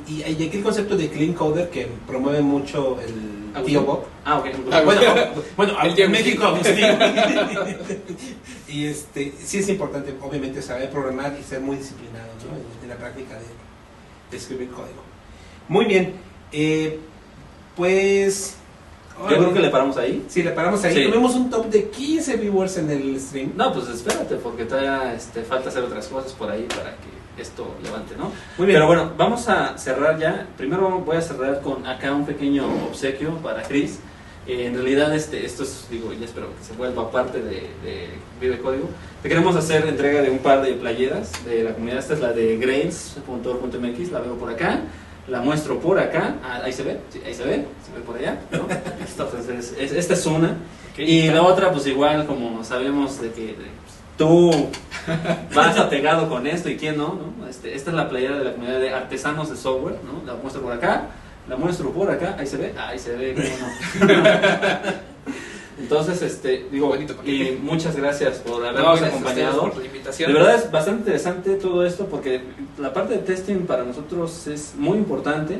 Y, 0.07 0.21
y 0.23 0.47
aquí 0.47 0.57
el 0.57 0.63
concepto 0.63 0.97
de 0.97 1.09
clean 1.09 1.33
coder 1.33 1.69
que 1.69 1.87
promueve 2.07 2.41
mucho 2.41 2.97
el 3.01 3.63
tío 3.63 3.83
Bob. 3.83 4.03
Ah, 4.25 4.39
ok. 4.39 4.47
Ah, 4.71 4.81
Bueno, 4.83 5.01
bueno, 5.57 5.73
El 5.83 5.95
tío 5.95 6.05
en. 6.05 6.11
México 6.11 6.57
y 8.67 8.85
este, 8.85 9.33
sí 9.43 9.59
es 9.59 9.69
importante, 9.69 10.13
obviamente, 10.21 10.61
saber 10.61 10.89
programar 10.89 11.35
y 11.39 11.43
ser 11.43 11.61
muy 11.61 11.77
disciplinado 11.77 12.27
¿no? 12.49 12.55
en, 12.57 12.63
en 12.83 12.89
la 12.89 12.97
práctica 12.97 13.35
de, 13.35 13.45
de 14.31 14.37
escribir 14.37 14.69
código. 14.69 15.03
Muy 15.67 15.85
bien, 15.85 16.13
eh, 16.51 16.99
pues... 17.75 18.57
Yo 19.17 19.27
creo 19.37 19.53
que 19.53 19.61
le 19.61 19.69
paramos 19.69 19.95
ahí. 19.95 20.25
Sí, 20.27 20.43
le 20.43 20.51
paramos 20.51 20.83
ahí. 20.83 20.93
Sí. 20.93 21.05
Tuvimos 21.09 21.35
un 21.35 21.49
top 21.49 21.67
de 21.67 21.89
15 21.89 22.35
viewers 22.35 22.75
en 22.77 22.91
el 22.91 23.17
stream. 23.21 23.53
No, 23.55 23.71
pues 23.71 23.87
espérate, 23.87 24.35
porque 24.35 24.65
todavía 24.65 25.13
este, 25.13 25.41
falta 25.43 25.69
hacer 25.69 25.83
otras 25.83 26.05
cosas 26.09 26.33
por 26.33 26.51
ahí 26.51 26.63
para 26.63 26.91
que 26.97 27.14
esto 27.37 27.75
levante, 27.83 28.15
¿no? 28.17 28.31
Muy 28.57 28.67
bien. 28.67 28.77
Pero 28.77 28.87
bueno, 28.87 29.11
vamos 29.17 29.47
a 29.49 29.77
cerrar 29.77 30.17
ya. 30.19 30.47
Primero 30.57 30.99
voy 30.99 31.17
a 31.17 31.21
cerrar 31.21 31.61
con 31.61 31.85
acá 31.85 32.13
un 32.13 32.25
pequeño 32.25 32.65
obsequio 32.89 33.35
para 33.37 33.61
Chris. 33.63 33.99
Eh, 34.47 34.67
en 34.67 34.75
realidad, 34.75 35.13
este, 35.15 35.43
esto 35.45 35.63
es, 35.63 35.87
digo, 35.89 36.13
ya 36.13 36.25
espero 36.25 36.47
que 36.55 36.63
se 36.63 36.73
vuelva 36.73 37.09
parte 37.09 37.39
de, 37.41 37.69
de 37.83 38.09
Vive 38.39 38.59
Código. 38.59 38.89
Te 39.23 39.29
queremos 39.29 39.55
hacer 39.55 39.87
entrega 39.87 40.21
de 40.21 40.29
un 40.29 40.37
par 40.37 40.61
de 40.61 40.73
playeras 40.73 41.31
de 41.45 41.63
la 41.63 41.73
comunidad. 41.73 41.99
Esta 41.99 42.13
es 42.13 42.19
la 42.19 42.31
de 42.31 42.55
grails.org.mx, 42.57 44.11
la 44.11 44.19
veo 44.19 44.35
por 44.37 44.49
acá. 44.51 44.81
La 45.27 45.41
muestro 45.41 45.79
por 45.79 45.97
acá. 45.97 46.35
Ah, 46.43 46.61
ahí 46.63 46.71
se 46.71 46.83
ve, 46.83 46.99
sí, 47.11 47.19
ahí 47.25 47.33
se 47.33 47.43
ve, 47.43 47.65
se 47.83 47.91
ve 47.97 48.01
por 48.05 48.15
allá. 48.17 48.37
¿no? 48.51 48.67
Entonces, 49.23 49.73
es- 49.79 49.91
esta 49.91 50.13
es 50.13 50.25
una. 50.27 50.55
Y 50.97 51.29
la 51.29 51.41
otra, 51.41 51.71
pues 51.71 51.87
igual, 51.87 52.27
como 52.27 52.63
sabemos 52.63 53.19
de 53.19 53.31
que 53.31 53.41
de- 53.47 53.55
tú 54.19 54.51
vas 55.55 55.77
apegado 55.77 56.29
con 56.29 56.47
esto 56.47 56.69
y 56.69 56.77
quién 56.77 56.97
no, 56.97 57.19
¿no? 57.39 57.47
Este, 57.47 57.75
esta 57.75 57.89
es 57.91 57.95
la 57.95 58.09
playera 58.09 58.37
de 58.37 58.45
la 58.45 58.51
comunidad 58.53 58.79
de 58.79 58.93
artesanos 58.93 59.49
de 59.49 59.57
software, 59.57 59.97
¿no? 60.03 60.25
La 60.25 60.37
muestro 60.39 60.61
por 60.61 60.73
acá, 60.73 61.07
la 61.47 61.55
muestro 61.55 61.91
por 61.91 62.09
acá, 62.09 62.35
ahí 62.39 62.47
se 62.47 62.57
ve, 62.57 62.73
ahí 62.77 62.97
se 62.97 63.15
ve, 63.15 63.35
cómo 63.35 64.07
no. 64.07 64.15
Entonces, 65.77 66.21
este, 66.21 66.67
digo, 66.71 66.87
Bonito 66.87 67.15
y 67.25 67.57
muchas 67.61 67.95
gracias 67.95 68.39
por 68.39 68.61
No, 68.61 68.67
habernos 68.67 69.01
acompañado. 69.01 69.69
por 69.71 69.77
la 69.77 69.85
invitación. 69.85 70.31
De 70.31 70.39
verdad 70.39 70.55
es 70.55 70.71
bastante 70.71 71.01
interesante 71.01 71.55
todo 71.55 71.85
esto 71.85 72.05
porque 72.05 72.41
la 72.79 72.93
parte 72.93 73.15
de 73.15 73.19
testing 73.19 73.65
para 73.65 73.83
nosotros 73.83 74.47
es 74.47 74.73
muy 74.77 74.97
importante, 74.97 75.59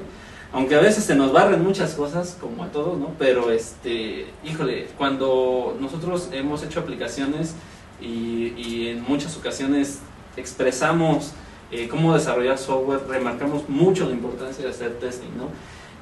aunque 0.53 0.75
a 0.75 0.79
veces 0.79 1.03
se 1.03 1.15
nos 1.15 1.33
barren 1.33 1.61
muchas 1.63 1.93
cosas, 1.95 2.37
como 2.39 2.63
a 2.63 2.67
todos, 2.67 2.97
¿no? 2.97 3.11
Pero, 3.19 3.51
este, 3.51 4.27
híjole, 4.45 4.87
cuando 4.97 5.75
nosotros 5.81 6.29
hemos 6.31 6.63
hecho 6.63 6.79
aplicaciones 6.79 7.55
y, 8.01 8.53
y 8.57 8.89
en 8.89 9.03
muchas 9.03 9.37
ocasiones 9.37 9.99
expresamos 10.37 11.33
eh, 11.71 11.87
cómo 11.89 12.13
desarrollar 12.13 12.57
software, 12.57 13.01
remarcamos 13.07 13.67
mucho 13.67 14.05
la 14.05 14.11
importancia 14.11 14.63
de 14.63 14.71
hacer 14.71 14.99
testing, 14.99 15.35
¿no? 15.37 15.49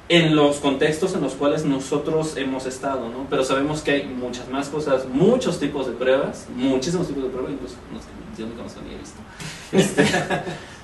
En 0.10 0.36
los 0.36 0.58
contextos 0.58 1.16
en 1.16 1.22
los 1.22 1.34
cuales 1.34 1.64
nosotros 1.64 2.36
hemos 2.36 2.66
estado, 2.66 3.08
¿no? 3.10 3.26
Pero 3.30 3.46
sabemos 3.46 3.82
que 3.82 3.92
hay 3.92 4.04
muchas 4.06 4.50
más 4.50 4.68
cosas, 4.68 5.08
muchos 5.08 5.60
tipos 5.60 5.88
de 5.88 5.94
pruebas, 5.94 6.48
muchísimos 6.56 7.08
tipos 7.08 7.24
de 7.24 7.30
pruebas, 7.30 7.54
incluso 7.54 7.76
unos 7.90 8.04
que 8.04 8.42
yo 8.42 8.48
no 8.48 8.56
conozco 8.56 8.82
ni 8.88 8.96
he 8.96 8.98
visto. 8.98 9.20
Este, 9.74 10.06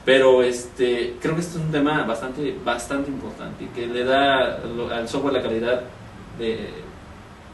pero 0.03 0.41
este, 0.41 1.17
creo 1.21 1.35
que 1.35 1.41
este 1.41 1.59
es 1.59 1.63
un 1.63 1.71
tema 1.71 2.03
bastante, 2.05 2.57
bastante 2.65 3.11
importante 3.11 3.65
y 3.65 3.67
que 3.67 3.85
le 3.85 4.03
da 4.03 4.59
al 4.91 5.07
software 5.07 5.35
la 5.35 5.43
calidad 5.43 5.83
de 6.39 6.69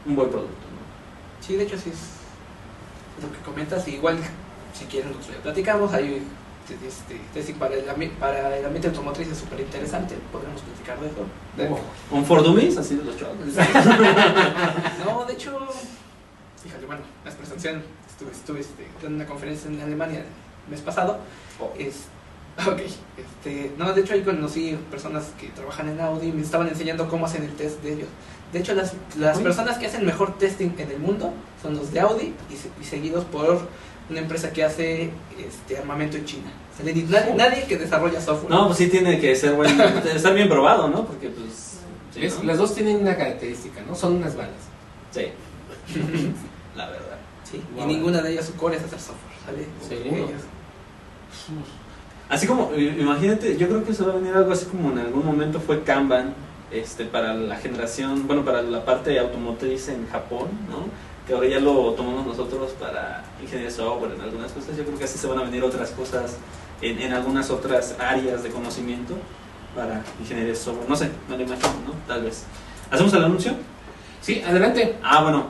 un 0.06 0.16
buen 0.16 0.30
producto. 0.30 0.54
¿no? 0.54 1.44
Sí, 1.46 1.56
de 1.56 1.64
hecho 1.64 1.76
sí 1.76 1.90
es 1.90 2.15
lo 3.22 3.32
que 3.32 3.38
comentas. 3.44 3.86
Igual, 3.88 4.18
si 4.74 4.84
quieren, 4.86 5.12
nos 5.12 5.26
platicamos. 5.26 5.92
Hay 5.92 6.22
este, 6.74 7.52
para 7.54 7.74
el, 7.74 8.10
para 8.12 8.56
el 8.56 8.64
ambiente 8.64 8.88
automotriz 8.88 9.28
es 9.28 9.38
súper 9.38 9.60
interesante. 9.60 10.16
Podremos 10.32 10.60
platicar 10.62 10.98
de 11.00 11.06
eso. 11.06 11.78
Un 12.10 12.24
for 12.24 12.42
Dummies, 12.42 12.76
así 12.76 12.96
de 12.96 13.04
los 13.04 13.16
chavos. 13.16 13.36
No, 15.04 15.24
de 15.24 15.34
hecho, 15.34 15.56
fíjate, 16.62 16.86
bueno, 16.86 17.02
la 17.24 17.30
presentación, 17.30 17.82
estuve, 18.08 18.32
estuve 18.32 18.60
este, 18.60 18.86
dando 19.00 19.16
una 19.16 19.26
conferencia 19.26 19.70
en 19.70 19.80
Alemania 19.80 20.20
el 20.20 20.70
mes 20.70 20.80
pasado. 20.80 21.18
Oh. 21.60 21.72
Es, 21.78 22.06
ok, 22.66 22.80
este, 23.16 23.72
no, 23.78 23.92
de 23.92 24.00
hecho 24.00 24.14
ahí 24.14 24.22
conocí 24.22 24.76
personas 24.90 25.32
que 25.38 25.48
trabajan 25.48 25.88
en 25.88 26.00
Audi 26.00 26.28
y 26.28 26.32
me 26.32 26.42
estaban 26.42 26.66
enseñando 26.68 27.08
cómo 27.08 27.26
hacen 27.26 27.44
el 27.44 27.54
test 27.54 27.82
de 27.82 27.92
ellos. 27.92 28.08
De 28.52 28.60
hecho, 28.60 28.74
las, 28.74 28.94
las 29.18 29.38
personas 29.40 29.76
que 29.78 29.86
hacen 29.86 30.06
mejor 30.06 30.38
testing 30.38 30.70
en 30.78 30.90
el 30.90 30.98
mundo 30.98 31.32
son 31.60 31.76
los 31.76 31.92
de 31.92 32.00
Audi 32.00 32.32
y, 32.50 32.56
se- 32.56 32.70
y 32.80 32.84
seguidos 32.84 33.24
por 33.24 33.60
una 34.08 34.20
empresa 34.20 34.52
que 34.52 34.62
hace 34.64 35.10
este, 35.38 35.78
armamento 35.78 36.16
en 36.16 36.24
China. 36.24 36.50
O 36.72 36.76
sea, 36.76 36.86
nadie, 36.86 37.04
nadie- 37.08 37.34
nadie 37.34 37.64
que 37.64 37.76
desarrolla 37.76 38.20
software. 38.20 38.50
No, 38.50 38.66
pues 38.66 38.78
sí 38.78 38.86
tiene 38.88 39.18
que 39.20 39.34
ser 39.34 39.54
buen, 39.54 39.78
estar 40.14 40.32
bien 40.34 40.48
probado, 40.48 40.88
¿no? 40.88 41.04
Porque 41.04 41.28
pues... 41.28 41.78
sí, 42.14 42.20
¿Ves? 42.20 42.38
¿no? 42.38 42.44
Las 42.44 42.58
dos 42.58 42.74
tienen 42.74 42.96
una 42.98 43.16
característica, 43.16 43.80
¿no? 43.86 43.94
Son 43.94 44.14
unas 44.14 44.36
balas. 44.36 44.52
Sí. 45.10 45.26
La 46.76 46.88
verdad. 46.88 47.16
Sí, 47.50 47.60
y 47.78 47.84
ninguna 47.84 48.22
de 48.22 48.32
ellas 48.32 48.46
su 48.46 48.54
core 48.54 48.76
es 48.76 48.84
hacer 48.84 48.98
software, 49.00 49.36
¿sale? 49.44 49.66
Seguro. 49.88 50.28
Así 52.28 52.46
como, 52.46 52.72
imagínate, 52.74 53.56
yo 53.56 53.68
creo 53.68 53.84
que 53.84 53.94
se 53.94 54.02
va 54.04 54.12
a 54.12 54.16
venir 54.16 54.34
algo 54.34 54.50
así 54.52 54.66
como 54.66 54.90
en 54.90 54.98
algún 54.98 55.24
momento 55.24 55.60
fue 55.60 55.82
Kanban, 55.84 56.34
este, 56.70 57.04
para 57.04 57.34
la 57.34 57.56
generación, 57.56 58.26
bueno, 58.26 58.44
para 58.44 58.62
la 58.62 58.84
parte 58.84 59.18
automotriz 59.18 59.88
en 59.88 60.08
Japón, 60.08 60.48
¿no? 60.68 60.86
Que 61.26 61.34
ahora 61.34 61.48
ya 61.48 61.60
lo 61.60 61.92
tomamos 61.92 62.26
nosotros 62.26 62.72
para 62.72 63.24
ingeniería 63.40 63.70
de 63.70 63.76
software 63.76 64.12
en 64.12 64.20
algunas 64.20 64.52
cosas. 64.52 64.76
Yo 64.76 64.84
creo 64.84 64.98
que 64.98 65.04
así 65.04 65.18
se 65.18 65.26
van 65.26 65.38
a 65.38 65.42
venir 65.42 65.62
otras 65.64 65.90
cosas 65.90 66.36
en, 66.80 67.00
en 67.00 67.12
algunas 67.12 67.50
otras 67.50 67.96
áreas 67.98 68.42
de 68.42 68.50
conocimiento 68.50 69.14
para 69.74 70.02
ingeniería 70.20 70.52
de 70.52 70.58
software. 70.58 70.88
No 70.88 70.96
sé, 70.96 71.10
me 71.28 71.36
lo 71.36 71.42
imagino, 71.42 71.72
¿no? 71.86 71.94
Tal 72.06 72.22
vez. 72.22 72.44
¿Hacemos 72.90 73.12
el 73.14 73.24
anuncio? 73.24 73.52
Sí, 74.20 74.42
adelante. 74.42 74.98
Ah, 75.02 75.22
bueno. 75.22 75.46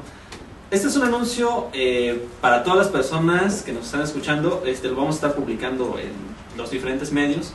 Este 0.68 0.88
es 0.88 0.96
un 0.96 1.04
anuncio 1.04 1.68
eh, 1.72 2.26
para 2.40 2.64
todas 2.64 2.78
las 2.78 2.88
personas 2.88 3.62
que 3.62 3.72
nos 3.72 3.84
están 3.84 4.02
escuchando. 4.02 4.64
Este, 4.66 4.88
lo 4.88 4.96
vamos 4.96 5.14
a 5.14 5.18
estar 5.18 5.34
publicando 5.34 5.96
en 5.98 6.12
los 6.56 6.70
diferentes 6.70 7.12
medios. 7.12 7.52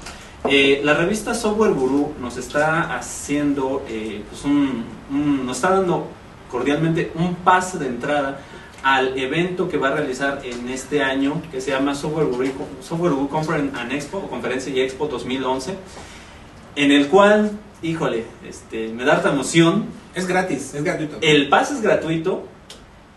Eh, 0.49 0.81
la 0.83 0.95
revista 0.95 1.33
Software 1.35 1.73
Guru 1.73 2.13
nos 2.19 2.37
está 2.37 2.95
haciendo, 2.95 3.83
eh, 3.87 4.23
pues 4.29 4.43
un, 4.43 4.83
un- 5.11 5.45
nos 5.45 5.57
está 5.57 5.69
dando 5.71 6.07
cordialmente 6.49 7.11
un 7.15 7.35
pase 7.35 7.77
de 7.77 7.87
entrada 7.87 8.39
al 8.83 9.17
evento 9.19 9.69
que 9.69 9.77
va 9.77 9.89
a 9.89 9.95
realizar 9.95 10.41
en 10.43 10.67
este 10.69 11.03
año, 11.03 11.41
que 11.51 11.61
se 11.61 11.69
llama 11.71 11.93
Software 11.93 12.25
Guru, 12.25 12.47
Software 12.81 13.11
Guru 13.13 13.29
Conference 13.29 13.79
and 13.79 13.91
Expo, 13.91 14.17
o 14.17 14.27
Conferencia 14.29 14.73
y 14.73 14.79
Expo 14.81 15.07
2011, 15.07 15.75
en 16.75 16.91
el 16.91 17.07
cual, 17.07 17.51
híjole, 17.83 18.25
este, 18.47 18.87
me 18.89 19.03
da 19.05 19.13
harta 19.13 19.29
emoción 19.31 19.85
Es 20.15 20.25
gratis, 20.25 20.73
es 20.73 20.83
gratuito. 20.83 21.17
el 21.21 21.49
pase 21.49 21.75
es 21.75 21.81
gratuito 21.81 22.45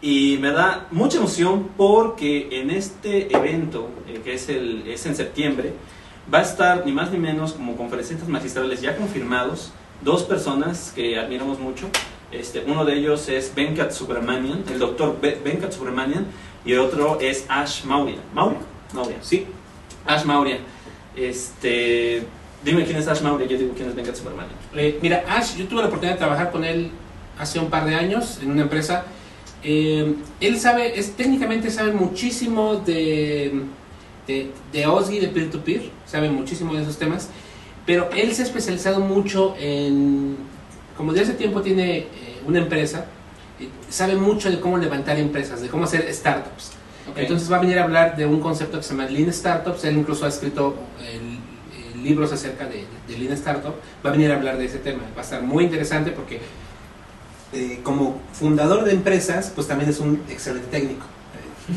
y 0.03 0.37
me 0.43 0.51
da 0.51 0.87
mucha 0.91 1.17
emoción 1.17 1.69
porque 1.79 2.61
en 2.61 2.71
este 2.71 3.35
evento, 3.35 3.89
eh, 4.07 4.21
que 4.23 4.35
es, 4.35 4.51
el, 4.51 4.87
es 4.87 5.07
en 5.07 5.17
septiembre, 5.17 5.73
va 6.33 6.39
a 6.39 6.43
estar 6.43 6.85
ni 6.87 6.93
más 6.93 7.11
ni 7.11 7.19
menos 7.19 7.53
como 7.53 7.77
conferencistas 7.77 8.29
magistrales 8.29 8.81
ya 8.81 8.97
confirmados, 8.97 9.73
dos 10.03 10.23
personas 10.23 10.93
que 10.95 11.19
admiramos 11.19 11.59
mucho. 11.59 11.89
Este, 12.33 12.65
uno 12.67 12.85
de 12.85 12.95
ellos 12.95 13.29
es 13.29 13.55
Venkat 13.55 13.93
Subramanian, 13.93 14.65
el 14.71 14.79
doctor 14.79 15.19
Venkat 15.21 15.73
Subramanian, 15.73 16.27
y 16.65 16.75
otro 16.75 17.21
es 17.21 17.45
Ash 17.49 17.85
Maurya. 17.85 18.19
¿Maurya? 18.33 18.59
Maurya. 18.93 19.17
Sí, 19.21 19.47
Ash 20.07 20.25
Maurya. 20.25 20.59
Este, 21.15 22.25
dime 22.65 22.85
quién 22.85 22.97
es 22.97 23.07
Ash 23.07 23.21
Maurya, 23.21 23.47
yo 23.47 23.57
digo 23.59 23.73
quién 23.75 23.89
es 23.89 23.95
Venkat 23.95 24.17
Subramanian. 24.17 24.57
Eh, 24.75 24.99
mira, 25.01 25.25
Ash, 25.29 25.57
yo 25.57 25.67
tuve 25.67 25.83
la 25.83 25.87
oportunidad 25.89 26.15
de 26.15 26.19
trabajar 26.19 26.51
con 26.51 26.65
él 26.65 26.91
hace 27.39 27.59
un 27.59 27.71
par 27.71 27.85
de 27.87 27.95
años 27.95 28.41
en 28.43 28.51
una 28.51 28.63
empresa. 28.63 29.05
Eh, 29.63 30.15
él 30.41 30.59
sabe, 30.59 30.99
es, 30.99 31.17
técnicamente 31.17 31.71
sabe 31.71 31.93
muchísimo 31.93 32.77
de, 32.77 33.63
de, 34.27 34.51
de 34.73 34.87
OSGI, 34.87 35.21
de 35.21 35.29
peer-to-peer, 35.29 35.91
sabe 36.07 36.31
muchísimo 36.31 36.75
de 36.75 36.83
esos 36.83 36.99
temas, 36.99 37.29
pero 37.87 38.09
él 38.17 38.35
se 38.35 38.43
ha 38.43 38.45
especializado 38.47 39.01
mucho 39.01 39.55
en, 39.59 40.37
como 40.97 41.13
de 41.13 41.21
hace 41.21 41.35
tiempo 41.35 41.61
tiene 41.63 41.99
eh, 41.99 42.09
una 42.47 42.59
empresa, 42.59 43.07
eh, 43.61 43.69
sabe 43.89 44.17
mucho 44.17 44.51
de 44.51 44.61
cómo 44.61 44.79
levantar 44.79 45.19
empresas, 45.19 45.61
de 45.61 45.69
cómo 45.69 45.85
hacer 45.85 46.13
startups. 46.13 46.73
Entonces 47.17 47.53
va 47.53 47.59
a 47.59 47.61
venir 47.61 47.79
a 47.79 47.85
hablar 47.85 48.17
de 48.17 48.25
un 48.25 48.41
concepto 48.41 48.79
que 48.79 48.83
se 48.83 48.95
llama 48.95 49.05
Lean 49.07 49.31
Startups. 49.31 49.85
Él 49.85 49.99
incluso 49.99 50.25
ha 50.25 50.29
escrito 50.29 50.75
libros 52.03 52.33
acerca 52.33 52.65
de, 52.67 52.87
de 53.07 53.19
Lean 53.19 53.35
Startup. 53.35 53.75
Va 54.05 54.09
a 54.09 54.13
venir 54.13 54.33
a 54.33 54.37
hablar 54.37 54.57
de 54.57 54.65
ese 54.65 54.79
tema. 54.79 55.03
Va 55.15 55.21
a 55.21 55.25
estar 55.25 55.43
muy 55.43 55.65
interesante 55.65 56.13
porque 56.13 56.41
eh, 57.55 57.81
como 57.85 58.21
fundador 58.33 58.85
de 58.85 58.93
empresas, 58.93 59.53
pues 59.55 59.69
también 59.69 59.89
es 59.89 60.01
un 60.01 60.21
excelente 60.29 60.67
técnico. 60.69 61.07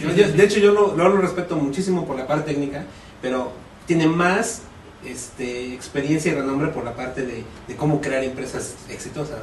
Yo- 0.01 0.11
yo- 0.11 0.31
de 0.31 0.43
hecho, 0.43 0.59
yo 0.59 0.71
lo, 0.73 0.95
lo, 0.95 1.09
lo 1.09 1.17
respeto 1.17 1.55
muchísimo 1.55 2.05
por 2.05 2.17
la 2.17 2.27
parte 2.27 2.51
técnica, 2.53 2.83
pero 3.21 3.51
tiene 3.85 4.07
más 4.07 4.61
este, 5.05 5.73
experiencia 5.73 6.31
y 6.31 6.35
renombre 6.35 6.69
por 6.69 6.83
la 6.83 6.93
parte 6.95 7.21
de, 7.25 7.43
de 7.67 7.75
cómo 7.75 8.01
crear 8.01 8.23
empresas 8.23 8.75
exitosas. 8.89 9.37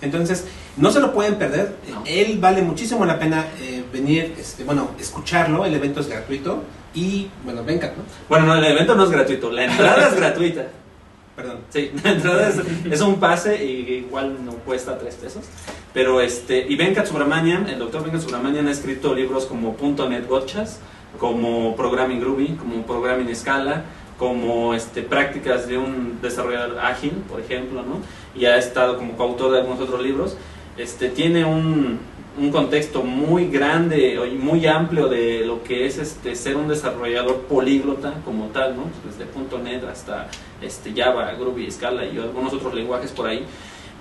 Entonces, 0.00 0.44
no 0.76 0.90
se 0.92 1.00
lo 1.00 1.12
pueden 1.12 1.36
perder. 1.36 1.74
No. 1.90 2.04
Él 2.06 2.38
vale 2.38 2.62
muchísimo 2.62 3.04
la 3.04 3.18
pena 3.18 3.46
eh, 3.60 3.82
venir, 3.92 4.34
este, 4.38 4.62
bueno, 4.64 4.90
escucharlo. 5.00 5.64
El 5.64 5.74
evento 5.74 6.00
es 6.00 6.08
gratuito. 6.08 6.62
Y, 6.94 7.28
bueno, 7.44 7.64
venga, 7.64 7.88
¿no? 7.88 8.02
Bueno, 8.28 8.46
no, 8.46 8.54
el 8.56 8.64
evento 8.64 8.94
no 8.94 9.04
es 9.04 9.10
gratuito, 9.10 9.50
la 9.50 9.64
entrada 9.64 10.08
es 10.08 10.14
gratuita. 10.16 10.66
Perdón. 11.36 11.58
Sí, 11.70 11.90
la 12.04 12.10
entrada 12.12 12.48
es, 12.50 12.56
es 12.92 13.00
un 13.00 13.18
pase 13.18 13.64
y 13.64 14.04
igual 14.06 14.44
no 14.44 14.52
cuesta 14.56 14.98
tres 14.98 15.14
pesos. 15.14 15.44
Pero 15.92 16.20
este, 16.20 16.66
y 16.68 16.76
Venkat 16.76 17.06
Subramanian, 17.06 17.68
el 17.68 17.78
doctor 17.78 18.04
Venkat 18.04 18.20
Subramanian 18.20 18.68
ha 18.68 18.70
escrito 18.70 19.14
libros 19.14 19.46
como 19.46 19.76
.NET 20.08 20.28
Gotchas, 20.28 20.80
como 21.18 21.74
Programming 21.74 22.20
Groovy, 22.20 22.56
como 22.56 22.86
Programming 22.86 23.34
Scala, 23.34 23.84
como 24.16 24.74
este, 24.74 25.02
prácticas 25.02 25.66
de 25.66 25.78
un 25.78 26.20
desarrollador 26.22 26.78
ágil, 26.78 27.12
por 27.28 27.40
ejemplo, 27.40 27.82
¿no? 27.82 28.00
Y 28.38 28.44
ha 28.44 28.56
estado 28.56 28.98
como 28.98 29.16
coautor 29.16 29.52
de 29.52 29.60
algunos 29.60 29.80
otros 29.80 30.00
libros. 30.02 30.36
Este, 30.76 31.08
tiene 31.08 31.44
un, 31.44 31.98
un 32.38 32.50
contexto 32.50 33.02
muy 33.02 33.48
grande 33.48 34.18
y 34.30 34.36
muy 34.36 34.66
amplio 34.66 35.08
de 35.08 35.44
lo 35.44 35.62
que 35.62 35.86
es 35.86 35.98
este, 35.98 36.34
ser 36.36 36.56
un 36.56 36.68
desarrollador 36.68 37.42
políglota 37.42 38.14
como 38.24 38.46
tal, 38.46 38.76
¿no? 38.76 38.84
Desde 39.04 39.26
.NET 39.62 39.84
hasta 39.84 40.28
este, 40.62 40.92
Java, 40.94 41.32
Groovy, 41.34 41.70
Scala 41.70 42.04
y 42.04 42.18
algunos 42.18 42.52
otros 42.52 42.74
lenguajes 42.74 43.10
por 43.10 43.26
ahí. 43.26 43.44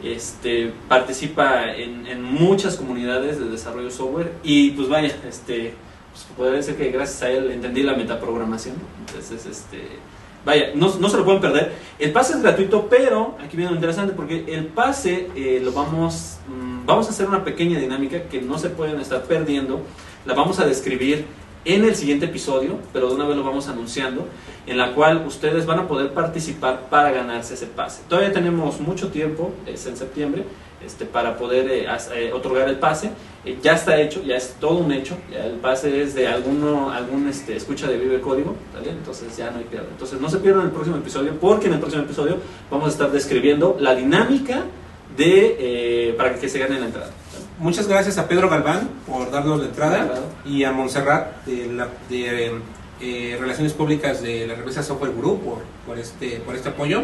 Este, 0.03 0.71
participa 0.87 1.75
en, 1.75 2.23
muchas 2.23 2.77
comunidades 2.77 3.37
de 3.37 3.49
desarrollo 3.49 3.85
de 3.85 3.91
software 3.91 4.31
y 4.43 4.71
pues 4.71 4.87
vaya, 4.87 5.13
este, 5.27 5.73
pues 6.11 6.25
podría 6.37 6.57
decir 6.57 6.75
que 6.75 6.89
gracias 6.89 7.21
a 7.23 7.29
él 7.29 7.51
entendí 7.51 7.83
la 7.83 7.95
metaprogramación. 7.95 8.75
Entonces, 9.05 9.45
este, 9.45 9.81
vaya, 10.45 10.71
no, 10.75 10.93
no 10.99 11.09
se 11.09 11.17
lo 11.17 11.25
pueden 11.25 11.41
perder. 11.41 11.73
El 11.97 12.11
pase 12.11 12.33
es 12.33 12.41
gratuito, 12.41 12.87
pero 12.89 13.35
aquí 13.43 13.57
viene 13.57 13.71
lo 13.71 13.75
interesante 13.75 14.13
porque 14.13 14.45
el 14.47 14.67
pase 14.67 15.29
eh, 15.35 15.59
lo 15.61 15.73
vamos, 15.73 16.37
mm, 16.47 16.68
vamos 16.85 17.07
a 17.07 17.09
hacer 17.11 17.27
una 17.27 17.43
pequeña 17.43 17.79
dinámica 17.79 18.23
que 18.23 18.41
no 18.41 18.57
se 18.57 18.69
pueden 18.69 18.99
estar 18.99 19.23
perdiendo. 19.23 19.81
La 20.25 20.33
vamos 20.33 20.59
a 20.59 20.65
describir 20.65 21.25
en 21.65 21.83
el 21.83 21.95
siguiente 21.95 22.25
episodio, 22.25 22.79
pero 22.93 23.09
de 23.09 23.15
una 23.15 23.27
vez 23.27 23.37
lo 23.37 23.43
vamos 23.43 23.67
anunciando, 23.67 24.25
en 24.65 24.77
la 24.77 24.93
cual 24.93 25.25
ustedes 25.27 25.65
van 25.65 25.79
a 25.79 25.87
poder 25.87 26.13
participar 26.13 26.89
para 26.89 27.11
ganarse 27.11 27.53
ese 27.53 27.67
pase. 27.67 28.01
Todavía 28.07 28.31
tenemos 28.31 28.79
mucho 28.79 29.09
tiempo, 29.09 29.51
es 29.65 29.85
en 29.85 29.97
septiembre, 29.97 30.43
este, 30.85 31.05
para 31.05 31.37
poder 31.37 31.69
eh, 31.69 31.87
eh, 32.15 32.31
otorgar 32.33 32.69
el 32.69 32.77
pase. 32.77 33.11
Eh, 33.43 33.57
ya 33.61 33.73
está 33.73 33.99
hecho, 33.99 34.23
ya 34.23 34.37
es 34.37 34.55
todo 34.59 34.77
un 34.77 34.91
hecho. 34.91 35.17
el 35.31 35.57
pase 35.57 36.01
es 36.01 36.15
de 36.15 36.27
alguno, 36.27 36.91
algún 36.91 37.27
este, 37.27 37.55
escucha 37.55 37.87
de 37.87 37.97
Vive 37.97 38.21
Código, 38.21 38.55
¿vale? 38.73 38.91
entonces 38.91 39.35
ya 39.35 39.51
no 39.51 39.57
hay 39.57 39.65
pierde. 39.65 39.87
Entonces 39.91 40.21
no 40.21 40.29
se 40.29 40.37
pierdan 40.37 40.65
el 40.65 40.71
próximo 40.71 40.95
episodio, 40.95 41.33
porque 41.39 41.67
en 41.67 41.73
el 41.73 41.79
próximo 41.79 42.03
episodio 42.03 42.37
vamos 42.71 42.87
a 42.87 42.91
estar 42.91 43.11
describiendo 43.11 43.75
la 43.79 43.95
dinámica 43.95 44.63
de, 45.19 45.57
eh, 45.59 46.13
para 46.17 46.33
que 46.35 46.47
se 46.49 46.57
gane 46.59 46.79
la 46.79 46.85
entrada. 46.85 47.11
Muchas 47.59 47.87
gracias 47.89 48.17
a 48.17 48.27
Pedro 48.29 48.49
Galván 48.49 48.89
por 49.05 49.29
darnos 49.31 49.59
la 49.59 49.65
entrada 49.65 50.05
Claro. 50.05 50.21
y 50.45 50.63
a 50.63 50.71
Montserrat 50.71 51.45
de, 51.45 51.67
la, 51.67 51.89
de 52.09 52.53
eh, 53.01 53.37
Relaciones 53.39 53.73
Públicas 53.73 54.21
de 54.21 54.47
la 54.47 54.55
revista 54.55 54.81
Software 54.81 55.11
Group 55.11 55.41
por, 55.43 55.57
por, 55.85 55.99
este, 55.99 56.39
por 56.39 56.55
este 56.55 56.69
apoyo. 56.69 57.03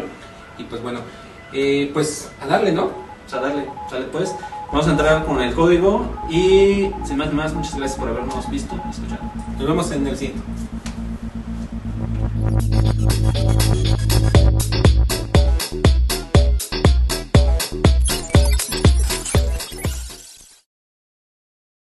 Y 0.56 0.64
pues 0.64 0.80
bueno, 0.82 1.00
eh, 1.52 1.90
pues 1.92 2.30
a 2.40 2.46
darle, 2.46 2.72
¿no? 2.72 2.84
O 2.84 3.28
sea, 3.28 3.40
darle, 3.40 3.66
sale 3.90 4.06
pues. 4.06 4.34
Vamos 4.72 4.88
a 4.88 4.92
entrar 4.92 5.24
con 5.26 5.40
el 5.42 5.54
código 5.54 6.10
y 6.30 6.90
sin 7.04 7.18
más 7.18 7.32
más, 7.32 7.52
muchas 7.52 7.76
gracias 7.76 7.98
por 8.00 8.08
habernos 8.08 8.50
visto 8.50 8.74
y 8.74 8.90
escuchado. 8.90 9.30
Nos 9.58 9.66
vemos 9.66 9.90
en 9.92 10.06
el 10.06 10.16
siguiente. 10.16 10.42